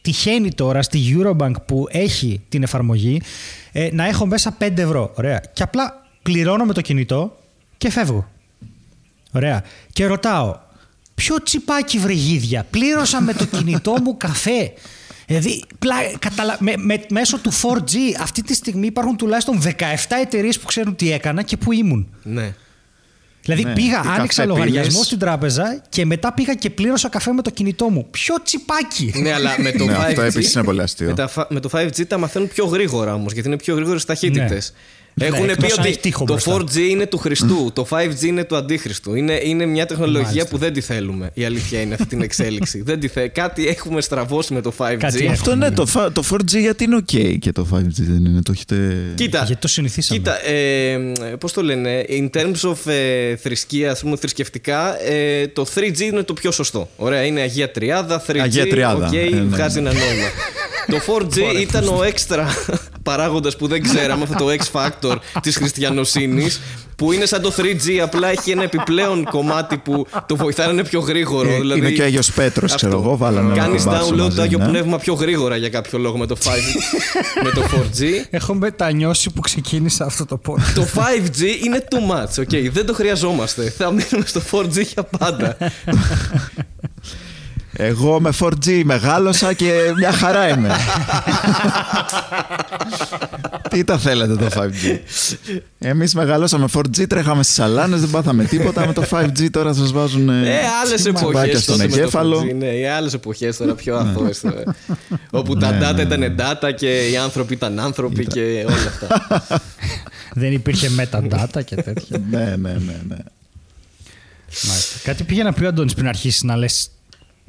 [0.00, 3.20] τυχαίνει τώρα στη Eurobank που έχει την εφαρμογή
[3.72, 5.12] ε, να έχω μέσα 5 ευρώ.
[5.16, 5.40] Ωραία.
[5.52, 7.38] Και απλά πληρώνω με το κινητό
[7.76, 8.30] και φεύγω.
[9.32, 9.64] Ωραία.
[9.92, 10.58] Και ρωτάω,
[11.14, 14.72] ποιο τσιπάκι βρεγίδια, πλήρωσα με το κινητό μου καφέ.
[15.26, 15.64] Δηλαδή,
[16.18, 16.56] καταλα...
[16.60, 19.72] με, με, μέσω του 4G αυτή τη στιγμή υπάρχουν τουλάχιστον 17
[20.22, 22.08] εταιρείες που ξέρουν τι έκανα και που ήμουν.
[22.22, 22.54] Ναι.
[23.42, 23.72] Δηλαδή ναι.
[23.72, 28.06] πήγα, άνοιξα λογαριασμό στην τράπεζα και μετά πήγα και πλήρωσα καφέ με το κινητό μου.
[28.10, 29.12] Ποιο τσιπάκι!
[29.16, 29.88] Ναι, αλλά με το 5G.
[29.88, 31.14] Ναι, αυτό επίση είναι πολύ αστείο.
[31.16, 34.72] Με, με, το 5G τα μαθαίνουν πιο γρήγορα όμως, γιατί είναι πιο γρήγορες ταχύτητες.
[34.72, 34.78] Ναι.
[35.20, 36.56] Έχουν Ναι, πει εκτός αν έχει ότι τύχει το μπροστά.
[36.56, 39.14] 4G είναι του Χριστού, το 5G είναι του Αντίχριστου.
[39.14, 40.48] Είναι, είναι μια τεχνολογία Μάλιστα.
[40.48, 41.30] που δεν τη θέλουμε.
[41.34, 42.82] Η αλήθεια είναι αυτή την εξέλιξη.
[42.82, 43.28] δεν τη θε...
[43.28, 44.96] Κάτι έχουμε στραβώσει με το 5G.
[44.98, 48.42] Κάτι Αυτό ναι, το, φα- το 4G γιατί είναι ok και το 5G δεν είναι.
[48.42, 48.96] Το έχετε.
[49.14, 50.20] Κοίτα, Γιατί το συνηθίσαμε.
[50.20, 50.98] Κοίτα, ε,
[51.40, 56.22] πώς το λένε, in terms of ε, θρησκεία, ας πούμε, θρησκευτικά, ε, το 3G είναι
[56.22, 56.88] το πιο σωστό.
[56.96, 59.40] Ωραία, είναι Αγία Τριάδα, 3G, Αγία Τριάδα, οκ, ε, ναι.
[59.40, 60.28] βγάζει ένα νόημα.
[60.88, 62.48] το 4G ήταν ο έξτρα
[63.08, 66.60] παράγοντας που δεν ξέραμε, αυτό το X factor της χριστιανοσύνης,
[66.96, 70.84] που είναι σαν το 3G, απλά έχει ένα επιπλέον κομμάτι που το βοηθάει να είναι
[70.84, 71.48] πιο γρήγορο.
[71.48, 72.86] Ε, δηλαδή, είναι και ο Άγιος Πέτρος, αυτό.
[72.86, 74.68] ξέρω εγώ, βάλανε ένα Κάνεις κομπάτσο download μαζί, το Άγιο ναι.
[74.68, 76.48] Πνεύμα πιο γρήγορα για κάποιο λόγο με το, 5,
[77.44, 78.04] με το 4G.
[78.30, 80.72] Έχω μετανιώσει που ξεκίνησα αυτό το podcast.
[80.74, 82.70] Το 5G είναι too much, okay.
[82.72, 83.70] δεν το χρειαζόμαστε.
[83.70, 85.56] Θα μείνουμε στο 4G για πάντα.
[87.80, 90.70] Εγώ με 4G μεγάλωσα και μια χαρά είμαι.
[93.70, 94.98] Τι τα θέλετε το 5G.
[95.78, 98.86] Εμείς μεγαλώσαμε 4G, τρέχαμε στις σαλάνες, δεν πάθαμε τίποτα.
[98.86, 102.40] Με το 5G τώρα σας βάζουν Ε, άλλες μπαμπάκια εποχές στον τότε με το εγκέφαλο.
[102.40, 102.54] 4G.
[102.54, 104.42] Ναι, οι άλλες εποχές τώρα πιο αθώες.
[105.30, 109.60] Όπου τα Ναι, data ναι, ήταν data και οι άνθρωποι ήταν άνθρωποι και όλα αυτά.
[110.40, 112.22] Δεν υπήρχε metadata και τέτοια.
[112.30, 113.16] ναι, ναι, ναι, ναι.
[114.68, 114.98] Μάλιστα.
[115.04, 116.90] Κάτι πήγε να πει ο Αντώνης πριν αρχίσεις να λες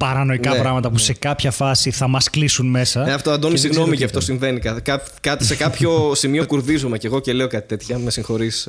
[0.00, 3.08] παρανοϊκά Ναι, πράγματα που σε κάποια φάση θα μας κλείσουν μέσα.
[3.08, 4.60] Ε, αυτό, Αντώνη, Και δεν συγγνώμη ξέρω γι' αυτό τι συμβαίνει.
[4.60, 7.98] Κα- κα- κάτι, σε κάποιο σημείο κουρδίζομαι και εγώ και λέω κάτι τέτοια.
[7.98, 8.68] Με συγχωρείς.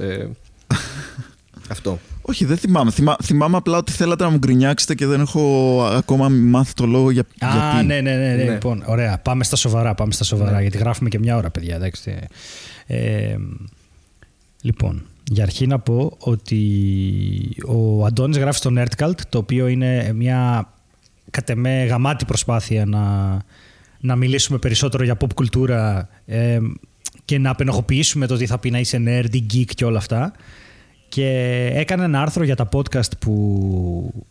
[1.70, 2.00] αυτό.
[2.22, 2.92] Όχι, δεν θυμάμαι.
[2.92, 7.12] Θυμά, θυμάμαι απλά ότι θέλατε να μου γκρινιάξετε και δεν έχω ακόμα μάθει το λόγο
[7.12, 7.86] για, Α, γιατί.
[7.86, 8.44] ναι, ναι, ναι, ναι.
[8.44, 8.52] Ναι.
[8.52, 9.18] Λοιπόν, ωραία.
[9.18, 9.96] Πάμε στα σοβαρά.
[9.96, 10.62] Πάμε στα σοβαρά.
[10.62, 11.76] Γιατί γράφουμε και μια ώρα, παιδιά.
[11.76, 12.18] Εντάξει.
[12.86, 13.36] Ε,
[14.62, 16.60] λοιπόν, για αρχή να πω ότι
[17.68, 20.70] ο Αντώνης γράφει στο Nerdcult, το οποίο είναι μια
[21.30, 23.38] κατ' εμέ γαμάτη προσπάθεια να,
[24.00, 26.60] να μιλήσουμε περισσότερο για pop κουλτούρα ε,
[27.26, 30.34] και να απενοχοποιήσουμε το τι θα πει να είσαι nerd ή geek και όλα αυτά.
[31.10, 31.28] Και
[31.74, 34.26] έκανε ένα άρθρο για τα podcast που,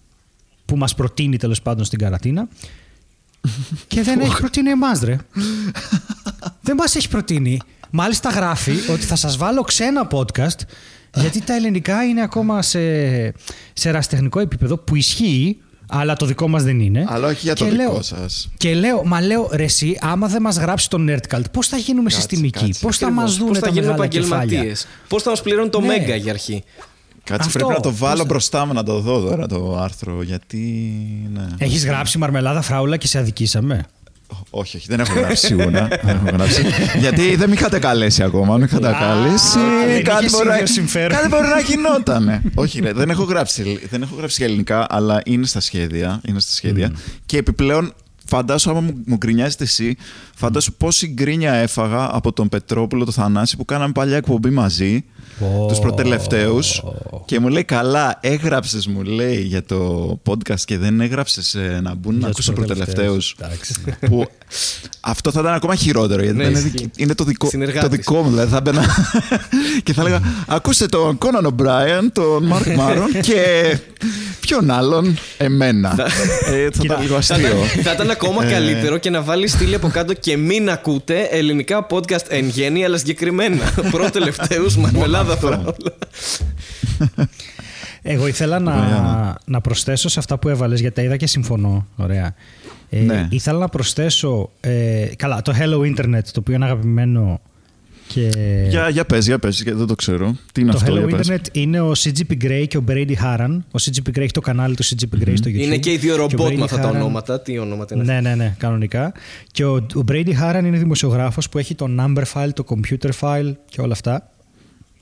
[0.64, 2.48] που μας προτείνει τέλος πάντων στην καρατίνα
[3.86, 5.16] και δεν έχει προτείνει εμάς ρε.
[6.60, 7.60] δεν μας έχει προτείνει.
[7.90, 10.58] Μάλιστα γράφει ότι θα σας βάλω ξένα podcast
[11.14, 12.80] γιατί τα ελληνικά είναι ακόμα σε,
[13.72, 15.60] σε ερασιτεχνικό επίπεδο που ισχύει
[15.90, 17.04] αλλά το δικό μας δεν είναι.
[17.08, 18.48] Αλλά όχι για το Και δικό λέω- σας.
[18.56, 22.02] Και λέω, μα λέω, ρε εσύ, άμα δεν μας γράψει το Nerdcult, πώς θα γίνουμε
[22.10, 22.80] Κάτσε, συστημικοί, κάτσε.
[22.86, 23.24] πώς θα Ακριβώς.
[23.24, 24.74] μας δούνε Πώς θα τα γίνουμε μεγάλα κεφάλια; επαγγελματίε.
[25.08, 25.86] Πώς θα μας πληρώνει το Ναι.
[25.86, 26.64] Μέγκα για αρχή;
[27.24, 30.22] Κάτσε, Αυτό, πρέπει να το βάλω πώς- μπροστά μου να το δω τώρα το άρθρο.
[30.22, 30.92] Γιατί.
[31.34, 31.46] Ναι.
[31.58, 33.84] Έχεις γράψει μαρμελάδα φράουλα και σε αδικήσαμε.
[34.50, 35.88] Όχι, όχι, δεν έχω γράψει σίγουρα.
[36.02, 36.62] δεν έχω γράψει.
[37.02, 38.54] Γιατί δεν με είχατε καλέσει ακόμα.
[38.54, 41.16] Αν με είχατε Α, καλέσει, δεν κάτι είχες μπορεί, να- ίδιο συμφέρον.
[41.16, 42.42] κάτι μπορεί να γινότανε.
[42.54, 46.20] όχι, ρε, δεν έχω, γράψει, δεν έχω γράψει ελληνικά, αλλά είναι στα σχέδια.
[46.28, 46.92] Είναι στα σχέδια.
[47.26, 47.94] Και επιπλέον,
[48.26, 49.96] φαντάσου, άμα μου, μου γκρινιάζετε εσύ,
[50.40, 55.04] φαντάσου πόση γκρίνια έφαγα από τον Πετρόπουλο, το Θανάση, που κάναμε παλιά εκπομπή μαζί.
[55.40, 55.66] Ω.
[55.66, 56.82] Τους προτελευταίους
[57.24, 61.94] και μου λέει καλά έγραψες μου λέει για το podcast και δεν έγραψες ε, να
[61.94, 63.74] μπουν να Για τους ακούσουν προτελευταίους Εντάξει.
[64.00, 64.24] που
[65.00, 66.76] αυτό θα ήταν ακόμα χειρότερο γιατί Ναι, δεν είναι, ισχύει.
[66.78, 67.88] δικ- είναι το δικό, Συνεργάτης.
[67.88, 68.30] το δικό μου.
[68.30, 68.84] Δηλαδή θα μπαίνα
[69.84, 73.42] και θα έλεγα ακούστε τον Κόναν Ομπράιαν, τον Μαρκ Μάρον και
[74.40, 75.94] ποιον άλλον, εμένα.
[76.46, 77.38] ε, θα ήταν λίγο Θα αστείο.
[77.48, 78.50] ήταν, θα ήταν ακόμα Ε.
[78.50, 82.96] καλύτερο και να βάλεις στήλη από κάτω και μην ακούτε ελληνικά podcast εν γέννη, αλλά
[82.96, 83.64] συγκεκριμένα.
[83.90, 85.72] Πρώτο-τελευταίους, μαρμελάδα φράουλα.
[88.02, 89.36] Εγώ ήθελα να, Ωραία.
[89.44, 91.86] να προσθέσω σε αυτά που έβαλες, γιατί τα είδα και συμφωνώ.
[91.96, 92.34] Ωραία.
[92.90, 93.26] Ε, Ναι.
[93.30, 94.50] Ήθελα να προσθέσω.
[94.60, 97.40] Ε, καλά, το Hello Internet, το οποίο είναι αγαπημένο.
[98.14, 98.30] Και
[98.68, 100.36] Για, για πες, για πες, γιατί δεν το ξέρω.
[100.52, 101.28] Τι είναι το αυτό, Hello για πες.
[101.30, 103.58] Internet είναι ο CGP Grey και ο Brady Haran.
[103.70, 105.54] Ο CGP Grey έχει το κανάλι του CGP Grey στο YouTube.
[105.54, 107.40] Είναι και οι δύο ο ρομπότ Brady με αυτά τα Haran- ονόματα.
[107.40, 108.04] Τι ονόματα είναι.
[108.04, 109.12] Ναι, ναι, ναι, κανονικά.
[109.52, 113.52] Και ο, ο Brady Haran είναι δημοσιογράφος που έχει το number file, το computer file
[113.70, 114.30] και όλα αυτά.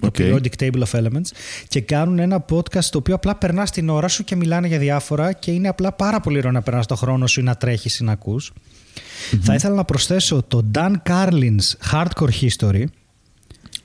[0.01, 0.15] Το Ok.
[0.19, 1.31] periodic table of elements.
[1.69, 5.33] Και κάνουν ένα podcast το οποίο απλά περνάς την ώρα σου και μιλάνε για διάφορα
[5.33, 8.05] και είναι απλά πάρα πολύ ωραίο να περνάς το χρόνο σου ή να τρέχεις ή
[8.05, 8.53] να ακούς.
[9.41, 12.85] Θα ήθελα να προσθέσω το Dan Carlin's Hardcore History.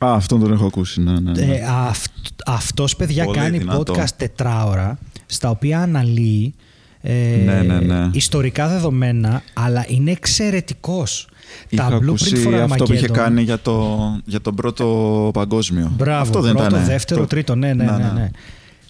[0.04, 1.32] Α, αυτόν τον έχω ακούσει, ναι, ναι.
[1.32, 1.42] ναι.
[1.56, 2.12] Ε, αυ-
[2.46, 3.94] αυτός παιδιά Πολύ κάνει δυνατό.
[3.94, 6.54] podcast τετράωρα στα οποία αναλύει
[7.02, 7.14] ε,
[7.46, 8.10] Ναι, ναι, ναι.
[8.12, 11.28] ιστορικά δεδομένα αλλά είναι εξαιρετικός.
[11.70, 15.30] Είχα τα ακούσει Blueprint for αυτό που είχε Armageddon- κάνει για, το, για τον πρώτο
[15.34, 15.92] παγκόσμιο.
[15.98, 16.86] Μπράβο, αυτό δεν πρώτο, ήταν.
[16.86, 18.30] δεύτερο, τρίτο, ναι, ναι, ναι, ναι.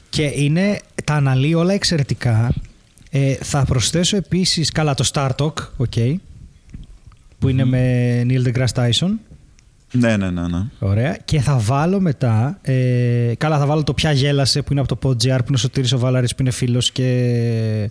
[0.09, 2.53] Και είναι, τα αναλύει όλα εξαιρετικά.
[3.09, 5.93] Ε, θα προσθέσω επίσης, καλά, το Star Talk, ok,
[7.39, 9.09] που είναι με Neil deGrasse Tyson.
[9.95, 10.63] Ναι, ναι, ναι, ναι.
[10.79, 11.17] Ωραία.
[11.25, 12.57] Και θα βάλω μετά.
[12.61, 12.73] Ε,
[13.37, 15.91] καλά, θα βάλω το Ποια Γέλασε που είναι από το PodGR που είναι ο Σωτήρης
[15.91, 17.89] ο Βάλαρης που είναι φίλος και.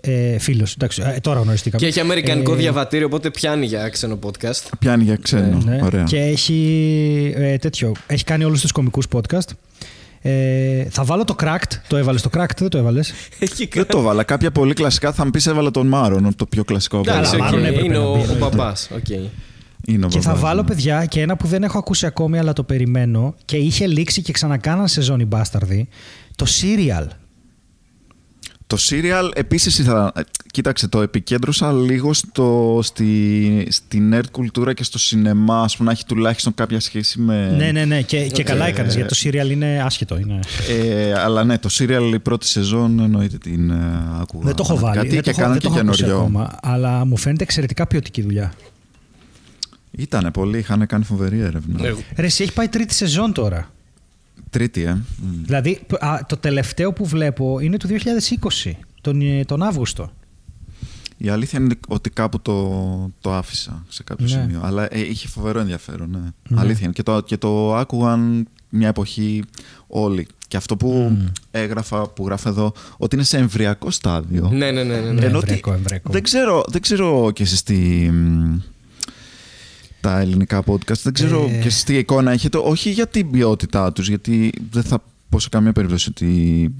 [0.00, 0.72] Ε, φίλος.
[0.74, 1.82] Εντάξει, ε, τώρα γνωριστήκαμε.
[1.82, 4.68] Και έχει αμερικανικό Ε, διαβατήριο, οπότε πιάνει για ξένο podcast.
[4.78, 5.62] Πιάνει για ξένο.
[5.64, 5.78] Ναι.
[5.82, 6.02] Ωραία.
[6.02, 7.92] Και έχει ε, τέτοιο.
[8.06, 9.48] Έχει κάνει όλους τους κομικούς podcast.
[10.22, 11.72] Ε, θα βάλω το Cracked.
[11.88, 14.22] Το έβαλες το Cracked, δεν το έβαλες; Έχει Δεν το έβαλα.
[14.22, 16.98] Κάποια πολύ κλασικά θα μου πεις έβαλα τον Μάρον, το πιο κλασικό.
[16.98, 18.56] Εντάξει, Καλά, οκ, μάλλον έπρεπε είναι να ο, μπει, ο εννοείται.
[18.56, 18.72] μπαμπά.
[19.90, 19.94] Οκ.
[19.96, 20.68] Είναι ο Και θα Βαβάς, βάλω, ναι.
[20.68, 24.32] παιδιά, και ένα που δεν έχω ακούσει ακόμη, αλλά το περιμένω και είχε λήξει και
[24.32, 25.88] ξανακάναν σεζόν οι μπάσταρδοι.
[26.36, 27.06] Το Serial.
[28.66, 30.12] Το serial επίσης ήθελα...
[30.14, 30.20] ε,
[30.52, 35.94] Κοίταξε, το επικέντρωσα λίγο στο, στη, στη nerd κουλτούρα και στο σινεμά, ας πούμε, να
[35.94, 37.54] έχει τουλάχιστον κάποια σχέση με...
[37.56, 38.02] Ναι, ναι, ναι.
[38.02, 38.46] Και, και Οκ.
[38.46, 40.18] καλά έκανες γιατί το Serial είναι άσχετο.
[40.18, 40.38] Είναι...
[40.68, 43.74] Ε, αλλά ναι, το serial η πρώτη σεζόν εννοείται την ε,
[44.20, 44.44] άκουγα.
[44.46, 44.96] Δεν το έχω βάλει.
[44.96, 46.22] Κάτι δεν και το έχω, κάναν δεν και το έχω ακούσει καινούριο.
[46.22, 46.58] ακόμα.
[46.62, 48.52] Αλλά μου φαίνεται εξαιρετικά ποιοτική δουλειά.
[50.00, 51.86] Ήτανε πολύ, είχαν κάνει φοβερή έρευνα.
[51.86, 53.70] Εγώ- Ρε, εσύ έχει πάει τρίτη σεζόν τώρα.
[54.50, 54.92] Τρίτη, ε.
[54.92, 55.44] Μμ.
[55.44, 60.10] Δηλαδή, π- α, το τελευταίο που βλέπω είναι του 2020, τον, ε, τον Αύγουστο.
[61.16, 64.30] Η αλήθεια είναι ότι κάπου το, το άφησα σε κάποιο Ναι.
[64.30, 64.60] σημείο.
[64.64, 66.18] Αλλά ε, είχε φοβερό ενδιαφέρον, ναι.
[66.48, 66.60] Ναι.
[66.60, 66.92] Αλήθεια είναι.
[66.92, 69.42] Και το, και το άκουγαν μια εποχή
[69.86, 70.26] όλοι.
[70.48, 71.16] Και αυτό που
[71.50, 74.48] έγραφα, που γράφω εδώ, ότι είναι σε εμβριακό στάδιο.
[74.52, 74.94] Ναι, ναι, ναι.
[74.94, 75.10] ναι, ναι.
[75.12, 76.12] Ναι, Ενώ ότι εμβριακό, εμβριακό.
[76.12, 77.74] Δεν ξέρω, δεν ξέρω και εσείς τι,
[78.10, 78.58] μ,
[80.00, 81.58] τα ελληνικά podcast, δεν ξέρω Ε.
[81.60, 85.48] και εσείς τι εικόνα έχετε, όχι για την ποιότητά τους, γιατί δεν θα πω σε
[85.48, 86.70] καμία περίπτωση ότι,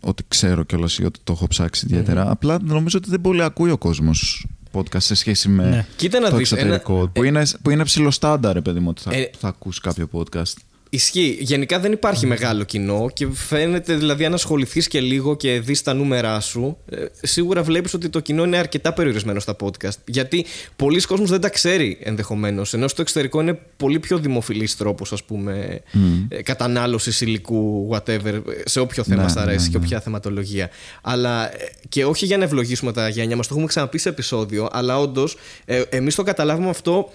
[0.00, 2.30] ότι ξέρω κιόλας ή ότι το έχω ψάξει ιδιαίτερα.
[2.30, 5.86] Απλά νομίζω ότι δεν πολύ ακούει ο κόσμος podcast σε σχέση με Ναι.
[5.96, 8.88] Κοίτα να το δεις, ένα- εξωτερικό, που, είναι, που είναι ψηλό στάνταρ, ρε παιδί μου,
[8.88, 10.52] ότι θα, Ε, θα ακούσει κάποιο podcast.
[10.92, 11.36] Ισχύει.
[11.40, 15.94] Γενικά δεν υπάρχει μεγάλο κοινό και φαίνεται δηλαδή αν ασχοληθείς και λίγο και δεις τα
[15.94, 19.96] νούμερά σου, ε, σίγουρα βλέπεις ότι το κοινό είναι αρκετά περιορισμένο στα podcast.
[20.04, 22.74] Γιατί πολλοί κόσμοι δεν τα ξέρει ενδεχομένως.
[22.74, 25.80] Ενώ στο εξωτερικό είναι πολύ πιο δημοφιλής τρόπος, ας πούμε,
[26.28, 29.84] ε, κατανάλωσης υλικού, whatever, σε όποιο θέμα Ναι, σ' αρέσει ναι, και ναι.
[29.84, 30.70] όποια θεματολογία.
[31.02, 34.68] Αλλά ε, και όχι για να ευλογήσουμε τα γένια μας, το έχουμε ξαναπεί σε επεισόδιο,
[34.72, 37.10] αλλά όντως ε, εμείς το καταλάβουμε αυτό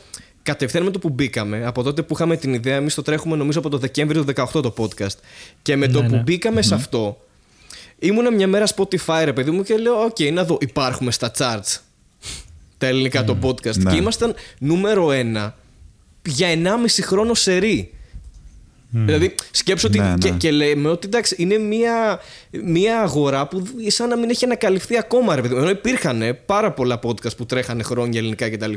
[0.46, 1.66] κατευθείαν με το που μπήκαμε.
[1.66, 4.62] Από τότε που είχαμε την ιδέα, εμείς το τρέχουμε νομίζω από το Δεκέμβριο του 18
[4.62, 5.18] το podcast.
[5.62, 6.22] Και με το Ναι, που ναι.
[6.22, 7.18] μπήκαμε σε αυτό,
[8.00, 11.80] ήμουνα μια μέρα Spotify, ρε παιδί μου, και λέω: Οκ, να δω, υπάρχουμε στα charts.
[12.78, 13.76] Τα ελληνικά το podcast.
[13.78, 13.92] Ναι.
[13.92, 15.56] Και ήμασταν νούμερο ένα
[16.26, 16.68] για 1,5
[17.02, 17.94] χρόνο σερή.
[18.98, 20.00] Δηλαδή, σκέψω ότι.
[20.00, 20.16] Ναι, ναι.
[20.18, 22.20] Και, και λέμε ότι εντάξει, είναι μια,
[22.64, 25.60] μια αγορά που σαν να μην έχει ανακαλυφθεί ακόμα, ρε παιδί μου.
[25.60, 28.74] Ενώ υπήρχαν πάρα πολλά podcast που τρέχανε χρόνια ελληνικά κτλ.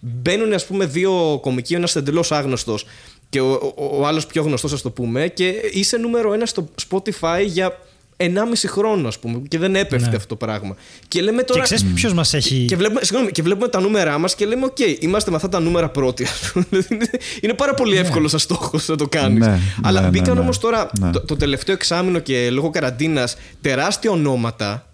[0.00, 2.86] Μπαίνουν, ας πούμε, δύο κομικοί, ένας εντελώς άγνωστος
[3.28, 6.68] και ο, ο, ο άλλος πιο γνωστός, ας το πούμε, και είσαι νούμερο ένα στο
[6.88, 7.78] Spotify για
[8.20, 8.26] 1,5
[8.66, 10.16] χρόνο, ας πούμε, και δεν έπεφτε Ναι.
[10.16, 10.76] αυτό το πράγμα.
[11.08, 11.60] Και λέμε τώρα.
[11.60, 12.64] Και ξέρεις ποιος μας έχει.
[12.68, 15.60] Και βλέπουμε, συγγνώμη, και βλέπουμε τα νούμερά μας και λέμε: Οκ, είμαστε με αυτά τα
[15.60, 16.24] νούμερα πρώτοι.
[16.24, 16.66] ας πούμε.
[17.42, 19.46] είναι πάρα πολύ εύκολος σαν στόχος να το κάνεις.
[19.46, 20.40] Ναι, Αλλά ναι, ναι, μπήκαν ναι.
[20.40, 21.10] όμως τώρα Ναι.
[21.10, 24.84] το, το τελευταίο εξάμηνο και λόγω καραντίνας τεράστια ονόματα.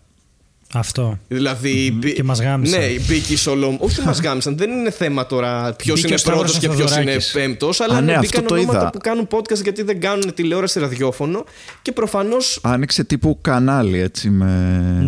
[0.72, 1.18] Αυτό.
[1.28, 1.90] Δηλαδή.
[1.98, 2.78] μπη- Και μας γάμισαν.
[2.80, 3.76] Ναι, η Μπίκη Σολόμ.
[3.78, 4.56] Όχι μας γάμισαν.
[4.56, 7.30] Δεν είναι θέμα τώρα ποιος Μπήκε είναι ο Σταύρος πρώτο και ποιος είναι Θεοδωράκης.
[7.30, 7.80] πέμπτος.
[7.80, 8.90] Αλλά Α, ναι, ναι, αυτό μπήκαν το ονόματα είδα.
[8.90, 11.44] που κάνουν podcast γιατί δεν κάνουν τηλεόραση ραδιόφωνο.
[11.82, 12.36] Και προφανώ.
[12.62, 14.46] Άνοιξε τύπου κανάλι, έτσι, με...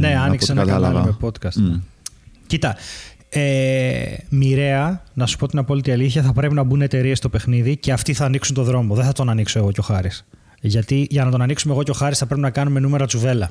[0.01, 1.17] Ναι, από άνοιξε ό,τι ένα κανάλι κατάλαβα.
[1.21, 1.55] με podcast.
[1.55, 1.75] Μμ.
[2.47, 2.77] Κοίτα,
[3.29, 7.77] ε, μοιραία, να σου πω την απόλυτη αλήθεια, θα πρέπει να μπουν εταιρείες στο παιχνίδι
[7.77, 8.95] και αυτοί θα ανοίξουν το δρόμο.
[8.95, 10.25] Δεν θα τον ανοίξω εγώ και ο Χάρης.
[10.61, 13.51] Γιατί για να τον ανοίξουμε εγώ και ο Χάρης θα πρέπει να κάνουμε νούμερα τσουβέλα.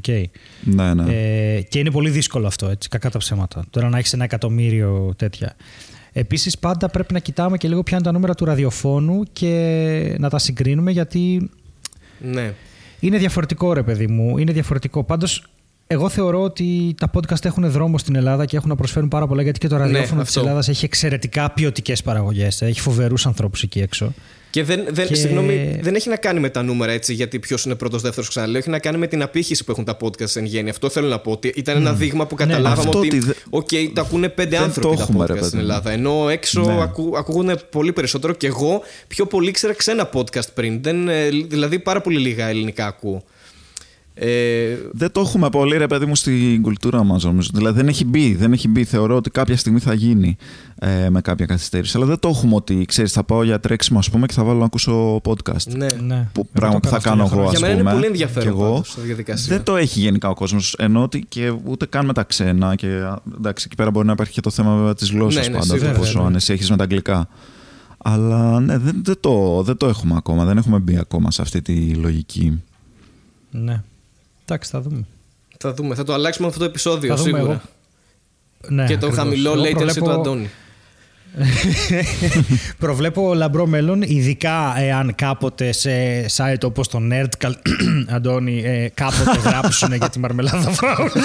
[0.00, 0.24] Okay.
[0.64, 1.04] Ναι, ναι.
[1.14, 3.64] Ε, και είναι πολύ δύσκολο αυτό, έτσι, κακά τα ψέματα.
[3.70, 5.56] Τώρα να έχεις ένα εκατομμύριο τέτοια.
[6.12, 10.30] Επίσης, πάντα πρέπει να κοιτάμε και λίγο ποια είναι τα νούμερα του ραδιοφώνου και να
[10.30, 11.50] τα συγκρίνουμε γιατί
[12.20, 12.54] Ναι.
[13.00, 14.38] είναι διαφορετικό, ρε παιδί μου.
[14.38, 15.04] Είναι διαφορετικό.
[15.04, 15.46] Πάντως,
[15.86, 19.42] εγώ θεωρώ ότι τα podcast έχουν δρόμο στην Ελλάδα και έχουν να προσφέρουν πάρα πολλά
[19.42, 20.40] γιατί και το ραδιόφωνο της αυτό.
[20.40, 22.62] Ελλάδας έχει εξαιρετικά ποιοτικές παραγωγές.
[22.62, 24.12] Έχει φοβερούς ανθρώπους εκεί έξω.
[24.52, 27.64] Και δεν, δεν, Και- συγγνώμη, δεν έχει να κάνει με τα νούμερα έτσι, γιατί ποιος
[27.64, 28.58] είναι πρώτος, δεύτερος, ξαναλέω.
[28.58, 30.70] Έχει να κάνει με την απήχηση που έχουν τα podcast εν γένει.
[30.70, 31.30] Αυτό θέλω να πω.
[31.30, 33.06] Ότι ήταν ένα δείγμα που καταλάβαμε Αυτό ότι.
[33.06, 35.58] ότι δε- Οκ, τα ακούνε πέντε Δεν άνθρωποι το τα έχουμε, ρε podcast παιδί στην
[35.58, 35.64] μου.
[35.64, 35.90] Ελλάδα.
[35.90, 36.82] Ενώ έξω Ναι.
[36.82, 40.82] ακού, ακούγουν πολύ περισσότερο και εγώ πιο πολύ ήξερα ξένα podcast πριν.
[40.82, 43.24] Δεν, ε, δηλαδή πάρα πολύ λίγα ελληνικά ακούω.
[44.14, 47.50] Ε, Δεν το έχουμε πολύ, ρε παιδί μου, στην κουλτούρα μας, νομίζω.
[47.54, 48.34] Δηλαδή δεν έχει μπει.
[48.34, 48.84] Δεν έχει μπει.
[48.84, 50.36] Θεωρώ ότι κάποια στιγμή θα γίνει
[50.78, 51.96] ε, με κάποια καθυστέρηση.
[51.96, 54.58] Αλλά δεν το έχουμε ότι ξέρεις, θα πάω για τρέξιμο, ας πούμε, και θα βάλω
[54.58, 55.66] να ακούσω podcast.
[55.76, 55.86] ναι.
[56.00, 56.28] Ναι.
[56.32, 57.50] Που Εγώ πράγμα το που θα έκανα αυτό κάνω για εγώ, χρόνια.
[57.50, 57.90] ας Για μένα πούμε.
[57.90, 58.72] είναι πολύ κι ενδιαφέρον εγώ.
[58.72, 59.56] πάντως, η διαδικασία.
[59.56, 60.74] Δεν το έχει γενικά ο κόσμος.
[60.78, 62.74] Ενώ ότι και ούτε καν με τα ξένα.
[62.74, 62.86] Και
[63.38, 65.72] εντάξει, εκεί πέρα μπορεί να υπάρχει και το θέμα βέβαια της γλώσσας Ναι, ναι, πάντα.
[65.74, 66.26] σίγουρα, το πόσο βέβαια.
[66.28, 67.28] άνεση έχεις με τα αγγλικά.
[67.98, 70.44] Αλλά ναι, δεν, δεν, το, δεν το έχουμε ακόμα.
[70.44, 72.62] Δεν έχουμε μπει ακόμα σε αυτή τη λογική.
[73.50, 73.82] ναι.
[74.44, 75.04] Εντάξει, θα δούμε.
[75.58, 75.94] Θα δούμε.
[75.94, 77.52] Θα το αλλάξουμε αυτό το επεισόδιο Θα δούμε σίγουρα.
[77.52, 77.60] εγώ.
[78.74, 79.16] Ναι, και το ακριβώς.
[79.16, 80.50] χαμηλό Εγώ latency προβλέπω- του Αντώνη.
[82.78, 85.90] Προβλέπω λαμπρό μέλλον, ειδικά εάν κάποτε σε
[86.36, 87.46] site όπως το Nerd,
[88.14, 91.12] Αντώνη, ε, κάποτε γράψουν για τη μαρμελάδα φράουλα.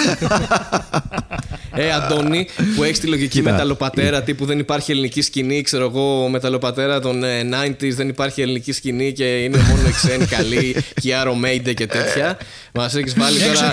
[1.80, 7.00] Ε, Αντώνη, που έχεις τη λογική μεταλλοπατέρα τύπου δεν υπάρχει ελληνική σκηνή, ξέρω εγώ, μεταλλοπατέρα
[7.00, 11.12] των 90s ε, δεν υπάρχει ελληνική σκηνή και είναι μόνο οι ξένοι καλοί και η
[11.22, 12.38] Arrow και τέτοια.
[12.72, 13.70] Μας έχεις βάλει τώρα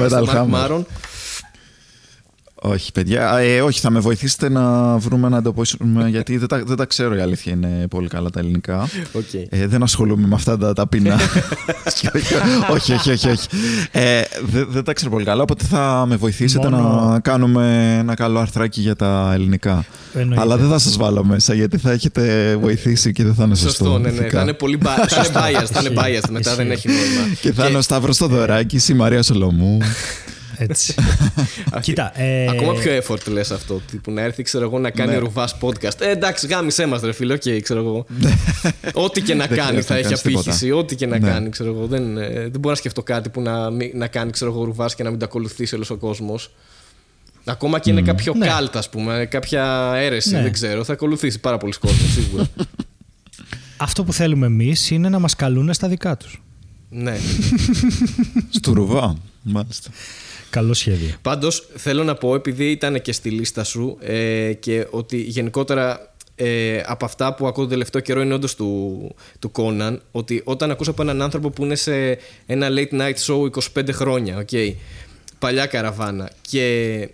[0.00, 0.84] Metal Hammer.
[2.66, 3.38] Όχι, παιδιά.
[3.38, 6.08] Ε, όχι, θα με βοηθήσετε να βρούμε να εντοπίσουμε.
[6.14, 8.88] γιατί δεν τα, δεν τα ξέρω η αλήθεια είναι πολύ καλά τα ελληνικά.
[9.12, 9.44] Okay.
[9.48, 11.14] Ε, δεν ασχολούμαι με αυτά τα ταπεινά.
[12.74, 13.28] όχι, όχι, όχι.
[13.28, 13.48] όχι.
[13.90, 15.42] Ε, δεν, δεν τα ξέρω πολύ καλά.
[15.42, 17.08] Οπότε θα με βοηθήσετε Μόνο...
[17.10, 19.84] να κάνουμε ένα καλό αρθράκι για τα ελληνικά.
[20.14, 20.42] Εννοείται.
[20.42, 23.84] Αλλά δεν θα σας βάλω μέσα γιατί θα έχετε βοηθήσει και δεν θα είναι σωστό.
[23.84, 24.28] Σωστό, ναι, ναι.
[24.28, 25.28] Θα είναι πολύ biased.
[25.64, 26.30] θα είναι biased.
[26.30, 27.34] Μετά δεν έχει νόημα.
[27.40, 29.78] Και θα είναι ο Σταύρος Στοδωράκης, η Μαρία Σολομού.
[30.56, 30.94] Έτσι.
[31.80, 32.20] Κοίτα.
[32.20, 32.48] Ε...
[32.48, 33.80] Ακόμα πιο effort λες αυτό.
[33.90, 35.18] Τύπου να έρθει, ξέρω εγώ, να κάνει ναι.
[35.18, 36.00] Ρουβάς podcast.
[36.00, 37.34] Ε, εντάξει, γάμισέ μας, ρε φίλο.
[37.34, 38.06] OK, okay, ξέρω εγώ.
[38.92, 40.70] Ό,τι και να κάνει θα έχει απήχηση.
[40.70, 41.28] Ό,τι και να ναι.
[41.28, 41.86] κάνει, ξέρω εγώ.
[41.86, 45.02] Δεν, ε, δεν μπορώ να σκεφτώ κάτι που να, να κάνει, ξέρω εγώ, Ρουβάς και
[45.02, 46.50] να μην το ακολουθήσει όλος ο κόσμος.
[47.44, 48.46] Ακόμα και είναι κάποιο ναι.
[48.46, 50.42] κάλτ, ας πούμε, κάποια αίρεση, ναι.
[50.42, 50.84] δεν ξέρω.
[50.84, 52.48] Θα ακολουθήσει πάρα πολύς κόσμος, σίγουρα.
[53.76, 56.42] Αυτό που θέλουμε εμείς είναι να μας καλούν στα δικά τους.
[56.90, 57.16] Ναι.
[58.50, 59.90] Στο ρουβά, μάλιστα.
[60.54, 61.14] Καλό σχέδιο.
[61.22, 66.80] Πάντως θέλω να πω, επειδή ήταν και στη λίστα σου ε, και ότι γενικότερα ε,
[66.86, 70.88] από αυτά που ακούω το τελευταίο καιρό είναι όντως του, του Conan, ότι όταν ακούς
[70.88, 73.50] από έναν άνθρωπο που είναι σε ένα late night show
[73.80, 74.74] 25 χρόνια, okay,
[75.38, 77.08] παλιά καραβάνα, και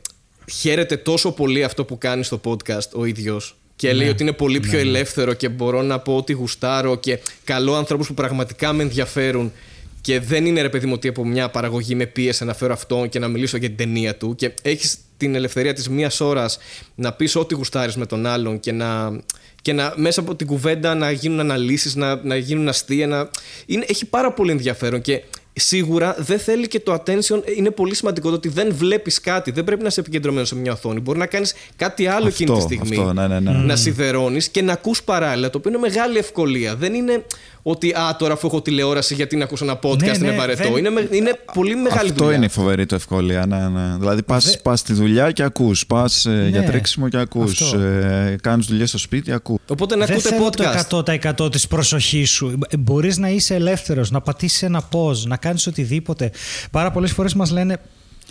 [0.52, 4.12] χαίρεται τόσο πολύ αυτό που κάνει στο podcast ο ίδιος και λέει ναι.
[4.12, 4.88] ότι είναι πολύ πιο ναι, ναι.
[4.88, 9.52] ελεύθερο και μπορώ να πω ότι γουστάρω και καλό ανθρώπους που πραγματικά με ενδιαφέρουν
[10.00, 13.08] και δεν είναι ρε παιδί μου ότι από μια παραγωγή με πίεσε να φέρω αυτόν
[13.08, 16.58] και να μιλήσω για την ταινία του και έχεις την ελευθερία της μίας ώρας
[16.94, 19.20] να πεις ό,τι γουστάρεις με τον άλλον και να,
[19.62, 23.06] και να μέσα από την κουβέντα να γίνουν αναλύσεις, να, να γίνουν αστεία.
[23.06, 23.30] Να...
[23.66, 25.22] Είναι, έχει πάρα πολύ ενδιαφέρον και
[25.60, 27.42] σίγουρα δεν θέλει και το attention.
[27.56, 29.50] Είναι πολύ σημαντικό το ότι δεν βλέπεις κάτι.
[29.50, 31.00] Δεν πρέπει να είσαι επικεντρωμένος σε μια οθόνη.
[31.00, 32.96] Μπορεί να κάνεις κάτι άλλο αυτό, εκείνη τη στιγμή.
[32.98, 33.52] Αυτό, ναι, ναι, ναι.
[33.52, 35.50] Να σιδερώνεις και να ακούς παράλληλα.
[35.50, 36.76] Το οποίο είναι μεγάλη ευκολία.
[36.76, 37.24] Δεν είναι
[37.62, 40.78] ότι α, τώρα αφού έχω τηλεόραση, γιατί να ακούσω ένα podcast, ναι, είναι ναι, βαρετό.
[40.78, 42.36] Είναι, είναι πολύ μεγάλη Αυτό δουλειά.
[42.36, 43.46] είναι φοβερή το ευκολία.
[43.46, 43.96] Ναι, ναι.
[43.98, 44.76] Δηλαδή πας Δε...
[44.76, 45.86] στη δουλειά και ακούς.
[45.86, 47.72] Πας ε, ναι, για τρέξιμο και ακούς.
[47.72, 49.58] Ε, Κάνεις δουλειά στο σπίτι, ακούς.
[49.68, 51.02] Οπότε να ακούτε podcast.
[51.04, 52.58] Δεν το 100% τη προσοχή σου.
[52.68, 56.30] Ε, Μπορείς να είσαι ελεύθερος, να πατήσεις ένα πώ, να κάνεις οτιδήποτε.
[56.70, 57.76] Πάρα πολλές φορές μας λένε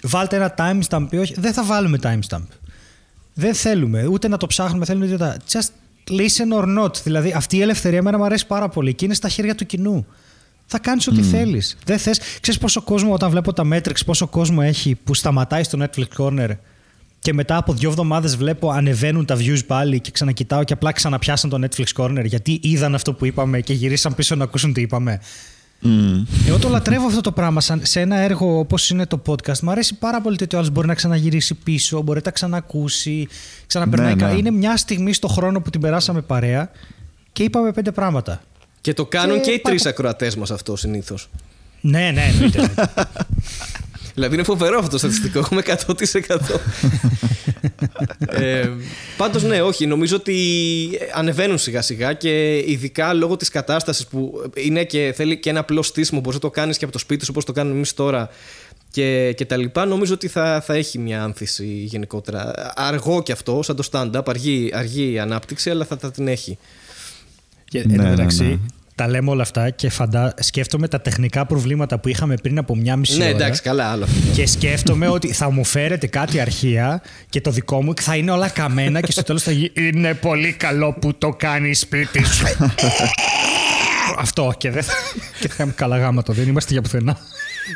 [0.04, 1.34] βάλτε ένα timestamp ή όχι.
[1.38, 2.48] Δεν θα βάλουμε timestamp.
[3.34, 5.38] Δεν θέλουμε ούτε να το ψάχνουμε, θέλουμε τίποτα.
[5.52, 5.70] Just
[6.10, 6.96] listen or not.
[7.04, 10.06] Δηλαδή αυτή η ελευθερία εμένα μου αρέσει πάρα πολύ και είναι στα χέρια του κοινού.
[10.66, 11.30] Θα κάνεις ό,τι mm.
[11.32, 11.78] θέλεις.
[11.86, 12.20] Δεν θες.
[12.42, 16.50] Ξέρεις πόσο κόσμο, όταν βλέπω τα Matrix, πόσο κόσμο έχει που σταματάει στο Netflix Corner
[17.20, 21.50] και μετά από δύο εβδομάδες βλέπω ανεβαίνουν τα views πάλι και ξανακοιτάω και απλά ξαναπιάσαν
[21.50, 25.20] το Netflix Corner γιατί είδαν αυτό που είπαμε και γυρίσαν πίσω να ακούσουν τι είπαμε.
[25.84, 26.26] Mm.
[26.48, 27.62] Εγώ το λατρεύω αυτό το πράγμα.
[27.82, 30.88] σε ένα έργο όπως είναι το podcast, μου αρέσει πάρα πολύ ότι ο άλλος μπορεί
[30.88, 33.28] να ξαναγυρίσει πίσω, μπορεί να τα ξανακούσει,
[33.68, 34.16] ξαναπερνάει.
[34.16, 34.38] Ναι, ναι.
[34.38, 36.72] Είναι μια στιγμή στο χρόνο που την περάσαμε παρέα
[37.32, 38.42] και είπαμε πέντε πράγματα.
[38.82, 41.30] Και το κάνουν και, και οι τρεις ακροατές μας αυτό συνήθως.
[41.82, 42.74] Ναι, ναι, εννοείται.
[44.20, 45.40] Δηλαδή είναι φοβερό αυτό το στατιστικό.
[45.40, 46.60] Έχουμε 100%.
[48.20, 48.70] ε,
[49.18, 49.86] Πάντως, ναι, όχι.
[49.86, 50.36] Νομίζω ότι
[51.14, 55.82] ανεβαίνουν σιγά σιγά και ειδικά λόγω της κατάστασης που είναι και θέλει και ένα απλό
[55.82, 56.20] στήσιμο.
[56.20, 58.30] Μπορείς να το κάνεις και από το σπίτι σου όπως το κάνουμε εμείς τώρα
[58.92, 59.86] και, και τα λοιπά.
[59.86, 62.54] Νομίζω ότι θα, θα έχει μια άνθηση γενικότερα.
[62.76, 66.58] Αργό κι αυτό, σαν το stand-up, αργή, αργή ανάπτυξη, αλλά θα, θα την έχει.
[67.66, 68.60] Και, ναι, ναι, ναι
[69.00, 70.34] τα λέμε όλα αυτά και φαντά...
[70.40, 73.34] σκέφτομαι τα τεχνικά προβλήματα που είχαμε πριν από μια μισή ναι, ώρα.
[73.34, 74.08] Ναι, εντάξει, καλά, άλλο.
[74.34, 78.50] Και σκέφτομαι ότι θα μου φέρετε κάτι αρχεία και το δικό μου θα είναι όλα
[78.50, 79.72] καμένα και στο τέλος θα γίνει.
[79.76, 82.46] Είναι πολύ καλό που το κάνεις σπίτι σου.
[84.18, 84.94] Αυτό και δεν θα.
[85.40, 87.18] και θα καλά γάματο, δεν είμαστε για πουθενά.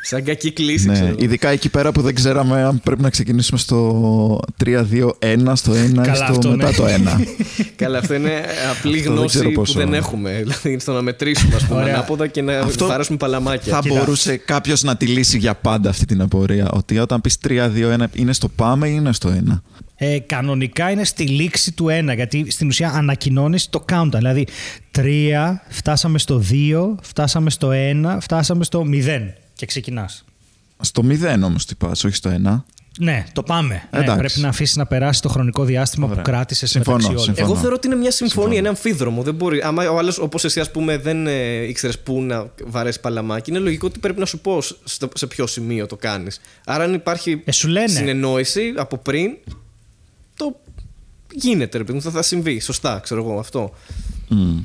[0.01, 1.15] Σαν κακή κλίση, ναι, ξέρω.
[1.19, 4.77] Ειδικά εκεί πέρα που δεν ξέραμε αν πρέπει να ξεκινήσουμε στο 3-2-1,
[5.53, 6.73] στο 1 ή στο μετά ναι.
[6.73, 7.27] το 1.
[7.75, 8.43] Καλά, αυτό είναι
[8.77, 10.31] απλή γνώση που δεν έχουμε.
[10.43, 13.73] Δηλαδή, στο να μετρήσουμε, ας πούμε, ανάποδα και να αυτό παράσουμε παλαμάκια.
[13.73, 13.95] Θα Κοίτα.
[13.95, 16.69] μπορούσε κάποιος να τη λύσει για πάντα αυτή την απορία.
[16.71, 19.61] Ότι όταν πεις 3-2-1, είναι στο πάμε ή είναι στο 1.
[19.95, 24.11] Ε, κανονικά είναι στη λήξη του 1, γιατί στην ουσία ανακοινώνεις το countdown.
[24.13, 24.47] Δηλαδή
[24.97, 25.01] 3,
[25.69, 30.23] φτάσαμε στο 2, φτάσαμε στο 1, φτάσαμε στο 0 και ξεκινάς.
[30.79, 32.61] Στο 0 όμως τι πα, όχι στο 1.
[32.99, 33.89] Ναι, το πάμε.
[33.91, 36.17] Ναι, πρέπει να αφήσεις να περάσει το χρονικό διάστημα Ωραία.
[36.17, 37.35] που κράτησες συμφωνώ, μεταξύ όλων.
[37.37, 39.23] Εγώ θεωρώ ότι είναι μια συμφωνία, ένα αμφίδρομο.
[39.23, 39.61] Δεν μπορεί.
[39.61, 43.59] Άμα ο άλλος, όπως εσύ, ας πούμε, δεν ε, ήξερες πού να βαρέσεις παλαμάκι, είναι
[43.59, 46.41] λογικό ότι πρέπει να σου πω στο, σε ποιο σημείο το κάνεις.
[46.65, 47.87] Άρα, αν υπάρχει ε, σου λένε.
[47.87, 49.37] συνεννόηση από πριν,
[50.35, 50.59] το
[51.33, 52.59] γίνεται, ρε παιδί μου, θα, θα συμβεί.
[52.59, 53.73] Σωστά, ξέρω εγώ αυτό.
[54.29, 54.63] Mm.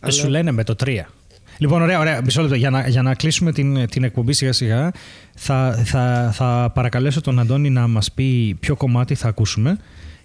[0.00, 0.12] Αλλά...
[0.12, 1.00] Σου λένε με το 3.
[1.60, 2.20] Λοιπόν, ωραία, ωραία.
[2.24, 2.56] Μισό λεπτό.
[2.56, 4.90] Για να, για να κλείσουμε την, την εκπομπή σιγά σιγά,
[5.34, 9.78] θα, θα, θα παρακαλέσω τον Αντώνη να μας πει ποιο κομμάτι θα ακούσουμε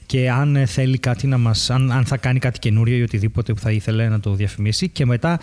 [0.06, 3.60] και αν θέλει κάτι να μας, αν, αν θα κάνει κάτι καινούριο ή οτιδήποτε που
[3.60, 5.40] θα ήθελε να το διαφημίσει και μετά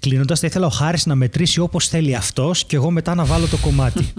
[0.00, 3.46] κλείνοντας θα ήθελα ο Χάρης να μετρήσει όπως θέλει αυτός και εγώ μετά να βάλω
[3.46, 4.08] το κομμάτι.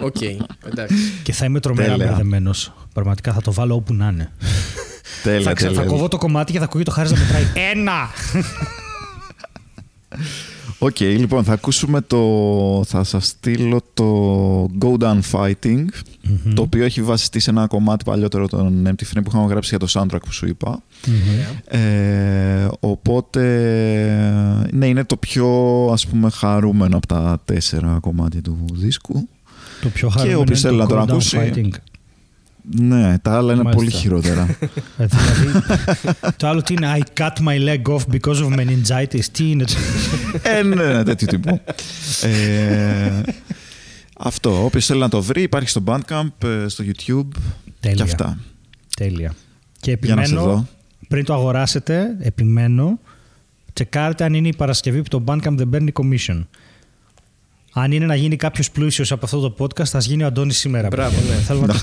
[0.00, 0.36] OK, okay,
[0.70, 0.96] εντάξει.
[1.22, 2.72] Και θα είμαι τρομερά μπερδεμένος.
[2.92, 4.32] Πραγματικά θα το βάλω όπου να είναι.
[5.22, 5.80] Τέλεια, θα, τέλεια.
[5.80, 7.42] θα κόβω το κομμάτι και θα ακούγεται ο Χάρης να μετράει.
[7.72, 8.08] Ένα!
[10.78, 12.82] OK, okay, λοιπόν, θα ακούσουμε το...
[12.86, 16.52] Θα σας στείλω το Go Down Fighting, mm-hmm.
[16.54, 19.78] το οποίο έχει βασιστεί σε ένα κομμάτι παλιότερο των Empty Frame που είχαμε γράψει για
[19.78, 20.82] το soundtrack που σου είπα.
[21.06, 21.76] Mm-hmm.
[21.76, 23.42] Ε, οπότε,
[24.72, 25.48] ναι, είναι το πιο,
[25.92, 29.28] ας πούμε, χαρούμενο από τα τέσσερα κομμάτια του δίσκου.
[29.82, 31.52] Το πιο χαρούμενο και είναι να το τον Go Down ακούσει...
[31.54, 31.70] Fighting.
[32.70, 33.76] Ναι, τα άλλα είναι Μάλιστα.
[33.76, 34.46] πολύ χειρότερα.
[34.98, 35.66] Ε, δηλαδή,
[36.36, 39.24] το άλλο τι είναι I cut my leg off because of meningitis.
[39.32, 39.64] Τι είναι.
[40.42, 41.60] ε, ναι, ναι, τέτοιο τύπο.
[42.22, 43.20] ε,
[44.18, 44.64] αυτό.
[44.64, 47.28] Όποιος θέλει να το βρει, υπάρχει στο Bandcamp, ε, στο YouTube
[47.80, 47.96] Τέλεια.
[47.96, 48.38] και αυτά.
[48.96, 49.34] Τέλεια.
[49.80, 50.66] Και Για να σε επιμένω, δω.
[51.08, 52.98] πριν το αγοράσετε, επιμένω,
[53.72, 56.44] τσεκάρτε αν είναι η Παρασκευή που το Bandcamp δεν παίρνει commission.
[57.78, 60.88] Αν είναι να γίνει κάποιος πλούσιος από αυτό το podcast, θα γίνει ο Αντώνης σήμερα.
[60.88, 61.34] Μπράβο, παιδιά.
[61.34, 61.40] ναι.
[61.40, 61.74] Θέλω να το...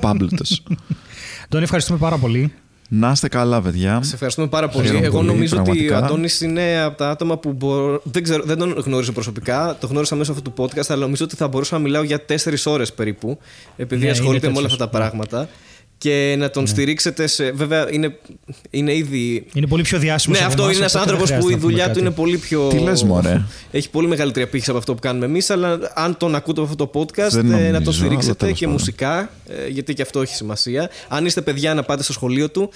[0.00, 0.62] Πάμπλουτος.
[1.44, 2.52] Αντώνη, ευχαριστούμε πάρα πολύ.
[2.88, 4.00] Να είστε καλά, παιδιά.
[4.02, 4.86] Σε ευχαριστούμε πάρα πολύ.
[4.86, 5.96] Χαίρομαι Εγώ πολύ, νομίζω ότι ο πραγματικά.
[6.06, 8.00] Αντώνης είναι από τα άτομα που μπορώ...
[8.04, 11.36] δεν, ξέρω, δεν τον γνώριζω προσωπικά, το γνώρισα μέσω αυτού του podcast, αλλά νομίζω ότι
[11.36, 13.38] θα μπορούσα να μιλάω για τέσσερις ώρες περίπου,
[13.76, 14.80] επειδή Ναι, ασχολείται είναι με όλα τέτοιος.
[14.90, 15.48] αυτά τα πράγματα.
[16.02, 17.50] Και να τον στηρίξετε σε.
[17.50, 18.18] Βέβαια, είναι,
[18.70, 19.46] είναι ήδη.
[19.54, 20.38] Είναι πολύ πιο διάσημος.
[20.38, 22.68] Ναι, αυτό είναι ένας άνθρωπος που η δουλειά του είναι πολύ πιο.
[22.68, 26.34] Τι λες, μωρέ; Έχει πολύ μεγαλύτερη απήχηση από αυτό που κάνουμε εμείς, αλλά αν τον
[26.34, 28.78] ακούτε από αυτό το podcast, Δεν ε, να νομίζω, τον αλλά στηρίξετε τέλος και πάντων.
[28.78, 30.90] μουσικά, ε, γιατί και αυτό έχει σημασία.
[31.08, 32.70] Αν είστε παιδιά, να πάτε στο σχολείο του.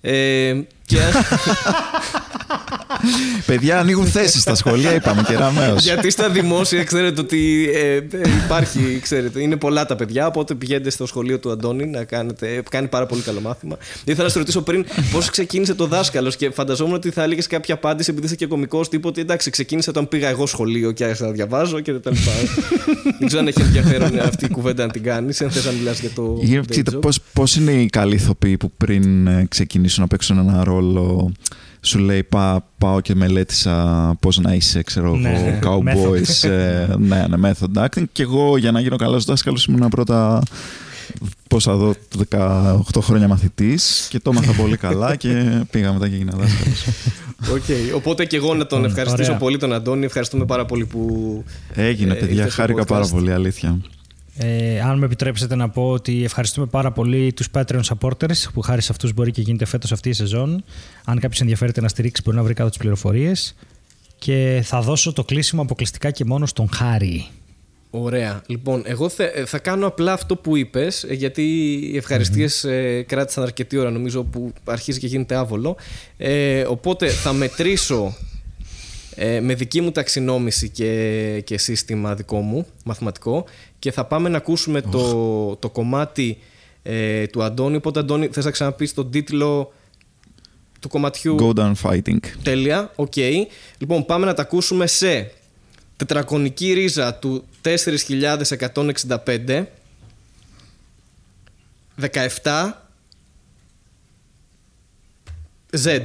[0.00, 0.54] Ε,
[0.86, 0.98] και
[3.46, 5.82] Παιδιά, ανοίγουν θέσεις στα σχολεία, είπαμε και ραμαίος.
[5.84, 8.02] γιατί στα δημόσια ξέρετε ότι ε, ε,
[8.44, 10.26] υπάρχει, ξέρετε, είναι πολλά τα παιδιά.
[10.26, 12.62] Οπότε πηγαίνετε στο σχολείο του Αντώνη να κάνετε.
[12.70, 13.76] Κάνει πάρα πολύ καλό μάθημα.
[14.04, 17.74] Ήθελα να σε ρωτήσω πριν πώς ξεκίνησε το δάσκαλος και φανταζόμουν ότι θα έλεγες κάποια
[17.74, 19.08] απάντηση επειδή είσαι και κωμικός τύπο.
[19.08, 22.30] Ότι εντάξει, ξεκίνησε όταν πήγα εγώ σχολείο και άρχισα να διαβάζω και τα λοιπά.
[23.18, 25.40] Δεν ξέρω αν έχει ενδιαφέρον αυτή η κουβέντα να την κάνεις.
[25.42, 26.38] Αν θες να μιλάς για το.
[26.42, 27.00] Γύρω- day Κοίτα, job.
[27.00, 31.32] πώς, πώς είναι οι καλοί ηθοποιοί που πριν ε, ξεκινήσουν να παίξουν ένα ρόλο
[31.84, 35.58] σου λέει πά, πάω και μελέτησα πώς να είσαι, ξέρω Ναι, ναι.
[35.62, 39.88] εγώ, cowboys, ε, ναι, ναι, method acting και εγώ για να γίνω καλός δάσκαλος ήμουν
[39.88, 40.42] πρώτα
[41.48, 41.94] πώς θα δω
[42.30, 46.84] 18 χρόνια μαθητής και το έμαθα πολύ καλά και πήγα μετά και έγινα δάσκαλος.
[47.54, 48.90] Οκ, Οπότε και εγώ να τον Ωραία.
[48.90, 50.04] ευχαριστήσω πολύ τον Αντώνη.
[50.04, 51.44] Ευχαριστούμε πάρα πολύ που.
[51.74, 53.10] Έγινε Ε, παιδιά, ήρθες στο χάρηκα πάρα podcast.
[53.10, 53.78] πολύ, αλήθεια.
[54.36, 58.82] Ε, αν με επιτρέψετε να πω ότι ευχαριστούμε πάρα πολύ τους Patreon supporters που χάρη
[58.82, 60.64] σε αυτούς μπορεί και γίνεται φέτος αυτή η σεζόν.
[61.04, 63.54] Αν κάποιος ενδιαφέρεται να στηρίξει μπορεί να βρει κάτω τις πληροφορίες.
[64.18, 67.26] Και θα δώσω το κλείσιμο αποκλειστικά και μόνο στον Χάρη.
[67.90, 68.42] Ωραία.
[68.46, 71.42] Λοιπόν, εγώ θα, θα κάνω απλά αυτό που είπες, γιατί
[71.92, 75.76] οι ευχαριστίες ε, κράτησαν αρκετή ώρα, νομίζω, που αρχίζει και γίνεται άβολο.
[76.16, 78.16] Ε, οπότε θα μετρήσω
[79.14, 83.44] ε, με δική μου ταξινόμηση και, και σύστημα δικό μου, μαθηματικό,
[83.78, 86.38] και θα πάμε να ακούσουμε το, το κομμάτι
[86.82, 87.76] ε, του Αντώνη.
[87.76, 89.72] Οπότε, Αντώνη, θες να ξαναπείς τον τίτλο
[90.80, 92.18] του κομματιού; Go down fighting.
[92.42, 93.16] Τέλεια, οκ.
[93.78, 95.32] Λοιπόν, πάμε να τα ακούσουμε σε
[95.96, 99.64] τετραγωνική ρίζα του 4165
[102.00, 102.72] 17
[105.84, 106.00] Z.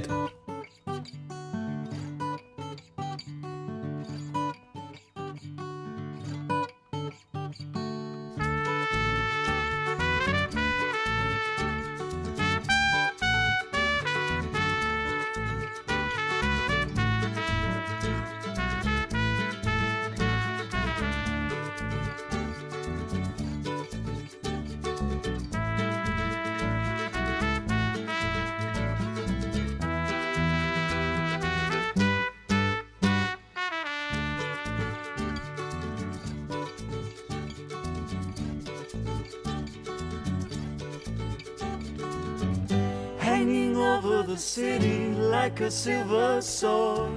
[43.82, 47.12] over the city like a silver sword.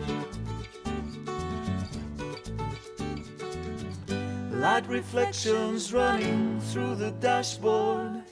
[4.51, 8.23] Light reflections running through the dashboard.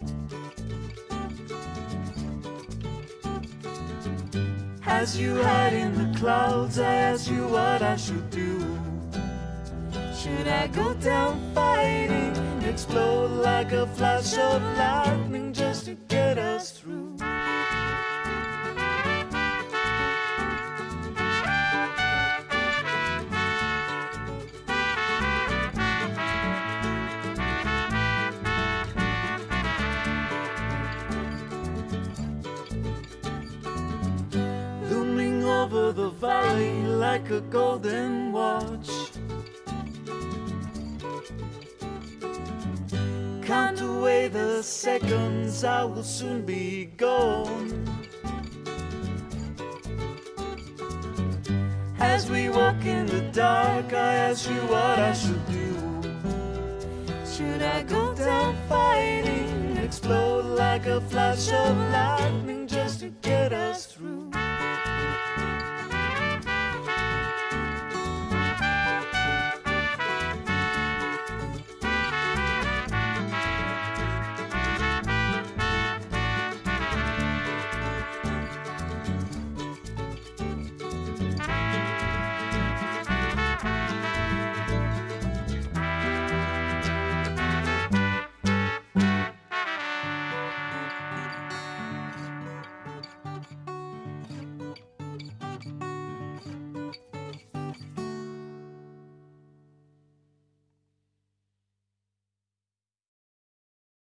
[4.84, 8.58] As you hide in the clouds, I ask you what I should do.
[10.18, 12.34] Should I go down fighting,
[12.64, 15.37] explode like a flash of lightning
[45.64, 47.84] I will soon be gone.
[51.98, 55.74] As we walk in the dark, I ask you what I should do.
[57.26, 62.07] Should I go down fighting, explode like a flash of lightning